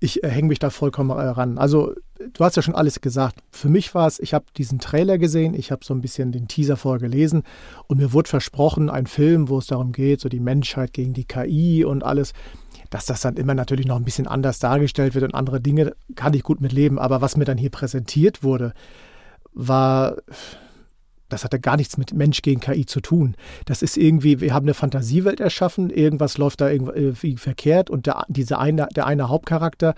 ich 0.00 0.24
äh, 0.24 0.28
hänge 0.28 0.48
mich 0.48 0.58
da 0.58 0.70
vollkommen 0.70 1.10
äh, 1.10 1.22
ran. 1.22 1.58
Also, 1.58 1.94
du 2.32 2.44
hast 2.44 2.56
ja 2.56 2.62
schon 2.62 2.74
alles 2.74 3.00
gesagt. 3.00 3.40
Für 3.50 3.68
mich 3.68 3.94
war 3.94 4.06
es, 4.06 4.18
ich 4.18 4.34
habe 4.34 4.46
diesen 4.56 4.78
Trailer 4.78 5.18
gesehen, 5.18 5.54
ich 5.54 5.70
habe 5.70 5.84
so 5.84 5.94
ein 5.94 6.00
bisschen 6.00 6.32
den 6.32 6.48
Teaser 6.48 6.76
vorher 6.76 7.00
gelesen 7.00 7.44
und 7.86 7.98
mir 7.98 8.12
wurde 8.12 8.28
versprochen, 8.28 8.90
ein 8.90 9.06
Film, 9.06 9.48
wo 9.48 9.58
es 9.58 9.66
darum 9.66 9.92
geht, 9.92 10.20
so 10.20 10.28
die 10.28 10.40
Menschheit 10.40 10.92
gegen 10.92 11.12
die 11.12 11.24
KI 11.24 11.84
und 11.84 12.04
alles 12.04 12.32
dass 12.90 13.06
das 13.06 13.20
dann 13.20 13.36
immer 13.36 13.54
natürlich 13.54 13.86
noch 13.86 13.96
ein 13.96 14.04
bisschen 14.04 14.26
anders 14.26 14.58
dargestellt 14.58 15.14
wird 15.14 15.24
und 15.24 15.34
andere 15.34 15.60
Dinge 15.60 15.94
kann 16.16 16.34
ich 16.34 16.42
gut 16.42 16.60
mitleben. 16.60 16.98
Aber 16.98 17.20
was 17.20 17.36
mir 17.36 17.44
dann 17.44 17.56
hier 17.56 17.70
präsentiert 17.70 18.42
wurde, 18.42 18.74
war, 19.52 20.16
das 21.28 21.44
hatte 21.44 21.60
gar 21.60 21.76
nichts 21.76 21.96
mit 21.96 22.12
Mensch 22.12 22.42
gegen 22.42 22.60
KI 22.60 22.86
zu 22.86 23.00
tun. 23.00 23.36
Das 23.66 23.82
ist 23.82 23.96
irgendwie, 23.96 24.40
wir 24.40 24.52
haben 24.52 24.64
eine 24.64 24.74
Fantasiewelt 24.74 25.40
erschaffen, 25.40 25.90
irgendwas 25.90 26.38
läuft 26.38 26.60
da 26.60 26.68
irgendwie 26.68 27.36
verkehrt 27.36 27.90
und 27.90 28.06
der, 28.06 28.24
diese 28.28 28.58
eine, 28.58 28.88
der 28.94 29.06
eine 29.06 29.28
Hauptcharakter 29.28 29.94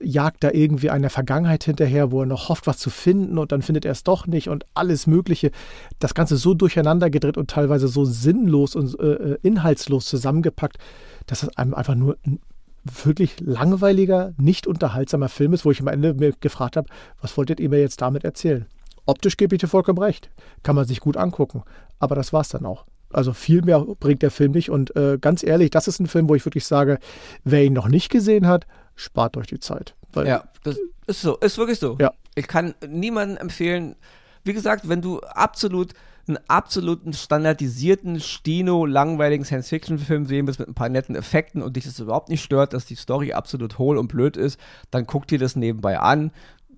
jagt 0.00 0.42
da 0.42 0.50
irgendwie 0.50 0.90
einer 0.90 1.10
Vergangenheit 1.10 1.64
hinterher, 1.64 2.10
wo 2.10 2.20
er 2.22 2.26
noch 2.26 2.48
hofft, 2.48 2.66
was 2.66 2.78
zu 2.78 2.90
finden 2.90 3.38
und 3.38 3.52
dann 3.52 3.62
findet 3.62 3.84
er 3.84 3.92
es 3.92 4.04
doch 4.04 4.26
nicht 4.26 4.48
und 4.48 4.64
alles 4.74 5.06
Mögliche. 5.06 5.50
Das 5.98 6.14
Ganze 6.14 6.36
so 6.36 6.54
durcheinander 6.54 7.10
gedreht 7.10 7.36
und 7.36 7.50
teilweise 7.50 7.88
so 7.88 8.04
sinnlos 8.04 8.74
und 8.74 8.98
äh, 8.98 9.12
äh 9.12 9.38
inhaltslos 9.42 10.06
zusammengepackt, 10.06 10.78
dass 11.26 11.42
es 11.42 11.56
einem 11.56 11.74
einfach 11.74 11.94
nur 11.94 12.16
wirklich 12.84 13.38
langweiliger, 13.40 14.34
nicht 14.38 14.66
unterhaltsamer 14.66 15.28
Film 15.28 15.52
ist, 15.52 15.64
wo 15.64 15.70
ich 15.70 15.80
am 15.80 15.88
Ende 15.88 16.14
mir 16.14 16.32
gefragt 16.40 16.76
habe, 16.76 16.88
was 17.20 17.36
wolltet 17.36 17.60
ihr 17.60 17.68
mir 17.68 17.80
jetzt 17.80 18.00
damit 18.00 18.24
erzählen? 18.24 18.66
Optisch 19.06 19.36
gebe 19.36 19.54
ich 19.54 19.60
dir 19.60 19.68
vollkommen 19.68 19.98
recht. 19.98 20.30
Kann 20.62 20.76
man 20.76 20.86
sich 20.86 21.00
gut 21.00 21.16
angucken. 21.16 21.62
Aber 21.98 22.14
das 22.14 22.32
war 22.32 22.42
es 22.42 22.48
dann 22.48 22.66
auch. 22.66 22.84
Also 23.10 23.32
viel 23.32 23.62
mehr 23.62 23.80
bringt 23.80 24.22
der 24.22 24.30
Film 24.30 24.52
nicht. 24.52 24.70
Und 24.70 24.94
äh, 24.96 25.18
ganz 25.20 25.42
ehrlich, 25.42 25.70
das 25.70 25.88
ist 25.88 26.00
ein 26.00 26.06
Film, 26.06 26.28
wo 26.28 26.34
ich 26.34 26.44
wirklich 26.44 26.66
sage, 26.66 26.98
wer 27.44 27.64
ihn 27.64 27.72
noch 27.72 27.88
nicht 27.88 28.10
gesehen 28.10 28.46
hat, 28.46 28.66
spart 28.94 29.36
euch 29.36 29.46
die 29.46 29.60
Zeit. 29.60 29.94
ja, 30.14 30.44
das 30.64 30.78
ist 31.06 31.22
so, 31.22 31.36
ist 31.38 31.58
wirklich 31.58 31.78
so. 31.78 31.96
Ja. 32.00 32.12
Ich 32.34 32.48
kann 32.48 32.74
niemandem 32.88 33.36
empfehlen, 33.36 33.96
wie 34.44 34.52
gesagt, 34.52 34.88
wenn 34.88 35.02
du 35.02 35.20
absolut 35.20 35.92
einen 36.28 36.38
absoluten 36.48 37.12
standardisierten, 37.12 38.20
stino, 38.20 38.86
langweiligen 38.86 39.44
Science-Fiction-Film 39.44 40.26
sehen 40.26 40.46
willst 40.46 40.60
mit 40.60 40.68
ein 40.68 40.74
paar 40.74 40.88
netten 40.88 41.16
Effekten 41.16 41.62
und 41.62 41.76
dich 41.76 41.84
das 41.84 41.98
überhaupt 41.98 42.28
nicht 42.28 42.42
stört, 42.42 42.72
dass 42.72 42.86
die 42.86 42.94
Story 42.94 43.32
absolut 43.32 43.78
hohl 43.78 43.98
und 43.98 44.08
blöd 44.08 44.36
ist, 44.36 44.58
dann 44.90 45.06
guck 45.06 45.26
dir 45.26 45.38
das 45.38 45.56
nebenbei 45.56 45.98
an. 45.98 46.30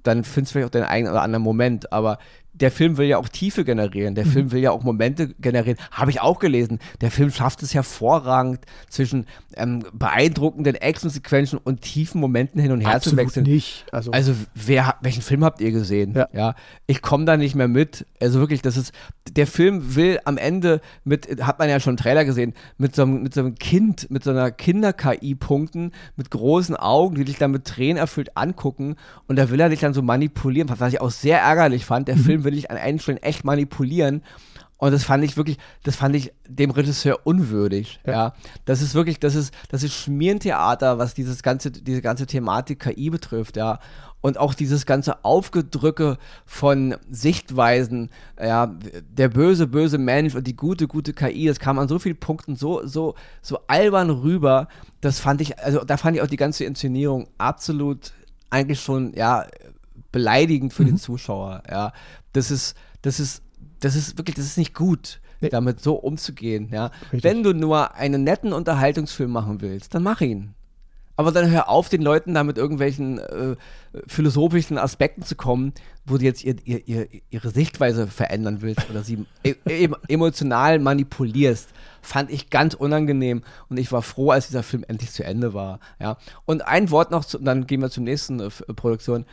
Dann 0.02 0.24
findest 0.24 0.52
du 0.52 0.59
vielleicht 0.59 0.68
auch 0.68 0.78
deinen 0.78 0.88
eigenen 0.88 1.12
oder 1.12 1.22
anderen 1.22 1.42
Moment. 1.42 1.92
Aber 1.92 2.18
der 2.54 2.70
Film 2.70 2.96
will 2.96 3.06
ja 3.06 3.18
auch 3.18 3.28
Tiefe 3.28 3.64
generieren. 3.64 4.14
Der 4.14 4.24
mhm. 4.24 4.30
Film 4.30 4.52
will 4.52 4.60
ja 4.60 4.70
auch 4.70 4.82
Momente 4.84 5.34
generieren. 5.40 5.76
Habe 5.90 6.12
ich 6.12 6.20
auch 6.20 6.38
gelesen. 6.38 6.78
Der 7.00 7.10
Film 7.10 7.30
schafft 7.30 7.62
es 7.62 7.74
hervorragend, 7.74 8.60
zwischen 8.88 9.26
ähm, 9.56 9.82
beeindruckenden 9.92 10.76
Actionsequenzen 10.76 11.58
und 11.62 11.80
tiefen 11.82 12.20
Momenten 12.20 12.60
hin 12.60 12.70
und 12.70 12.80
her 12.80 12.94
Absolut 12.94 13.18
zu 13.18 13.24
wechseln. 13.24 13.46
Nicht. 13.46 13.86
Also, 13.90 14.12
also 14.12 14.34
wer, 14.54 14.94
welchen 15.02 15.22
Film 15.22 15.44
habt 15.44 15.60
ihr 15.60 15.72
gesehen? 15.72 16.14
Ja. 16.14 16.28
ja 16.32 16.54
ich 16.86 17.02
komme 17.02 17.24
da 17.24 17.36
nicht 17.36 17.56
mehr 17.56 17.66
mit. 17.66 18.06
Also 18.20 18.38
wirklich, 18.38 18.62
das 18.62 18.76
ist, 18.76 18.92
der 19.30 19.48
Film 19.48 19.96
will 19.96 20.20
am 20.24 20.38
Ende 20.38 20.80
mit, 21.02 21.42
hat 21.44 21.58
man 21.58 21.68
ja 21.68 21.80
schon 21.80 21.92
einen 21.92 21.96
Trailer 21.98 22.24
gesehen, 22.24 22.54
mit 22.78 22.94
so 22.94 23.02
einem, 23.02 23.22
mit 23.22 23.34
so 23.34 23.40
einem 23.40 23.56
Kind, 23.56 24.10
mit 24.10 24.22
so 24.22 24.30
einer 24.30 24.52
Kinder-KI 24.52 25.34
punkten, 25.34 25.92
mit 26.16 26.30
großen 26.30 26.76
Augen, 26.76 27.16
die 27.16 27.24
dich 27.24 27.38
dann 27.38 27.50
mit 27.50 27.64
Tränen 27.64 27.96
erfüllt 27.96 28.36
angucken. 28.36 28.94
Und 29.26 29.36
da 29.36 29.50
will 29.50 29.58
er 29.58 29.70
dich 29.70 29.80
dann 29.80 29.94
so 29.94 30.02
manipulieren, 30.02 30.70
was 30.70 30.92
ich 30.92 31.00
auch 31.00 31.10
sehr 31.10 31.40
ärgerlich 31.40 31.84
fand. 31.84 32.06
Der 32.06 32.16
mhm. 32.16 32.43
Film 32.44 32.52
will 32.52 32.59
ich 32.59 32.70
an 32.70 32.76
einigen 32.76 33.00
Stellen 33.00 33.22
echt 33.22 33.44
manipulieren. 33.44 34.22
Und 34.76 34.92
das 34.92 35.04
fand 35.04 35.24
ich 35.24 35.37
wirklich, 35.37 35.59
das 35.83 35.96
fand 35.96 36.14
ich 36.14 36.33
dem 36.46 36.70
Regisseur 36.70 37.20
unwürdig. 37.24 38.00
Ja. 38.07 38.12
ja. 38.12 38.33
Das 38.64 38.83
ist 38.83 38.94
wirklich, 38.94 39.18
das 39.18 39.35
ist, 39.35 39.54
das 39.70 39.83
ist 39.83 39.94
Schmierentheater, 39.94 40.98
was 40.98 41.14
dieses 41.14 41.42
ganze, 41.42 41.70
diese 41.70 42.02
ganze 42.02 42.26
Thematik 42.26 42.80
KI 42.80 43.11
betrifft, 43.11 43.57
ja. 43.57 43.78
Und 44.20 44.38
auch 44.38 44.54
dieses 44.54 44.87
ganze 44.87 45.22
Aufgedrücke 45.22 46.16
von 46.46 46.96
Sichtweisen, 47.11 48.11
ja, 48.42 48.74
der 49.11 49.28
böse, 49.28 49.66
böse 49.66 49.98
Mensch 49.98 50.35
und 50.35 50.46
die 50.46 50.57
gute, 50.57 50.88
gute 50.88 51.12
KI, 51.12 51.46
das 51.46 51.61
kam 51.61 51.78
an 51.78 51.88
so 51.88 51.98
vielen 51.98 52.16
Punkten 52.16 52.57
so, 52.57 52.87
so, 52.87 53.14
so 53.42 53.59
albern 53.66 54.09
rüber. 54.09 54.68
Das 55.02 55.20
fand 55.20 55.42
ich, 55.42 55.59
also 55.59 55.85
da 55.85 55.98
fand 55.98 56.16
ich 56.16 56.22
auch 56.22 56.26
die 56.26 56.38
ganze 56.38 56.64
Inszenierung 56.64 57.28
absolut 57.37 58.12
eigentlich 58.48 58.80
schon, 58.80 59.12
ja, 59.14 59.44
beleidigend 60.14 60.72
für 60.72 60.85
mhm. 60.85 60.87
den 60.87 60.96
Zuschauer, 60.96 61.62
ja 61.70 61.92
das 62.35 62.50
ist, 62.50 62.77
das 63.00 63.18
ist, 63.18 63.42
das 63.81 63.96
ist 63.96 64.18
wirklich, 64.18 64.37
das 64.37 64.44
ist 64.44 64.59
nicht 64.59 64.74
gut, 64.74 65.20
nee. 65.40 65.48
damit 65.48 65.81
so 65.81 65.94
umzugehen. 65.94 66.68
Ja? 66.70 66.90
Wenn 67.11 67.42
du 67.42 67.55
nur 67.55 67.94
einen 67.94 68.24
netten 68.24 68.53
Unterhaltungsfilm 68.53 69.31
machen 69.31 69.62
willst, 69.62 69.94
dann 69.94 70.03
mach 70.03 70.20
ihn. 70.20 70.55
Aber 71.16 71.31
dann 71.31 71.48
hör 71.48 71.68
auf, 71.68 71.88
den 71.88 72.03
Leuten 72.03 72.35
da 72.35 72.42
mit 72.42 72.59
irgendwelchen 72.59 73.20
äh, 73.20 73.55
philosophischen 74.09 74.79
Aspekten 74.79 75.22
zu 75.22 75.37
kommen, 75.37 75.72
wo 76.05 76.18
du 76.18 76.24
jetzt 76.24 76.42
ihr, 76.42 76.57
ihr, 76.64 76.88
ihr, 76.88 77.07
ihre 77.31 77.50
Sichtweise 77.50 78.09
verändern 78.09 78.62
willst 78.62 78.90
oder 78.90 79.05
sie 79.05 79.24
e 79.44 79.55
e 79.64 79.88
emotional 80.09 80.81
manipulierst. 80.81 81.68
Fand 82.03 82.33
ich 82.33 82.50
ganz 82.50 82.74
unangenehm 82.74 83.44
und 83.68 83.79
ich 83.79 83.92
war 83.92 84.03
froh, 84.03 84.33
als 84.33 84.48
dieser 84.48 84.64
Film 84.64 84.85
endlich 84.88 85.12
zu 85.12 85.22
Ende 85.22 85.55
war. 85.55 85.79
Ja? 86.00 86.16
Und 86.46 86.66
ein 86.66 86.90
Wort 86.90 87.12
noch, 87.12 87.24
zu, 87.24 87.38
dann 87.38 87.68
gehen 87.68 87.81
wir 87.81 87.90
zur 87.90 88.03
nächsten 88.03 88.40
äh, 88.40 88.50
Produktion. 88.50 89.24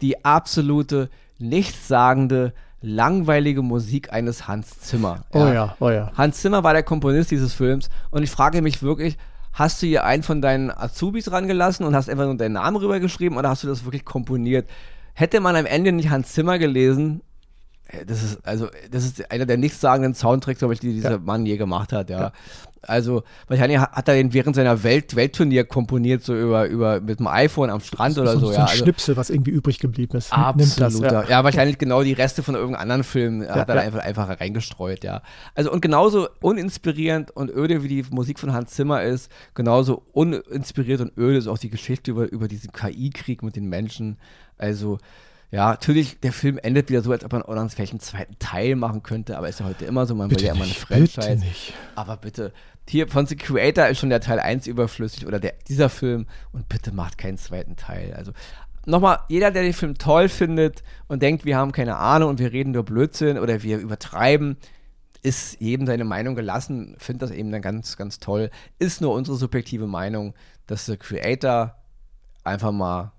Die 0.00 0.24
absolute 0.24 1.10
nichtssagende, 1.38 2.52
langweilige 2.80 3.62
Musik 3.62 4.12
eines 4.12 4.46
Hans 4.46 4.80
Zimmer. 4.80 5.24
Oh 5.32 5.46
ja, 5.46 5.76
oh 5.80 5.90
ja. 5.90 6.12
Hans 6.16 6.40
Zimmer 6.40 6.62
war 6.62 6.72
der 6.72 6.82
Komponist 6.82 7.30
dieses 7.30 7.54
Films 7.54 7.88
und 8.10 8.22
ich 8.22 8.30
frage 8.30 8.62
mich 8.62 8.82
wirklich, 8.82 9.16
hast 9.52 9.82
du 9.82 9.86
hier 9.86 10.04
einen 10.04 10.22
von 10.22 10.40
deinen 10.40 10.70
Azubis 10.70 11.32
rangelassen 11.32 11.84
und 11.84 11.94
hast 11.94 12.08
einfach 12.08 12.26
nur 12.26 12.36
deinen 12.36 12.52
Namen 12.52 12.76
rübergeschrieben 12.76 13.36
oder 13.36 13.48
hast 13.48 13.64
du 13.64 13.66
das 13.66 13.84
wirklich 13.84 14.04
komponiert? 14.04 14.68
Hätte 15.14 15.40
man 15.40 15.56
am 15.56 15.66
Ende 15.66 15.90
nicht 15.90 16.10
Hans 16.10 16.32
Zimmer 16.32 16.58
gelesen, 16.58 17.22
das 18.06 18.22
ist, 18.22 18.46
also, 18.46 18.68
das 18.90 19.04
ist 19.04 19.30
einer 19.30 19.46
der 19.46 19.56
nichtssagenden 19.56 20.14
Soundtracks, 20.14 20.58
glaube 20.58 20.74
ich, 20.74 20.80
die 20.80 20.92
dieser 20.92 21.12
ja. 21.12 21.18
Mann 21.18 21.46
je 21.46 21.56
gemacht 21.56 21.92
hat, 21.92 22.10
ja. 22.10 22.20
ja. 22.20 22.32
Also, 22.82 23.22
wahrscheinlich 23.48 23.78
hat 23.78 24.08
er 24.08 24.14
den 24.14 24.32
während 24.32 24.54
seiner 24.54 24.82
Welt 24.82 25.16
Weltturnier 25.16 25.64
komponiert, 25.64 26.22
so 26.22 26.34
über, 26.34 26.68
über 26.68 27.00
mit 27.00 27.18
dem 27.18 27.26
iPhone 27.26 27.70
am 27.70 27.80
Strand 27.80 28.14
so, 28.14 28.22
oder 28.22 28.34
so. 28.34 28.46
so 28.46 28.52
ja. 28.52 28.58
ein 28.58 28.62
also, 28.66 28.84
Schnipsel, 28.84 29.16
was 29.16 29.30
irgendwie 29.30 29.50
übrig 29.50 29.78
geblieben 29.78 30.16
ist. 30.18 30.32
Absolut. 30.32 31.02
Das, 31.02 31.12
ja. 31.12 31.24
ja. 31.28 31.44
wahrscheinlich 31.44 31.78
genau 31.78 32.02
die 32.02 32.12
Reste 32.12 32.42
von 32.42 32.54
irgendeinem 32.54 32.82
anderen 32.82 33.04
Film 33.04 33.42
ja, 33.42 33.54
hat 33.54 33.68
er 33.70 33.80
einfach, 33.80 34.00
einfach 34.00 34.40
reingestreut, 34.40 35.02
ja. 35.02 35.22
Also, 35.54 35.72
und 35.72 35.80
genauso 35.80 36.28
uninspirierend 36.40 37.30
und 37.30 37.50
öde 37.50 37.82
wie 37.82 37.88
die 37.88 38.04
Musik 38.10 38.38
von 38.38 38.52
Hans 38.52 38.72
Zimmer 38.72 39.02
ist, 39.02 39.30
genauso 39.54 40.02
uninspiriert 40.12 41.00
und 41.00 41.16
öde 41.16 41.38
ist 41.38 41.48
auch 41.48 41.58
die 41.58 41.70
Geschichte 41.70 42.10
über, 42.10 42.30
über 42.30 42.48
diesen 42.48 42.70
KI-Krieg 42.70 43.42
mit 43.42 43.56
den 43.56 43.68
Menschen. 43.68 44.18
Also, 44.58 44.98
ja, 45.50 45.70
natürlich, 45.70 46.20
der 46.20 46.32
Film 46.32 46.58
endet 46.58 46.90
wieder 46.90 47.02
so, 47.02 47.10
als 47.10 47.24
ob 47.24 47.32
man 47.32 47.42
noch 47.42 47.70
vielleicht 47.70 47.92
einen 47.92 48.00
zweiten 48.00 48.38
Teil 48.38 48.76
machen 48.76 49.02
könnte, 49.02 49.38
aber 49.38 49.48
ist 49.48 49.60
ja 49.60 49.66
heute 49.66 49.86
immer 49.86 50.04
so, 50.04 50.14
man 50.14 50.28
bitte 50.28 50.42
will 50.42 50.48
ja 50.48 50.54
immer 50.54 50.64
eine 50.64 50.74
Franchise. 50.74 51.20
Bitte 51.20 51.36
nicht. 51.38 51.74
Aber 51.94 52.18
bitte, 52.18 52.52
hier 52.88 53.08
von 53.08 53.26
The 53.26 53.36
Creator 53.36 53.88
ist 53.88 53.98
schon 53.98 54.10
der 54.10 54.20
Teil 54.20 54.40
1 54.40 54.66
überflüssig 54.66 55.26
oder 55.26 55.40
der, 55.40 55.54
dieser 55.66 55.88
Film 55.88 56.26
und 56.52 56.68
bitte 56.68 56.92
macht 56.92 57.16
keinen 57.16 57.38
zweiten 57.38 57.76
Teil. 57.76 58.12
Also 58.14 58.32
nochmal, 58.84 59.20
jeder, 59.28 59.50
der 59.50 59.62
den 59.62 59.72
Film 59.72 59.96
toll 59.96 60.28
findet 60.28 60.82
und 61.06 61.22
denkt, 61.22 61.46
wir 61.46 61.56
haben 61.56 61.72
keine 61.72 61.96
Ahnung 61.96 62.28
und 62.28 62.38
wir 62.40 62.52
reden 62.52 62.72
nur 62.72 62.84
Blödsinn 62.84 63.38
oder 63.38 63.62
wir 63.62 63.78
übertreiben, 63.78 64.58
ist 65.22 65.60
jedem 65.60 65.86
seine 65.86 66.04
Meinung 66.04 66.34
gelassen, 66.34 66.94
findet 66.98 67.22
das 67.22 67.30
eben 67.30 67.50
dann 67.50 67.62
ganz, 67.62 67.96
ganz 67.96 68.18
toll. 68.18 68.50
Ist 68.78 69.00
nur 69.00 69.14
unsere 69.14 69.36
subjektive 69.36 69.86
Meinung, 69.86 70.34
dass 70.66 70.86
The 70.86 70.96
Creator 70.96 71.74
einfach 72.44 72.72
mal 72.72 73.12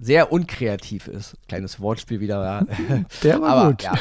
sehr 0.00 0.32
unkreativ 0.32 1.06
ist. 1.06 1.36
Kleines 1.46 1.78
Wortspiel 1.80 2.20
wieder. 2.20 2.42
Ja. 2.42 3.04
Der 3.22 3.40
war 3.40 3.48
Aber, 3.50 3.70
gut. 3.70 3.82
Ja, 3.82 3.94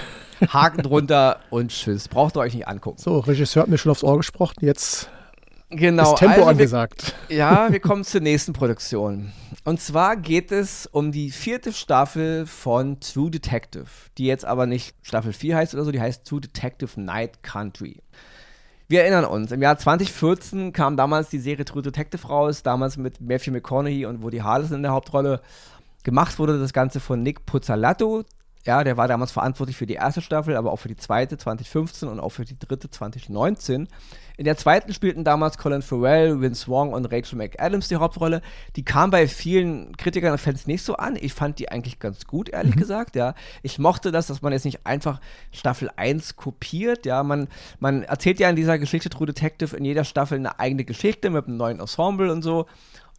Haken 0.47 0.81
drunter 0.81 1.41
und 1.49 1.71
tschüss. 1.71 2.07
Braucht 2.07 2.37
ihr 2.37 2.39
euch 2.39 2.53
nicht 2.53 2.67
angucken. 2.67 2.97
So, 2.99 3.19
Regisseur 3.19 3.63
hat 3.63 3.69
mir 3.69 3.77
schon 3.77 3.91
aufs 3.91 4.03
Ohr 4.03 4.17
gesprochen. 4.17 4.55
Jetzt 4.61 5.09
genau, 5.69 6.13
ist 6.13 6.19
Tempo 6.19 6.35
also 6.35 6.49
angesagt. 6.49 7.15
Wir, 7.27 7.37
ja, 7.37 7.71
wir 7.71 7.81
kommen 7.81 8.05
zur 8.05 8.21
nächsten 8.21 8.53
Produktion. 8.53 9.33
Und 9.65 9.81
zwar 9.81 10.15
geht 10.15 10.53
es 10.53 10.87
um 10.87 11.11
die 11.11 11.31
vierte 11.31 11.73
Staffel 11.73 12.45
von 12.45 13.01
True 13.01 13.29
Detective, 13.29 13.87
die 14.17 14.25
jetzt 14.25 14.45
aber 14.45 14.65
nicht 14.65 14.95
Staffel 15.01 15.33
4 15.33 15.57
heißt 15.57 15.73
oder 15.73 15.83
so, 15.83 15.91
die 15.91 15.99
heißt 15.99 16.25
True 16.25 16.39
Detective 16.39 16.99
Night 16.99 17.43
Country. 17.43 18.01
Wir 18.87 19.01
erinnern 19.01 19.25
uns, 19.25 19.51
im 19.51 19.61
Jahr 19.61 19.77
2014 19.77 20.73
kam 20.73 20.97
damals 20.97 21.29
die 21.29 21.37
Serie 21.37 21.65
True 21.65 21.83
Detective 21.83 22.25
raus, 22.27 22.63
damals 22.63 22.97
mit 22.97 23.21
Matthew 23.21 23.51
McConaughey 23.51 24.05
und 24.05 24.23
Woody 24.23 24.39
Harrelson 24.39 24.77
in 24.77 24.83
der 24.83 24.93
Hauptrolle. 24.93 25.41
Gemacht 26.03 26.39
wurde 26.39 26.59
das 26.59 26.73
Ganze 26.73 26.99
von 26.99 27.21
Nick 27.21 27.45
Puzzalatto. 27.45 28.23
Ja, 28.65 28.83
der 28.83 28.97
war 28.97 29.07
damals 29.07 29.31
verantwortlich 29.31 29.77
für 29.77 29.85
die 29.85 29.93
erste 29.93 30.21
Staffel, 30.21 30.57
aber 30.57 30.71
auch 30.73 30.77
für 30.77 30.89
die 30.89 30.97
zweite 30.97 31.37
2015 31.37 32.09
und 32.09 32.19
auch 32.19 32.29
für 32.29 32.43
die 32.43 32.59
dritte 32.59 32.89
2019. 32.89 33.87
In 34.37 34.45
der 34.45 34.57
zweiten 34.57 34.93
spielten 34.93 35.23
damals 35.23 35.57
Colin 35.57 35.81
Farrell, 35.81 36.41
Vince 36.41 36.67
Wong 36.67 36.91
und 36.91 37.05
Rachel 37.05 37.37
McAdams 37.37 37.87
die 37.87 37.95
Hauptrolle. 37.95 38.41
Die 38.75 38.83
kam 38.83 39.11
bei 39.11 39.29
vielen 39.29 39.95
Kritikern 39.95 40.33
und 40.33 40.39
Fans 40.39 40.67
nicht 40.67 40.83
so 40.83 40.95
an. 40.97 41.17
Ich 41.19 41.33
fand 41.33 41.57
die 41.59 41.71
eigentlich 41.71 41.99
ganz 41.99 42.25
gut, 42.25 42.49
ehrlich 42.49 42.75
mhm. 42.75 42.79
gesagt, 42.79 43.15
ja. 43.15 43.33
Ich 43.63 43.79
mochte 43.79 44.11
das, 44.11 44.27
dass 44.27 44.41
man 44.41 44.51
jetzt 44.51 44.65
nicht 44.65 44.85
einfach 44.85 45.21
Staffel 45.51 45.89
1 45.95 46.35
kopiert, 46.35 47.05
ja. 47.05 47.23
Man, 47.23 47.47
man 47.79 48.03
erzählt 48.03 48.39
ja 48.39 48.49
in 48.49 48.57
dieser 48.57 48.77
Geschichte 48.77 49.09
True 49.09 49.27
Detective 49.27 49.75
in 49.75 49.85
jeder 49.85 50.03
Staffel 50.03 50.37
eine 50.37 50.59
eigene 50.59 50.83
Geschichte 50.83 51.29
mit 51.29 51.47
einem 51.47 51.57
neuen 51.57 51.79
Ensemble 51.79 52.29
und 52.31 52.41
so. 52.41 52.65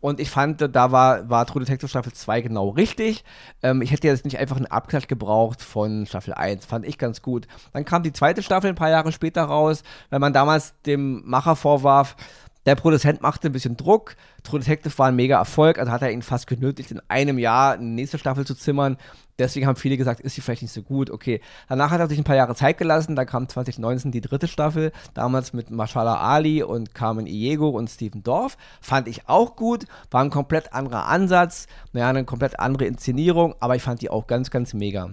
Und 0.00 0.18
ich 0.18 0.30
fand, 0.30 0.60
da 0.74 0.92
war, 0.92 1.28
war 1.28 1.46
True 1.46 1.60
Detective 1.60 1.88
Staffel 1.88 2.12
2 2.12 2.40
genau 2.40 2.70
richtig. 2.70 3.24
Ähm, 3.62 3.82
ich 3.82 3.90
hätte 3.90 4.06
jetzt 4.06 4.24
nicht 4.24 4.38
einfach 4.38 4.56
einen 4.56 4.66
Abklatsch 4.66 5.08
gebraucht 5.08 5.62
von 5.62 6.06
Staffel 6.06 6.34
1. 6.34 6.64
Fand 6.66 6.86
ich 6.86 6.96
ganz 6.98 7.22
gut. 7.22 7.46
Dann 7.72 7.84
kam 7.84 8.02
die 8.02 8.12
zweite 8.12 8.42
Staffel 8.42 8.70
ein 8.70 8.76
paar 8.76 8.90
Jahre 8.90 9.12
später 9.12 9.42
raus, 9.42 9.82
weil 10.08 10.18
man 10.18 10.32
damals 10.32 10.74
dem 10.86 11.22
Macher 11.26 11.54
vorwarf, 11.54 12.16
der 12.66 12.74
Produzent 12.74 13.22
machte 13.22 13.48
ein 13.48 13.52
bisschen 13.52 13.76
Druck. 13.76 14.16
True 14.42 14.60
Detective 14.60 14.98
war 14.98 15.08
ein 15.08 15.16
mega 15.16 15.38
Erfolg, 15.38 15.78
also 15.78 15.90
hat 15.90 16.02
er 16.02 16.12
ihn 16.12 16.22
fast 16.22 16.46
genötigt, 16.46 16.90
in 16.90 17.00
einem 17.08 17.38
Jahr 17.38 17.74
eine 17.74 17.84
nächste 17.84 18.18
Staffel 18.18 18.46
zu 18.46 18.54
zimmern. 18.54 18.98
Deswegen 19.38 19.66
haben 19.66 19.76
viele 19.76 19.96
gesagt, 19.96 20.20
ist 20.20 20.34
sie 20.34 20.42
vielleicht 20.42 20.60
nicht 20.60 20.74
so 20.74 20.82
gut. 20.82 21.10
Okay, 21.10 21.40
danach 21.68 21.90
hat 21.90 22.00
er 22.00 22.08
sich 22.08 22.18
ein 22.18 22.24
paar 22.24 22.36
Jahre 22.36 22.54
Zeit 22.54 22.76
gelassen. 22.76 23.16
Da 23.16 23.24
kam 23.24 23.48
2019 23.48 24.12
die 24.12 24.20
dritte 24.20 24.48
Staffel, 24.48 24.92
damals 25.14 25.54
mit 25.54 25.70
Mashallah 25.70 26.20
Ali 26.20 26.62
und 26.62 26.94
Carmen 26.94 27.26
Iego 27.26 27.70
und 27.70 27.88
Steven 27.88 28.22
Dorff. 28.22 28.58
Fand 28.82 29.08
ich 29.08 29.28
auch 29.28 29.56
gut, 29.56 29.86
war 30.10 30.22
ein 30.22 30.30
komplett 30.30 30.74
anderer 30.74 31.06
Ansatz, 31.06 31.66
naja, 31.92 32.10
eine 32.10 32.24
komplett 32.24 32.60
andere 32.60 32.84
Inszenierung, 32.84 33.54
aber 33.60 33.76
ich 33.76 33.82
fand 33.82 34.02
die 34.02 34.10
auch 34.10 34.26
ganz, 34.26 34.50
ganz 34.50 34.74
mega. 34.74 35.10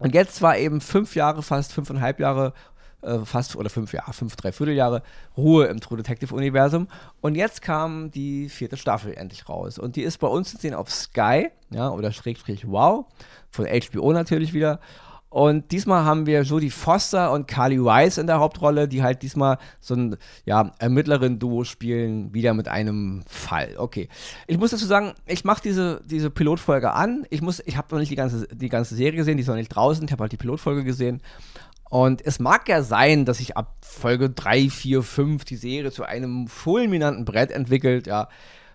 Und 0.00 0.14
jetzt 0.14 0.40
war 0.40 0.56
eben 0.56 0.80
fünf 0.80 1.14
Jahre, 1.14 1.42
fast 1.42 1.72
fünfeinhalb 1.72 2.20
Jahre 2.20 2.54
äh, 3.02 3.18
fast 3.20 3.56
oder 3.56 3.70
fünf 3.70 3.92
Jahre, 3.92 4.12
fünf, 4.12 4.36
drei 4.36 4.52
Vierteljahre 4.52 5.02
Ruhe 5.36 5.66
im 5.66 5.80
True 5.80 5.98
Detective 5.98 6.34
Universum. 6.34 6.88
Und 7.20 7.36
jetzt 7.36 7.62
kam 7.62 8.10
die 8.10 8.48
vierte 8.48 8.76
Staffel 8.76 9.14
endlich 9.14 9.48
raus. 9.48 9.78
Und 9.78 9.96
die 9.96 10.02
ist 10.02 10.18
bei 10.18 10.28
uns 10.28 10.50
zu 10.50 10.56
sehen 10.56 10.74
auf 10.74 10.90
Sky, 10.90 11.48
ja, 11.70 11.90
oder 11.90 12.12
Schrägstrich 12.12 12.66
Wow, 12.66 13.06
von 13.50 13.66
HBO 13.66 14.12
natürlich 14.12 14.52
wieder. 14.52 14.80
Und 15.30 15.72
diesmal 15.72 16.04
haben 16.04 16.24
wir 16.24 16.40
Jodie 16.42 16.70
Foster 16.70 17.32
und 17.32 17.46
Carly 17.46 17.84
Weiss 17.84 18.16
in 18.16 18.26
der 18.26 18.38
Hauptrolle, 18.38 18.88
die 18.88 19.02
halt 19.02 19.22
diesmal 19.22 19.58
so 19.78 19.94
ein 19.94 20.16
ja, 20.46 20.72
Ermittlerin-Duo 20.78 21.64
spielen, 21.64 22.32
wieder 22.32 22.54
mit 22.54 22.68
einem 22.68 23.22
Fall. 23.26 23.74
Okay. 23.76 24.08
Ich 24.46 24.58
muss 24.58 24.70
dazu 24.70 24.86
sagen, 24.86 25.12
ich 25.26 25.44
mache 25.44 25.60
diese, 25.62 26.00
diese 26.06 26.30
Pilotfolge 26.30 26.92
an. 26.92 27.26
Ich, 27.28 27.42
ich 27.42 27.76
habe 27.76 27.88
noch 27.90 27.98
nicht 27.98 28.10
die 28.10 28.16
ganze, 28.16 28.48
die 28.48 28.70
ganze 28.70 28.94
Serie 28.94 29.18
gesehen, 29.18 29.36
die 29.36 29.42
ist 29.42 29.48
noch 29.48 29.54
nicht 29.54 29.68
draußen. 29.68 30.02
Ich 30.02 30.12
habe 30.12 30.22
halt 30.22 30.32
die 30.32 30.38
Pilotfolge 30.38 30.82
gesehen. 30.82 31.20
Und 31.88 32.24
es 32.24 32.38
mag 32.38 32.68
ja 32.68 32.82
sein, 32.82 33.24
dass 33.24 33.38
sich 33.38 33.56
ab 33.56 33.76
Folge 33.82 34.30
3, 34.30 34.68
4, 34.68 35.02
5 35.02 35.44
die 35.44 35.56
Serie 35.56 35.90
zu 35.90 36.04
einem 36.04 36.46
fulminanten 36.46 37.24
Brett 37.24 37.50
entwickelt, 37.50 38.06
ja. 38.06 38.28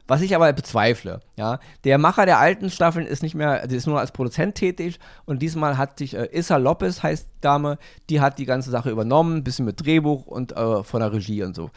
Was 0.05 0.21
ich 0.21 0.35
aber 0.35 0.51
bezweifle, 0.51 1.21
ja. 1.37 1.59
Der 1.85 1.97
Macher 1.97 2.25
der 2.25 2.39
alten 2.39 2.69
Staffeln 2.69 3.05
ist 3.05 3.23
nicht 3.23 3.35
mehr, 3.35 3.65
der 3.65 3.77
ist 3.77 3.87
nur 3.87 3.99
als 3.99 4.11
Produzent 4.11 4.55
tätig 4.55 4.99
und 5.25 5.41
diesmal 5.41 5.77
hat 5.77 5.97
sich 5.97 6.13
äh, 6.13 6.27
Issa 6.31 6.57
Lopez, 6.57 7.03
heißt 7.03 7.29
Dame, 7.39 7.77
die 8.09 8.19
hat 8.19 8.37
die 8.37 8.45
ganze 8.45 8.69
Sache 8.69 8.89
übernommen, 8.89 9.37
ein 9.37 9.43
bisschen 9.45 9.65
mit 9.65 9.85
Drehbuch 9.85 10.25
und 10.27 10.57
äh, 10.57 10.83
von 10.83 10.99
der 10.99 11.13
Regie 11.13 11.43
und 11.43 11.55
so. 11.55 11.69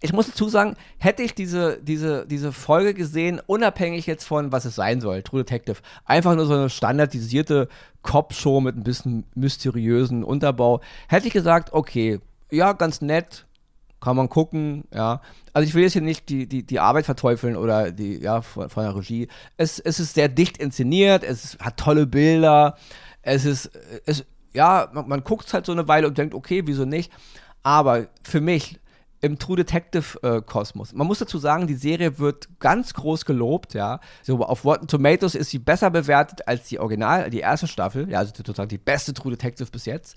Ich 0.00 0.14
muss 0.14 0.26
dazu 0.26 0.48
sagen, 0.48 0.76
hätte 0.98 1.22
ich 1.22 1.34
diese, 1.34 1.78
diese, 1.82 2.26
diese 2.26 2.52
Folge 2.52 2.94
gesehen, 2.94 3.40
unabhängig 3.46 4.06
jetzt 4.06 4.24
von, 4.24 4.50
was 4.50 4.64
es 4.64 4.74
sein 4.74 5.02
soll, 5.02 5.22
True 5.22 5.44
Detective, 5.44 5.76
einfach 6.06 6.34
nur 6.34 6.46
so 6.46 6.54
eine 6.54 6.70
standardisierte 6.70 7.68
Cop-Show 8.02 8.62
mit 8.62 8.76
ein 8.76 8.84
bisschen 8.84 9.24
mysteriösen 9.34 10.24
Unterbau, 10.24 10.80
hätte 11.08 11.26
ich 11.26 11.34
gesagt, 11.34 11.72
okay, 11.74 12.20
ja, 12.50 12.72
ganz 12.72 13.02
nett, 13.02 13.46
kann 14.04 14.16
man 14.16 14.28
gucken, 14.28 14.84
ja. 14.94 15.22
Also 15.54 15.66
ich 15.66 15.74
will 15.74 15.82
jetzt 15.82 15.94
hier 15.94 16.02
nicht 16.02 16.28
die, 16.28 16.46
die, 16.46 16.62
die 16.62 16.78
Arbeit 16.78 17.06
verteufeln 17.06 17.56
oder 17.56 17.90
die, 17.90 18.20
ja, 18.20 18.42
von, 18.42 18.68
von 18.68 18.84
der 18.84 18.94
Regie. 18.94 19.28
Es, 19.56 19.78
es 19.78 19.98
ist 19.98 20.14
sehr 20.14 20.28
dicht 20.28 20.58
inszeniert, 20.58 21.24
es 21.24 21.56
hat 21.58 21.78
tolle 21.78 22.06
Bilder, 22.06 22.76
es 23.22 23.46
ist, 23.46 23.70
es, 24.04 24.26
ja, 24.52 24.90
man, 24.92 25.08
man 25.08 25.24
guckt 25.24 25.46
es 25.46 25.54
halt 25.54 25.64
so 25.64 25.72
eine 25.72 25.88
Weile 25.88 26.06
und 26.06 26.18
denkt, 26.18 26.34
okay, 26.34 26.62
wieso 26.66 26.84
nicht? 26.84 27.10
Aber 27.62 28.08
für 28.22 28.42
mich 28.42 28.78
im 29.24 29.38
True 29.38 29.56
Detective 29.56 30.18
äh, 30.22 30.42
Kosmos. 30.42 30.92
Man 30.92 31.06
muss 31.06 31.18
dazu 31.18 31.38
sagen, 31.38 31.66
die 31.66 31.76
Serie 31.76 32.18
wird 32.18 32.60
ganz 32.60 32.92
groß 32.92 33.24
gelobt, 33.24 33.72
ja. 33.72 34.00
So 34.22 34.44
auf 34.44 34.66
Rotten 34.66 34.86
Tomatoes 34.86 35.34
ist 35.34 35.48
sie 35.48 35.58
besser 35.58 35.90
bewertet 35.90 36.46
als 36.46 36.68
die 36.68 36.78
Original, 36.78 37.30
die 37.30 37.40
erste 37.40 37.66
Staffel, 37.66 38.10
ja, 38.10 38.18
also 38.18 38.34
sozusagen 38.36 38.68
die 38.68 38.76
beste 38.76 39.14
True 39.14 39.30
Detective 39.30 39.70
bis 39.70 39.86
jetzt. 39.86 40.14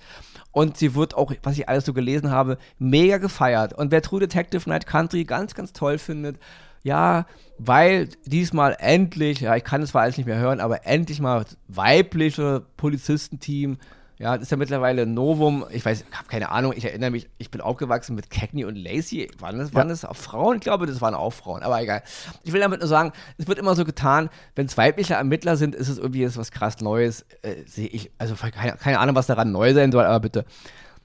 Und 0.51 0.75
sie 0.75 0.93
wird 0.93 1.15
auch, 1.15 1.31
was 1.41 1.57
ich 1.57 1.69
alles 1.69 1.85
so 1.85 1.93
gelesen 1.93 2.31
habe, 2.31 2.57
mega 2.79 3.17
gefeiert. 3.17 3.71
Und 3.73 3.91
wer 3.91 4.01
True 4.01 4.19
Detective 4.19 4.69
Night 4.69 4.85
Country 4.85 5.23
ganz, 5.23 5.55
ganz 5.55 5.71
toll 5.71 5.99
findet, 5.99 6.37
ja, 6.83 7.25
weil 7.57 8.09
diesmal 8.25 8.75
endlich, 8.77 9.39
ja, 9.39 9.55
ich 9.55 9.63
kann 9.63 9.81
es 9.81 9.91
zwar 9.91 10.01
alles 10.01 10.17
nicht 10.17 10.25
mehr 10.25 10.37
hören, 10.37 10.59
aber 10.59 10.85
endlich 10.85 11.21
mal 11.21 11.45
weibliche 11.69 12.65
Polizistenteam 12.75 13.77
ja, 14.19 14.33
das 14.35 14.43
ist 14.43 14.51
ja 14.51 14.57
mittlerweile 14.57 15.03
ein 15.03 15.13
Novum. 15.13 15.65
Ich 15.69 15.85
weiß, 15.85 16.01
ich 16.09 16.17
habe 16.17 16.27
keine 16.27 16.49
Ahnung. 16.49 16.73
Ich 16.75 16.85
erinnere 16.85 17.11
mich, 17.11 17.29
ich 17.37 17.51
bin 17.51 17.61
aufgewachsen 17.61 18.15
mit 18.15 18.31
Cagney 18.31 18.65
und 18.65 18.75
Lacey. 18.75 19.29
Waren 19.37 19.59
das, 19.59 19.75
waren 19.75 19.89
das 19.89 20.05
auch 20.05 20.15
Frauen? 20.15 20.55
Ich 20.55 20.61
glaube, 20.61 20.87
das 20.87 21.01
waren 21.01 21.13
auch 21.13 21.31
Frauen. 21.31 21.61
Aber 21.61 21.79
egal. 21.79 22.01
Ich 22.43 22.51
will 22.51 22.59
damit 22.59 22.79
nur 22.79 22.87
sagen, 22.89 23.11
es 23.37 23.47
wird 23.47 23.59
immer 23.59 23.75
so 23.75 23.85
getan, 23.85 24.29
wenn 24.55 24.65
es 24.65 24.75
weibliche 24.75 25.13
Ermittler 25.13 25.55
sind, 25.55 25.75
ist 25.75 25.87
es 25.87 25.99
irgendwie 25.99 26.25
was 26.35 26.49
krass 26.49 26.81
Neues. 26.81 27.25
Äh, 27.43 27.63
Sehe 27.67 27.87
ich, 27.87 28.11
also 28.17 28.33
keine, 28.35 28.77
keine, 28.77 28.99
Ahnung, 28.99 29.15
was 29.15 29.27
daran 29.27 29.51
neu 29.51 29.73
sein 29.75 29.91
soll, 29.91 30.05
aber 30.05 30.19
bitte. 30.19 30.45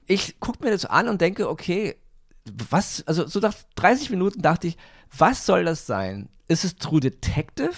Ich 0.07 0.39
gucke 0.39 0.63
mir 0.63 0.71
das 0.71 0.85
an 0.85 1.07
und 1.07 1.21
denke, 1.21 1.49
okay, 1.49 1.95
was, 2.45 3.03
also 3.05 3.27
so 3.27 3.39
nach 3.39 3.53
30 3.75 4.09
Minuten 4.09 4.41
dachte 4.41 4.67
ich, 4.67 4.77
was 5.15 5.45
soll 5.45 5.65
das 5.65 5.85
sein? 5.85 6.29
Ist 6.47 6.65
es 6.65 6.77
True 6.77 6.99
Detective? 6.99 7.73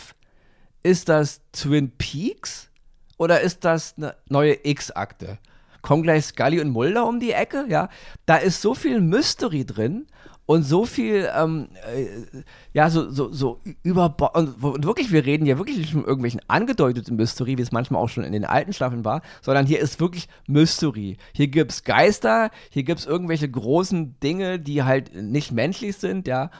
Ist 0.81 1.09
das 1.09 1.41
Twin 1.51 1.91
Peaks? 1.97 2.69
Oder 3.17 3.41
ist 3.41 3.63
das 3.63 3.95
eine 3.97 4.15
neue 4.29 4.57
X-Akte? 4.63 5.37
Kommen 5.81 6.03
gleich 6.03 6.25
Scully 6.25 6.59
und 6.61 6.69
Mulder 6.69 7.05
um 7.05 7.19
die 7.19 7.31
Ecke? 7.31 7.65
Ja, 7.69 7.89
da 8.25 8.37
ist 8.37 8.61
so 8.61 8.73
viel 8.73 9.01
Mystery 9.01 9.65
drin 9.65 10.07
und 10.47 10.63
so 10.63 10.85
viel, 10.85 11.29
ähm, 11.35 11.69
äh, 11.87 12.43
ja, 12.73 12.89
so, 12.89 13.09
so, 13.09 13.31
so 13.31 13.61
über, 13.83 14.15
und, 14.35 14.63
und, 14.63 14.85
wirklich, 14.85 15.11
wir 15.11 15.25
reden 15.25 15.45
ja 15.45 15.57
wirklich 15.57 15.77
nicht 15.77 15.91
von 15.91 16.05
irgendwelchen 16.05 16.41
angedeuteten 16.47 17.15
Mystery, 17.15 17.57
wie 17.57 17.61
es 17.61 17.71
manchmal 17.71 18.01
auch 18.01 18.09
schon 18.09 18.23
in 18.23 18.33
den 18.33 18.45
alten 18.45 18.73
Staffeln 18.73 19.05
war, 19.05 19.21
sondern 19.41 19.65
hier 19.65 19.79
ist 19.79 19.99
wirklich 19.99 20.27
Mystery. 20.47 21.17
Hier 21.33 21.47
gibt 21.47 21.71
es 21.71 21.83
Geister, 21.83 22.51
hier 22.69 22.83
gibt 22.83 22.99
es 22.99 23.05
irgendwelche 23.07 23.49
großen 23.49 24.19
Dinge, 24.19 24.59
die 24.59 24.83
halt 24.83 25.15
nicht 25.15 25.51
menschlich 25.51 25.97
sind, 25.97 26.27
ja. 26.27 26.51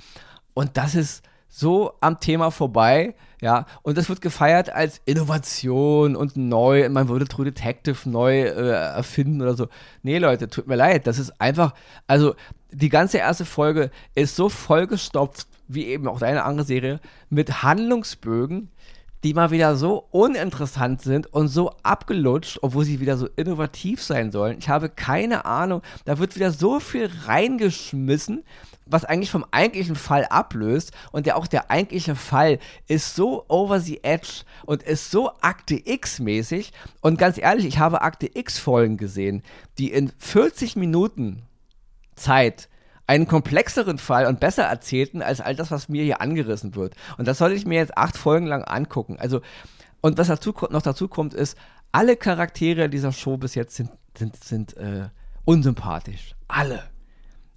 Und 0.56 0.78
das 0.78 0.96
ist 0.96 1.24
so 1.48 1.94
am 2.02 2.20
Thema 2.20 2.52
vorbei, 2.52 3.16
ja, 3.42 3.66
und 3.84 3.98
das 3.98 4.10
wird 4.10 4.22
gefeiert 4.22 4.70
als 4.70 5.02
Innovation 5.06 6.16
und 6.16 6.36
neu, 6.38 6.90
man 6.90 7.10
würde 7.10 7.28
True 7.28 7.46
Detective 7.46 8.10
neu 8.10 8.42
äh, 8.42 8.72
erfinden 8.72 9.42
oder 9.42 9.56
so. 9.56 9.68
Nee, 10.04 10.18
Leute, 10.18 10.48
tut 10.48 10.68
mir 10.68 10.76
leid, 10.76 11.06
das 11.06 11.20
ist 11.20 11.40
einfach, 11.40 11.74
also 12.08 12.36
die 12.72 12.90
ganze 12.90 13.18
erste 13.20 13.46
Folge 13.46 13.92
ist 14.16 14.36
so 14.36 14.50
vollgestopft, 14.50 15.48
wie 15.68 15.86
eben 15.86 16.08
auch 16.08 16.20
deine 16.20 16.44
andere 16.44 16.66
Serie, 16.66 17.00
mit 17.30 17.64
Handlungsbögen, 17.64 18.70
die 19.24 19.34
mal 19.34 19.50
wieder 19.50 19.76
so 19.76 20.06
uninteressant 20.12 21.02
sind 21.02 21.26
und 21.34 21.48
so 21.48 21.72
abgelutscht, 21.82 22.60
obwohl 22.62 22.86
sie 22.86 23.00
wieder 23.00 23.18
so 23.18 23.28
innovativ 23.36 24.04
sein 24.04 24.32
sollen. 24.32 24.60
Ich 24.60 24.70
habe 24.70 24.88
keine 24.88 25.46
Ahnung. 25.46 25.82
Da 26.06 26.20
wird 26.20 26.36
wieder 26.36 26.52
so 26.52 26.80
viel 26.80 27.10
reingeschmissen, 27.26 28.44
was 28.86 29.06
eigentlich 29.06 29.32
vom 29.32 29.46
eigentlichen 29.52 29.96
Fall 29.96 30.26
ablöst. 30.26 30.92
Und 31.12 31.26
der 31.26 31.38
auch 31.38 31.48
der 31.48 31.72
eigentliche 31.72 32.16
Fall 32.16 32.60
ist 32.88 33.16
so 33.16 33.46
over 33.48 33.80
the 33.80 34.04
edge 34.04 34.44
und 34.66 34.84
ist 34.84 35.12
so 35.12 35.32
Akte 35.42 35.82
X-mäßig. 35.84 36.72
Und 37.02 37.18
ganz 37.18 37.38
ehrlich, 37.38 37.66
ich 37.66 37.80
habe 37.80 38.02
Akte 38.02 38.30
X-Folgen 38.34 38.98
gesehen, 38.98 39.44
die 39.78 39.92
in 39.92 40.12
40 40.18 40.76
Minuten 40.76 41.44
Zeit 42.16 42.70
einen 43.08 43.28
komplexeren 43.28 43.98
Fall 43.98 44.26
und 44.26 44.40
besser 44.40 44.64
erzählten 44.64 45.22
als 45.22 45.42
all 45.42 45.56
das, 45.56 45.72
was 45.72 45.90
mir 45.90 46.04
hier 46.04 46.22
angerissen 46.22 46.76
wird. 46.76 46.96
Und 47.18 47.28
das 47.28 47.38
soll 47.38 47.52
ich 47.52 47.66
mir 47.66 47.76
jetzt 47.76 47.98
acht 47.98 48.18
Folgen 48.18 48.48
lang 48.48 48.64
angucken. 48.64 49.18
Also, 49.20 49.42
und 50.02 50.18
was 50.18 50.28
dazu, 50.28 50.54
noch 50.72 50.82
dazu 50.82 51.08
kommt, 51.08 51.34
ist, 51.34 51.58
alle 51.92 52.16
Charaktere 52.16 52.90
dieser 52.90 53.12
Show 53.12 53.38
bis 53.38 53.56
jetzt 53.56 53.76
sind, 53.76 53.92
sind, 54.18 54.44
sind 54.44 54.76
äh, 54.78 55.10
unsympathisch. 55.46 56.36
Alle. 56.48 56.84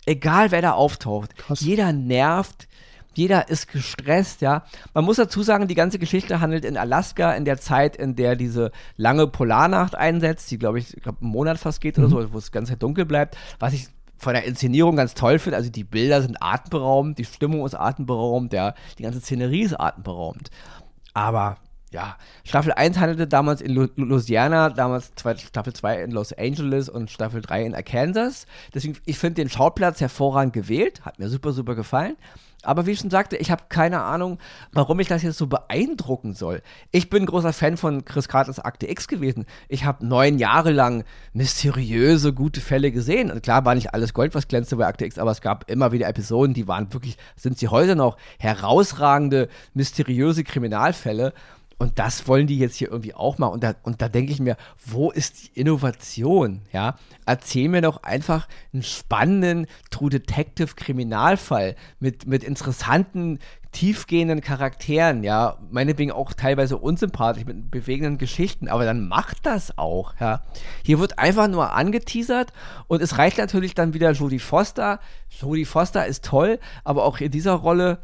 Egal 0.09 0.51
wer 0.51 0.63
da 0.63 0.73
auftaucht. 0.73 1.37
Krass. 1.37 1.61
Jeder 1.61 1.93
nervt, 1.93 2.67
jeder 3.13 3.51
ist 3.51 3.71
gestresst, 3.71 4.41
ja. 4.41 4.65
Man 4.95 5.05
muss 5.05 5.17
dazu 5.17 5.43
sagen, 5.43 5.69
die 5.69 5.75
ganze 5.75 5.99
Geschichte 5.99 6.41
handelt 6.41 6.65
in 6.65 6.79
Alaska 6.79 7.33
in 7.33 7.45
der 7.45 7.59
Zeit, 7.59 7.95
in 7.95 8.17
der 8.17 8.35
diese 8.35 8.71
lange 8.97 9.27
Polarnacht 9.27 9.95
einsetzt, 9.95 10.51
die, 10.51 10.59
glaube 10.59 10.79
ich, 10.79 10.93
glaub, 11.03 11.21
einen 11.21 11.31
Monat 11.31 11.59
fast 11.59 11.83
geht 11.83 11.99
mhm. 11.99 12.05
oder 12.05 12.23
so, 12.23 12.33
wo 12.33 12.39
es 12.39 12.53
ganz 12.53 12.73
dunkel 12.79 13.05
bleibt. 13.05 13.37
Was 13.59 13.75
ich 13.75 13.89
von 14.17 14.33
der 14.33 14.45
Inszenierung 14.45 14.97
ganz 14.97 15.13
toll 15.13 15.39
finde. 15.39 15.57
Also 15.57 15.71
die 15.71 15.85
Bilder 15.85 16.23
sind 16.23 16.39
atemberaubend, 16.41 17.19
die 17.19 17.25
Stimmung 17.25 17.67
ist 17.67 17.75
atemberaubend, 17.75 18.53
ja, 18.55 18.75
die 18.99 19.03
ganze 19.03 19.21
Szenerie 19.21 19.63
ist 19.63 19.79
atemberaubend. 19.79 20.51
Aber 21.13 21.59
ja, 21.91 22.17
Staffel 22.45 22.73
1 22.73 22.99
handelte 22.99 23.27
damals 23.27 23.61
in 23.61 23.75
Louisiana, 23.75 24.71
damals 24.71 25.13
Staffel 25.17 25.73
2 25.73 26.03
in 26.03 26.11
Los 26.11 26.33
Angeles 26.33 26.89
und 26.89 27.11
Staffel 27.11 27.41
3 27.41 27.65
in 27.65 27.75
Arkansas. 27.75 28.47
Deswegen, 28.75 28.99
ich 29.07 29.19
finde 29.19 29.37
den 29.37 29.49
Schauplatz 29.49 30.01
hervorragend 30.01 30.53
gewählt, 30.53 31.05
hat 31.05 31.19
mir 31.19 31.29
super, 31.29 31.53
super 31.53 31.75
gefallen. 31.75 32.17
Aber 32.65 32.87
wie 32.87 32.91
ich 32.91 32.99
schon 32.99 33.11
sagte, 33.11 33.37
ich 33.37 33.53
habe 33.53 33.65
keine 33.69 34.03
Ahnung, 34.03 34.39
warum 34.73 34.99
ich 34.99 35.07
das 35.07 35.23
jetzt 35.23 35.39
so 35.39 35.47
beeindrucken 35.47 36.35
soll. 36.35 36.61
Ich 36.91 37.09
bin 37.09 37.25
großer 37.25 37.53
Fan 37.53 37.77
von 37.77 38.05
Chris 38.05 38.27
Carters 38.27 38.59
Akte 38.59 38.91
X 38.91 39.07
gewesen. 39.07 39.47
Ich 39.69 39.85
habe 39.85 40.05
neun 40.05 40.39
Jahre 40.39 40.73
lang 40.73 41.05
mysteriöse, 41.33 42.33
gute 42.33 42.61
Fälle 42.61 42.91
gesehen. 42.91 43.31
Und 43.31 43.45
klar 43.45 43.65
war 43.65 43.77
nicht 43.77 43.95
alles 43.95 44.13
Gold, 44.13 44.35
was 44.35 44.49
glänzte 44.49 44.75
bei 44.75 44.87
Akte 44.87 45.05
X, 45.05 45.19
aber 45.19 45.31
es 45.31 45.41
gab 45.41 45.71
immer 45.71 45.93
wieder 45.93 46.09
Episoden, 46.09 46.53
die 46.53 46.67
waren 46.67 46.93
wirklich, 46.93 47.17
sind 47.37 47.59
sie 47.59 47.69
heute 47.69 47.95
noch, 47.95 48.17
herausragende, 48.41 49.49
mysteriöse 49.75 50.43
Kriminalfälle. 50.43 51.33
Und 51.79 52.01
das 52.01 52.27
wollen 52.27 52.49
die 52.49 52.59
jetzt 52.59 52.77
hier 52.77 52.91
irgendwie 52.91 53.15
auch 53.15 53.39
mal. 53.39 53.47
Und 53.47 53.63
da, 53.63 53.75
und 53.85 54.03
da 54.03 54.09
denke 54.09 54.33
ich 54.33 54.41
mir, 54.41 54.57
wo 54.85 55.11
ist 55.11 55.45
die 55.55 55.61
Innovation? 55.61 56.63
Ja, 56.73 56.99
erzähl 57.25 57.69
mir 57.69 57.83
doch 57.83 58.03
einfach 58.03 58.49
einen 58.73 58.83
spannenden 58.83 59.67
True 59.91 60.11
Detective 60.11 60.75
Kriminalfall 60.75 61.77
mit, 62.01 62.27
mit 62.27 62.43
interessanten, 62.43 63.39
tiefgehenden 63.71 64.41
Charakteren. 64.41 65.23
Ja, 65.23 65.59
meinetwegen 65.71 66.11
auch 66.11 66.33
teilweise 66.33 66.79
unsympathisch 66.79 67.45
mit 67.45 67.71
bewegenden 67.71 68.19
Geschichten. 68.19 68.67
Aber 68.67 68.85
dann 68.85 69.07
macht 69.07 69.47
das 69.47 69.79
auch. 69.79 70.15
Ja, 70.19 70.43
hier 70.85 70.99
wird 70.99 71.21
einfach 71.21 71.47
nur 71.47 71.73
angeteasert 71.75 72.53
und 72.89 73.03
es 73.03 73.19
reicht 73.19 73.39
natürlich 73.39 73.75
dann 73.75 73.95
wieder 73.95 74.11
Jodie 74.11 74.41
Foster. 74.41 74.99
Jodie 75.29 75.65
Foster 75.65 76.05
ist 76.07 76.25
toll, 76.25 76.59
aber 76.83 77.05
auch 77.05 77.21
in 77.21 77.31
dieser 77.31 77.53
Rolle 77.53 77.99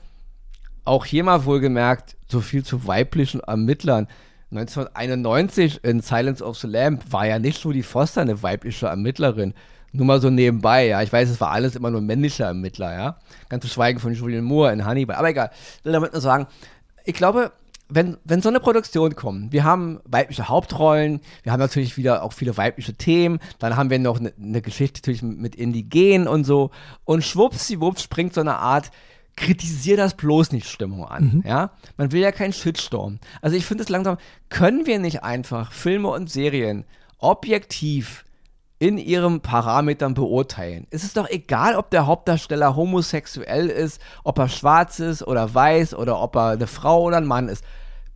auch 0.85 1.05
hier 1.05 1.25
mal 1.25 1.45
wohlgemerkt, 1.45 2.17
so 2.29 2.41
viel 2.41 2.65
zu 2.65 2.87
weiblichen 2.87 3.41
Ermittlern. 3.41 4.09
1991 4.51 5.83
in 5.83 6.01
Silence 6.01 6.45
of 6.45 6.59
the 6.59 6.67
Lamb 6.67 7.01
war 7.11 7.27
ja 7.27 7.39
nicht 7.39 7.63
Judy 7.63 7.83
Foster 7.83 8.21
eine 8.21 8.43
weibliche 8.43 8.87
Ermittlerin. 8.87 9.55
Nur 9.93 10.07
mal 10.07 10.21
so 10.21 10.31
nebenbei, 10.31 10.89
ja. 10.89 11.03
Ich 11.03 11.13
weiß, 11.13 11.29
es 11.29 11.41
war 11.41 11.53
alles 11.53 11.77
immer 11.77 11.91
nur 11.91 12.01
männliche 12.01 12.45
Ermittler, 12.45 12.93
ja. 12.93 13.17
Ganz 13.49 13.63
zu 13.63 13.71
schweigen 13.71 14.01
von 14.01 14.13
Julian 14.13 14.45
Moore 14.45 14.73
in 14.73 14.85
Hannibal. 14.85 15.17
Aber 15.17 15.29
egal. 15.29 15.51
Ich 15.79 15.85
will 15.85 15.93
damit 15.93 16.13
nur 16.13 16.21
sagen, 16.21 16.47
ich 17.05 17.15
glaube, 17.15 17.53
wenn, 17.89 18.17
wenn 18.25 18.43
so 18.43 18.49
eine 18.49 18.61
Produktion 18.61 19.15
kommt, 19.15 19.53
wir 19.53 19.63
haben 19.63 20.01
weibliche 20.05 20.49
Hauptrollen, 20.49 21.21
wir 21.43 21.53
haben 21.53 21.61
natürlich 21.61 21.97
wieder 21.97 22.23
auch 22.23 22.33
viele 22.33 22.57
weibliche 22.57 22.95
Themen, 22.95 23.39
dann 23.59 23.77
haben 23.77 23.91
wir 23.91 23.99
noch 23.99 24.19
eine 24.19 24.33
ne 24.37 24.63
Geschichte 24.63 25.01
natürlich 25.01 25.23
mit 25.23 25.55
Indigenen 25.55 26.27
und 26.27 26.45
so. 26.45 26.71
Und 27.05 27.23
schwuppsiwupps 27.23 28.03
springt 28.03 28.35
so 28.35 28.41
eine 28.41 28.57
Art 28.57 28.91
kritisiere 29.37 29.97
das 29.97 30.15
bloß 30.15 30.53
nicht 30.53 30.69
Stimmung 30.69 31.05
an. 31.05 31.25
Mhm. 31.37 31.45
Ja? 31.47 31.71
Man 31.97 32.13
will 32.13 32.21
ja 32.21 32.33
keinen 32.33 32.53
Shitstorm. 32.53 33.19
Also 33.43 33.57
ich 33.57 33.67
finde 33.67 33.83
es 33.85 33.89
langsam, 33.89 34.19
können 34.49 34.87
wir 34.87 34.99
nicht 34.99 35.23
einfach 35.23 35.73
Filme 35.73 36.09
und 36.09 36.31
Serien 36.31 36.85
objektiv 37.19 38.25
in 38.79 38.99
ihren 38.99 39.41
Parametern 39.41 40.15
beurteilen. 40.15 40.87
Es 40.91 41.05
ist 41.05 41.17
doch 41.17 41.29
egal, 41.31 41.77
ob 41.77 41.91
der 41.91 42.07
Hauptdarsteller 42.07 42.77
homosexuell 42.77 43.69
ist, 43.69 44.01
ob 44.25 44.39
er 44.39 44.49
schwarz 44.49 44.99
ist 44.99 45.23
oder 45.23 45.55
weiß 45.55 45.95
oder 45.95 46.21
ob 46.21 46.37
er 46.37 46.51
eine 46.51 46.67
Frau 46.67 47.05
oder 47.05 47.17
ein 47.17 47.27
Mann 47.27 47.49
ist. 47.49 47.65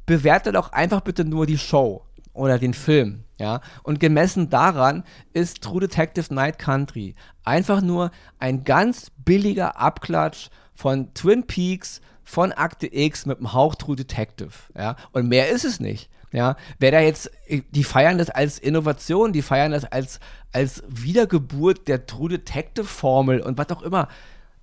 Bewerte 0.04 0.52
doch 0.52 0.72
einfach 0.72 1.00
bitte 1.00 1.24
nur 1.24 1.46
die 1.46 1.58
Show 1.58 2.02
oder 2.38 2.58
den 2.58 2.74
Film. 2.74 3.24
Ja, 3.38 3.60
und 3.84 4.00
gemessen 4.00 4.50
daran 4.50 5.04
ist 5.32 5.62
True 5.62 5.80
Detective 5.80 6.34
Night 6.34 6.58
Country 6.58 7.14
einfach 7.44 7.80
nur 7.80 8.10
ein 8.38 8.64
ganz 8.64 9.10
billiger 9.24 9.80
Abklatsch 9.80 10.48
von 10.74 11.14
Twin 11.14 11.46
Peaks, 11.46 12.00
von 12.24 12.52
Akte 12.52 12.94
X 12.94 13.24
mit 13.24 13.38
einem 13.38 13.54
Hauch 13.54 13.74
True 13.74 13.96
Detective. 13.96 14.50
Ja? 14.76 14.96
Und 15.12 15.28
mehr 15.28 15.48
ist 15.48 15.64
es 15.64 15.80
nicht. 15.80 16.10
Ja, 16.30 16.56
wer 16.78 16.90
da 16.90 17.00
jetzt, 17.00 17.30
die 17.48 17.84
feiern 17.84 18.18
das 18.18 18.28
als 18.28 18.58
Innovation, 18.58 19.32
die 19.32 19.40
feiern 19.40 19.72
das 19.72 19.86
als, 19.86 20.20
als 20.52 20.82
Wiedergeburt 20.86 21.88
der 21.88 22.04
True 22.04 22.28
Detective 22.28 22.86
Formel 22.86 23.40
und 23.40 23.56
was 23.56 23.70
auch 23.70 23.80
immer. 23.80 24.08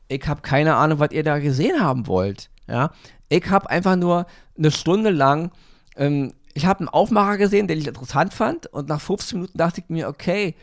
Ich 0.07 0.27
habe 0.27 0.41
keine 0.41 0.75
Ahnung, 0.75 0.99
was 0.99 1.09
ihr 1.09 1.23
da 1.23 1.39
gesehen 1.39 1.81
haben 1.81 2.05
wollt. 2.05 2.51
Ja, 2.67 2.91
ich 3.29 3.49
habe 3.49 3.67
einfach 3.67 3.95
nur 3.95 4.27
eine 4.55 4.69
Stunde 4.69 5.09
lang, 5.09 5.51
ähm, 5.97 6.33
ich 6.55 6.65
habe 6.65 6.79
einen 6.79 6.89
Aufmacher 6.89 7.37
gesehen, 7.37 7.67
den 7.67 7.77
ich 7.77 7.85
interessant 7.85 8.33
fand 8.33 8.65
und 8.67 8.87
nach 8.87 9.01
15 9.01 9.39
Minuten 9.39 9.57
dachte 9.57 9.81
ich 9.81 9.89
mir, 9.89 10.07
okay, 10.07 10.55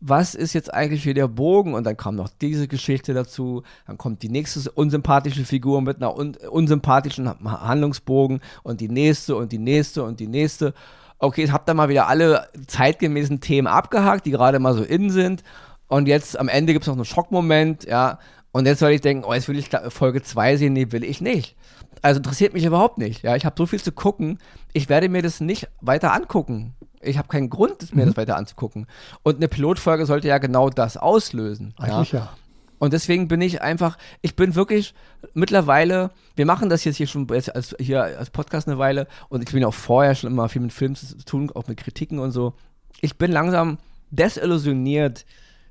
was 0.00 0.34
ist 0.34 0.54
jetzt 0.54 0.72
eigentlich 0.72 1.02
hier 1.02 1.12
der 1.12 1.28
Bogen? 1.28 1.74
Und 1.74 1.84
dann 1.84 1.98
kam 1.98 2.16
noch 2.16 2.30
diese 2.40 2.66
Geschichte 2.66 3.12
dazu, 3.12 3.62
dann 3.86 3.98
kommt 3.98 4.22
die 4.22 4.30
nächste 4.30 4.70
unsympathische 4.70 5.44
Figur 5.44 5.82
mit 5.82 5.98
einer 5.98 6.16
un 6.16 6.34
unsympathischen 6.50 7.28
Handlungsbogen 7.44 8.40
und 8.62 8.80
die 8.80 8.88
nächste 8.88 9.36
und 9.36 9.52
die 9.52 9.58
nächste 9.58 10.02
und 10.02 10.18
die 10.18 10.28
nächste. 10.28 10.72
Okay, 11.18 11.44
ich 11.44 11.52
habe 11.52 11.64
dann 11.66 11.76
mal 11.76 11.90
wieder 11.90 12.06
alle 12.08 12.48
zeitgemäßen 12.66 13.40
Themen 13.40 13.66
abgehakt, 13.66 14.24
die 14.24 14.30
gerade 14.30 14.60
mal 14.60 14.74
so 14.74 14.82
in 14.82 15.10
sind. 15.10 15.42
Und 15.88 16.08
jetzt 16.08 16.38
am 16.38 16.48
Ende 16.48 16.72
gibt 16.72 16.84
es 16.84 16.86
noch 16.86 16.94
einen 16.94 17.04
Schockmoment, 17.04 17.84
ja. 17.84 18.18
Und 18.58 18.66
jetzt 18.66 18.80
soll 18.80 18.90
ich 18.90 19.00
denken, 19.00 19.22
oh, 19.24 19.32
jetzt 19.32 19.46
will 19.46 19.56
ich 19.56 19.70
Folge 19.90 20.20
2 20.20 20.56
sehen, 20.56 20.72
nee, 20.72 20.90
will 20.90 21.04
ich 21.04 21.20
nicht. 21.20 21.54
Also 22.02 22.18
interessiert 22.18 22.54
mich 22.54 22.64
überhaupt 22.64 22.98
nicht. 22.98 23.22
Ja, 23.22 23.36
ich 23.36 23.46
habe 23.46 23.54
so 23.56 23.66
viel 23.66 23.80
zu 23.80 23.92
gucken. 23.92 24.40
Ich 24.72 24.88
werde 24.88 25.08
mir 25.08 25.22
das 25.22 25.40
nicht 25.40 25.68
weiter 25.80 26.12
angucken. 26.12 26.74
Ich 27.00 27.18
habe 27.18 27.28
keinen 27.28 27.50
Grund, 27.50 27.94
mir 27.94 28.02
mhm. 28.02 28.08
das 28.08 28.16
weiter 28.16 28.36
anzugucken. 28.36 28.88
Und 29.22 29.36
eine 29.36 29.46
Pilotfolge 29.46 30.06
sollte 30.06 30.26
ja 30.26 30.38
genau 30.38 30.70
das 30.70 30.96
auslösen. 30.96 31.72
Eigentlich 31.78 32.10
ja. 32.10 32.18
ja. 32.18 32.32
Und 32.80 32.94
deswegen 32.94 33.28
bin 33.28 33.40
ich 33.42 33.62
einfach, 33.62 33.96
ich 34.22 34.34
bin 34.34 34.56
wirklich 34.56 34.92
mittlerweile, 35.34 36.10
wir 36.34 36.44
machen 36.44 36.68
das 36.68 36.82
jetzt 36.82 36.96
hier 36.96 37.06
schon 37.06 37.30
als, 37.30 37.76
hier 37.78 38.02
als 38.02 38.30
Podcast 38.30 38.66
eine 38.66 38.78
Weile 38.78 39.06
und 39.28 39.44
ich 39.44 39.54
bin 39.54 39.64
auch 39.64 39.72
vorher 39.72 40.16
schon 40.16 40.32
immer 40.32 40.48
viel 40.48 40.62
mit 40.62 40.72
Filmen 40.72 40.96
zu 40.96 41.16
tun, 41.24 41.52
auch 41.54 41.68
mit 41.68 41.78
Kritiken 41.78 42.18
und 42.18 42.32
so. 42.32 42.54
Ich 43.02 43.18
bin 43.18 43.30
langsam 43.30 43.78
desillusioniert, 44.10 45.26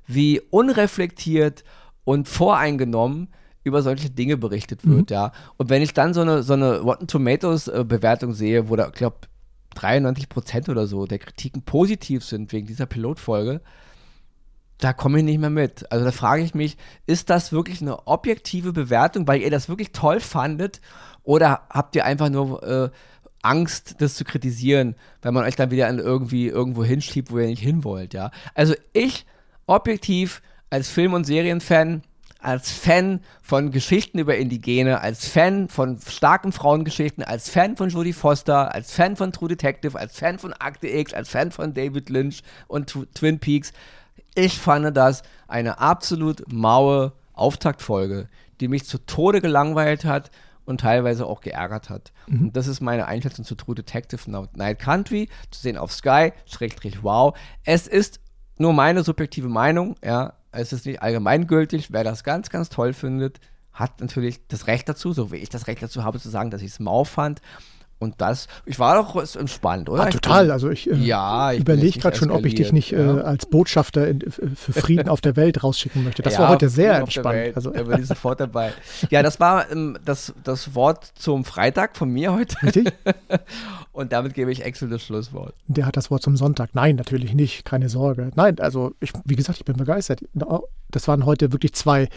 wie 0.06 0.40
unreflektiert 0.40 1.64
und 2.08 2.26
voreingenommen 2.26 3.28
über 3.64 3.82
solche 3.82 4.08
Dinge 4.08 4.38
berichtet 4.38 4.86
wird, 4.86 5.10
mhm. 5.10 5.14
ja. 5.14 5.32
Und 5.58 5.68
wenn 5.68 5.82
ich 5.82 5.92
dann 5.92 6.14
so 6.14 6.22
eine, 6.22 6.42
so 6.42 6.54
eine 6.54 6.78
Rotten 6.78 7.06
Tomatoes 7.06 7.68
äh, 7.68 7.84
Bewertung 7.86 8.32
sehe, 8.32 8.70
wo 8.70 8.76
da, 8.76 8.88
glaube 8.88 9.18
93 9.74 10.30
Prozent 10.30 10.70
oder 10.70 10.86
so 10.86 11.04
der 11.04 11.18
Kritiken 11.18 11.60
positiv 11.60 12.24
sind 12.24 12.50
wegen 12.50 12.66
dieser 12.66 12.86
Pilotfolge, 12.86 13.60
da 14.78 14.94
komme 14.94 15.18
ich 15.18 15.24
nicht 15.24 15.38
mehr 15.38 15.50
mit. 15.50 15.92
Also 15.92 16.06
da 16.06 16.10
frage 16.10 16.42
ich 16.42 16.54
mich, 16.54 16.78
ist 17.04 17.28
das 17.28 17.52
wirklich 17.52 17.82
eine 17.82 18.06
objektive 18.06 18.72
Bewertung, 18.72 19.28
weil 19.28 19.42
ihr 19.42 19.50
das 19.50 19.68
wirklich 19.68 19.92
toll 19.92 20.20
fandet? 20.20 20.80
Oder 21.24 21.60
habt 21.68 21.94
ihr 21.94 22.06
einfach 22.06 22.30
nur 22.30 22.62
äh, 22.62 22.88
Angst, 23.42 23.96
das 23.98 24.14
zu 24.14 24.24
kritisieren, 24.24 24.94
weil 25.20 25.32
man 25.32 25.44
euch 25.44 25.56
dann 25.56 25.70
wieder 25.70 25.92
irgendwie 25.92 26.46
irgendwo 26.46 26.84
hinschiebt, 26.84 27.30
wo 27.30 27.38
ihr 27.38 27.48
nicht 27.48 27.62
hin 27.62 27.84
wollt, 27.84 28.14
ja? 28.14 28.30
Also 28.54 28.74
ich, 28.94 29.26
objektiv, 29.66 30.40
als 30.70 30.88
Film- 30.88 31.14
und 31.14 31.24
Serienfan, 31.24 32.02
als 32.40 32.70
Fan 32.70 33.20
von 33.42 33.72
Geschichten 33.72 34.18
über 34.18 34.36
Indigene, 34.36 35.00
als 35.00 35.26
Fan 35.26 35.68
von 35.68 35.98
starken 36.00 36.52
Frauengeschichten, 36.52 37.24
als 37.24 37.50
Fan 37.50 37.76
von 37.76 37.88
Jodie 37.88 38.12
Foster, 38.12 38.74
als 38.74 38.92
Fan 38.92 39.16
von 39.16 39.32
True 39.32 39.48
Detective, 39.48 39.98
als 39.98 40.18
Fan 40.18 40.38
von 40.38 40.52
Akte 40.52 40.88
X, 40.88 41.12
als 41.12 41.28
Fan 41.28 41.50
von 41.50 41.74
David 41.74 42.10
Lynch 42.10 42.42
und 42.68 42.96
Twin 43.14 43.40
Peaks, 43.40 43.72
ich 44.34 44.58
fand 44.58 44.96
das 44.96 45.22
eine 45.48 45.80
absolut 45.80 46.44
maue 46.52 47.12
Auftaktfolge, 47.32 48.28
die 48.60 48.68
mich 48.68 48.84
zu 48.84 48.98
Tode 48.98 49.40
gelangweilt 49.40 50.04
hat 50.04 50.30
und 50.64 50.80
teilweise 50.80 51.26
auch 51.26 51.40
geärgert 51.40 51.90
hat. 51.90 52.12
Mhm. 52.28 52.40
Und 52.42 52.56
das 52.56 52.68
ist 52.68 52.80
meine 52.80 53.06
Einschätzung 53.06 53.44
zu 53.44 53.56
True 53.56 53.74
Detective 53.74 54.30
Night 54.54 54.78
Country, 54.78 55.28
zu 55.50 55.60
sehen 55.60 55.76
auf 55.76 55.92
Sky, 55.92 56.32
schrägstrich 56.46 57.02
wow. 57.02 57.36
Es 57.64 57.88
ist 57.88 58.20
nur 58.58 58.72
meine 58.72 59.02
subjektive 59.02 59.48
Meinung, 59.48 59.96
ja, 60.04 60.34
es 60.50 60.72
ist 60.72 60.86
nicht 60.86 61.02
allgemeingültig. 61.02 61.92
Wer 61.92 62.04
das 62.04 62.24
ganz, 62.24 62.50
ganz 62.50 62.68
toll 62.68 62.92
findet, 62.92 63.40
hat 63.72 64.00
natürlich 64.00 64.46
das 64.48 64.66
Recht 64.66 64.88
dazu, 64.88 65.12
so 65.12 65.30
wie 65.30 65.36
ich 65.36 65.48
das 65.48 65.66
Recht 65.66 65.82
dazu 65.82 66.02
habe, 66.02 66.18
zu 66.18 66.28
sagen, 66.28 66.50
dass 66.50 66.62
ich 66.62 66.72
es 66.72 66.80
mau 66.80 67.04
fand. 67.04 67.40
Und 68.00 68.20
das, 68.20 68.46
ich 68.64 68.78
war 68.78 68.94
doch 68.94 69.16
entspannt, 69.36 69.88
oder? 69.88 70.04
Ah, 70.04 70.10
total. 70.10 70.44
Bin, 70.44 70.52
also 70.52 70.70
ich, 70.70 70.88
äh, 70.88 70.94
ja, 70.94 71.52
ich 71.52 71.60
überlege 71.60 71.98
gerade 71.98 72.16
schon, 72.16 72.30
ob 72.30 72.44
ich 72.46 72.54
dich 72.54 72.72
nicht 72.72 72.92
ja. 72.92 73.18
äh, 73.18 73.20
als 73.22 73.46
Botschafter 73.46 74.06
in, 74.06 74.20
für 74.20 74.72
Frieden 74.72 75.08
auf 75.08 75.20
der 75.20 75.34
Welt 75.34 75.64
rausschicken 75.64 76.04
möchte. 76.04 76.22
Das 76.22 76.34
ja, 76.34 76.40
war 76.40 76.48
heute 76.50 76.68
sehr 76.68 76.96
entspannt. 76.96 77.56
Also. 77.56 77.70
Da 77.70 77.82
bin 77.82 78.00
ich 78.00 78.06
sofort 78.06 78.38
dabei. 78.38 78.72
Ja, 79.10 79.22
das 79.22 79.40
war 79.40 79.70
ähm, 79.72 79.98
das, 80.04 80.32
das 80.44 80.74
Wort 80.76 81.10
zum 81.16 81.44
Freitag 81.44 81.96
von 81.96 82.10
mir 82.10 82.32
heute. 82.32 82.56
Richtig. 82.62 82.92
Und 83.92 84.12
damit 84.12 84.34
gebe 84.34 84.52
ich 84.52 84.64
Axel 84.64 84.88
das 84.88 85.02
Schlusswort. 85.02 85.54
Der 85.66 85.84
hat 85.84 85.96
das 85.96 86.08
Wort 86.08 86.22
zum 86.22 86.36
Sonntag. 86.36 86.70
Nein, 86.74 86.94
natürlich 86.94 87.34
nicht. 87.34 87.64
Keine 87.64 87.88
Sorge. 87.88 88.30
Nein, 88.36 88.60
also 88.60 88.92
ich, 89.00 89.10
wie 89.24 89.34
gesagt, 89.34 89.58
ich 89.58 89.64
bin 89.64 89.76
begeistert. 89.76 90.20
Das 90.90 91.08
waren 91.08 91.26
heute 91.26 91.50
wirklich 91.50 91.72
zwei 91.72 92.08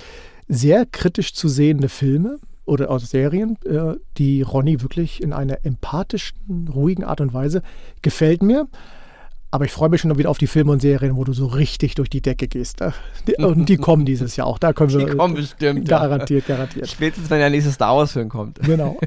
sehr 0.48 0.86
kritisch 0.86 1.34
zu 1.34 1.48
sehende 1.48 1.90
Filme 1.90 2.38
oder 2.72 2.90
aus 2.90 3.10
Serien, 3.10 3.58
äh, 3.66 3.98
die 4.18 4.42
Ronny 4.42 4.82
wirklich 4.82 5.22
in 5.22 5.34
einer 5.34 5.66
empathischen, 5.66 6.70
ruhigen 6.74 7.04
Art 7.04 7.20
und 7.20 7.34
Weise 7.34 7.64
gefällt 8.02 8.42
mir. 8.42 8.68
Aber 9.54 9.66
ich 9.66 9.74
freue 9.74 9.90
mich 9.90 10.00
schon 10.00 10.18
wieder 10.18 10.30
auf 10.30 10.38
die 10.38 10.48
Filme 10.48 10.72
und 10.72 10.82
Serien, 10.82 11.18
wo 11.18 11.26
du 11.26 11.34
so 11.34 11.46
richtig 11.46 11.96
durch 11.96 12.10
die 12.10 12.22
Decke 12.22 12.48
gehst. 12.48 12.80
Und 13.38 13.68
die 13.68 13.76
kommen 13.76 14.06
dieses 14.06 14.38
Jahr 14.38 14.48
auch. 14.48 14.58
Da 14.58 14.72
können 14.72 14.92
wir. 14.92 15.06
Die 15.06 15.18
kommen 15.18 15.34
bestimmt. 15.34 15.90
Garantiert, 15.90 16.48
ja. 16.48 16.56
garantiert. 16.56 16.88
Spätestens, 16.88 17.30
wenn 17.30 17.40
der 17.40 17.50
nächste 17.50 17.70
Star 17.74 17.98
Wars-Film 17.98 18.30
kommt. 18.30 18.62
Genau. 18.62 18.98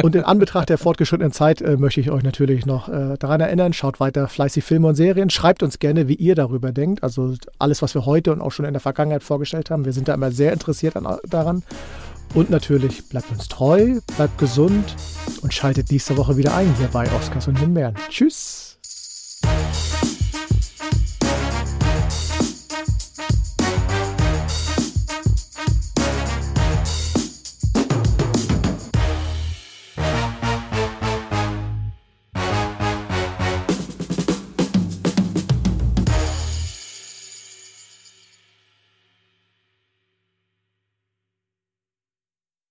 Und 0.00 0.14
in 0.14 0.22
Anbetracht 0.22 0.68
der 0.68 0.78
fortgeschrittenen 0.78 1.32
Zeit 1.32 1.60
äh, 1.60 1.76
möchte 1.76 2.00
ich 2.00 2.12
euch 2.12 2.22
natürlich 2.22 2.66
noch 2.66 2.88
äh, 2.88 3.16
daran 3.18 3.40
erinnern, 3.40 3.72
schaut 3.72 3.98
weiter 3.98 4.28
fleißig 4.28 4.62
Filme 4.62 4.86
und 4.86 4.94
Serien. 4.94 5.28
Schreibt 5.28 5.64
uns 5.64 5.80
gerne, 5.80 6.06
wie 6.06 6.14
ihr 6.14 6.36
darüber 6.36 6.70
denkt. 6.70 7.02
Also 7.02 7.34
alles, 7.58 7.82
was 7.82 7.92
wir 7.94 8.06
heute 8.06 8.32
und 8.32 8.40
auch 8.40 8.52
schon 8.52 8.66
in 8.66 8.74
der 8.74 8.80
Vergangenheit 8.80 9.24
vorgestellt 9.24 9.70
haben. 9.70 9.84
Wir 9.84 9.92
sind 9.92 10.06
da 10.06 10.14
immer 10.14 10.30
sehr 10.30 10.52
interessiert 10.52 10.94
an, 10.96 11.18
daran. 11.28 11.64
Und 12.34 12.50
natürlich 12.50 13.08
bleibt 13.08 13.30
uns 13.30 13.48
treu, 13.48 14.00
bleibt 14.16 14.38
gesund 14.38 14.96
und 15.42 15.52
schaltet 15.52 15.90
nächste 15.90 16.16
Woche 16.16 16.36
wieder 16.36 16.54
ein 16.54 16.72
hier 16.76 16.88
bei 16.88 17.10
Oscars 17.12 17.48
und 17.48 17.60
den 17.60 17.74
Bären. 17.74 17.96
Tschüss! 18.08 18.69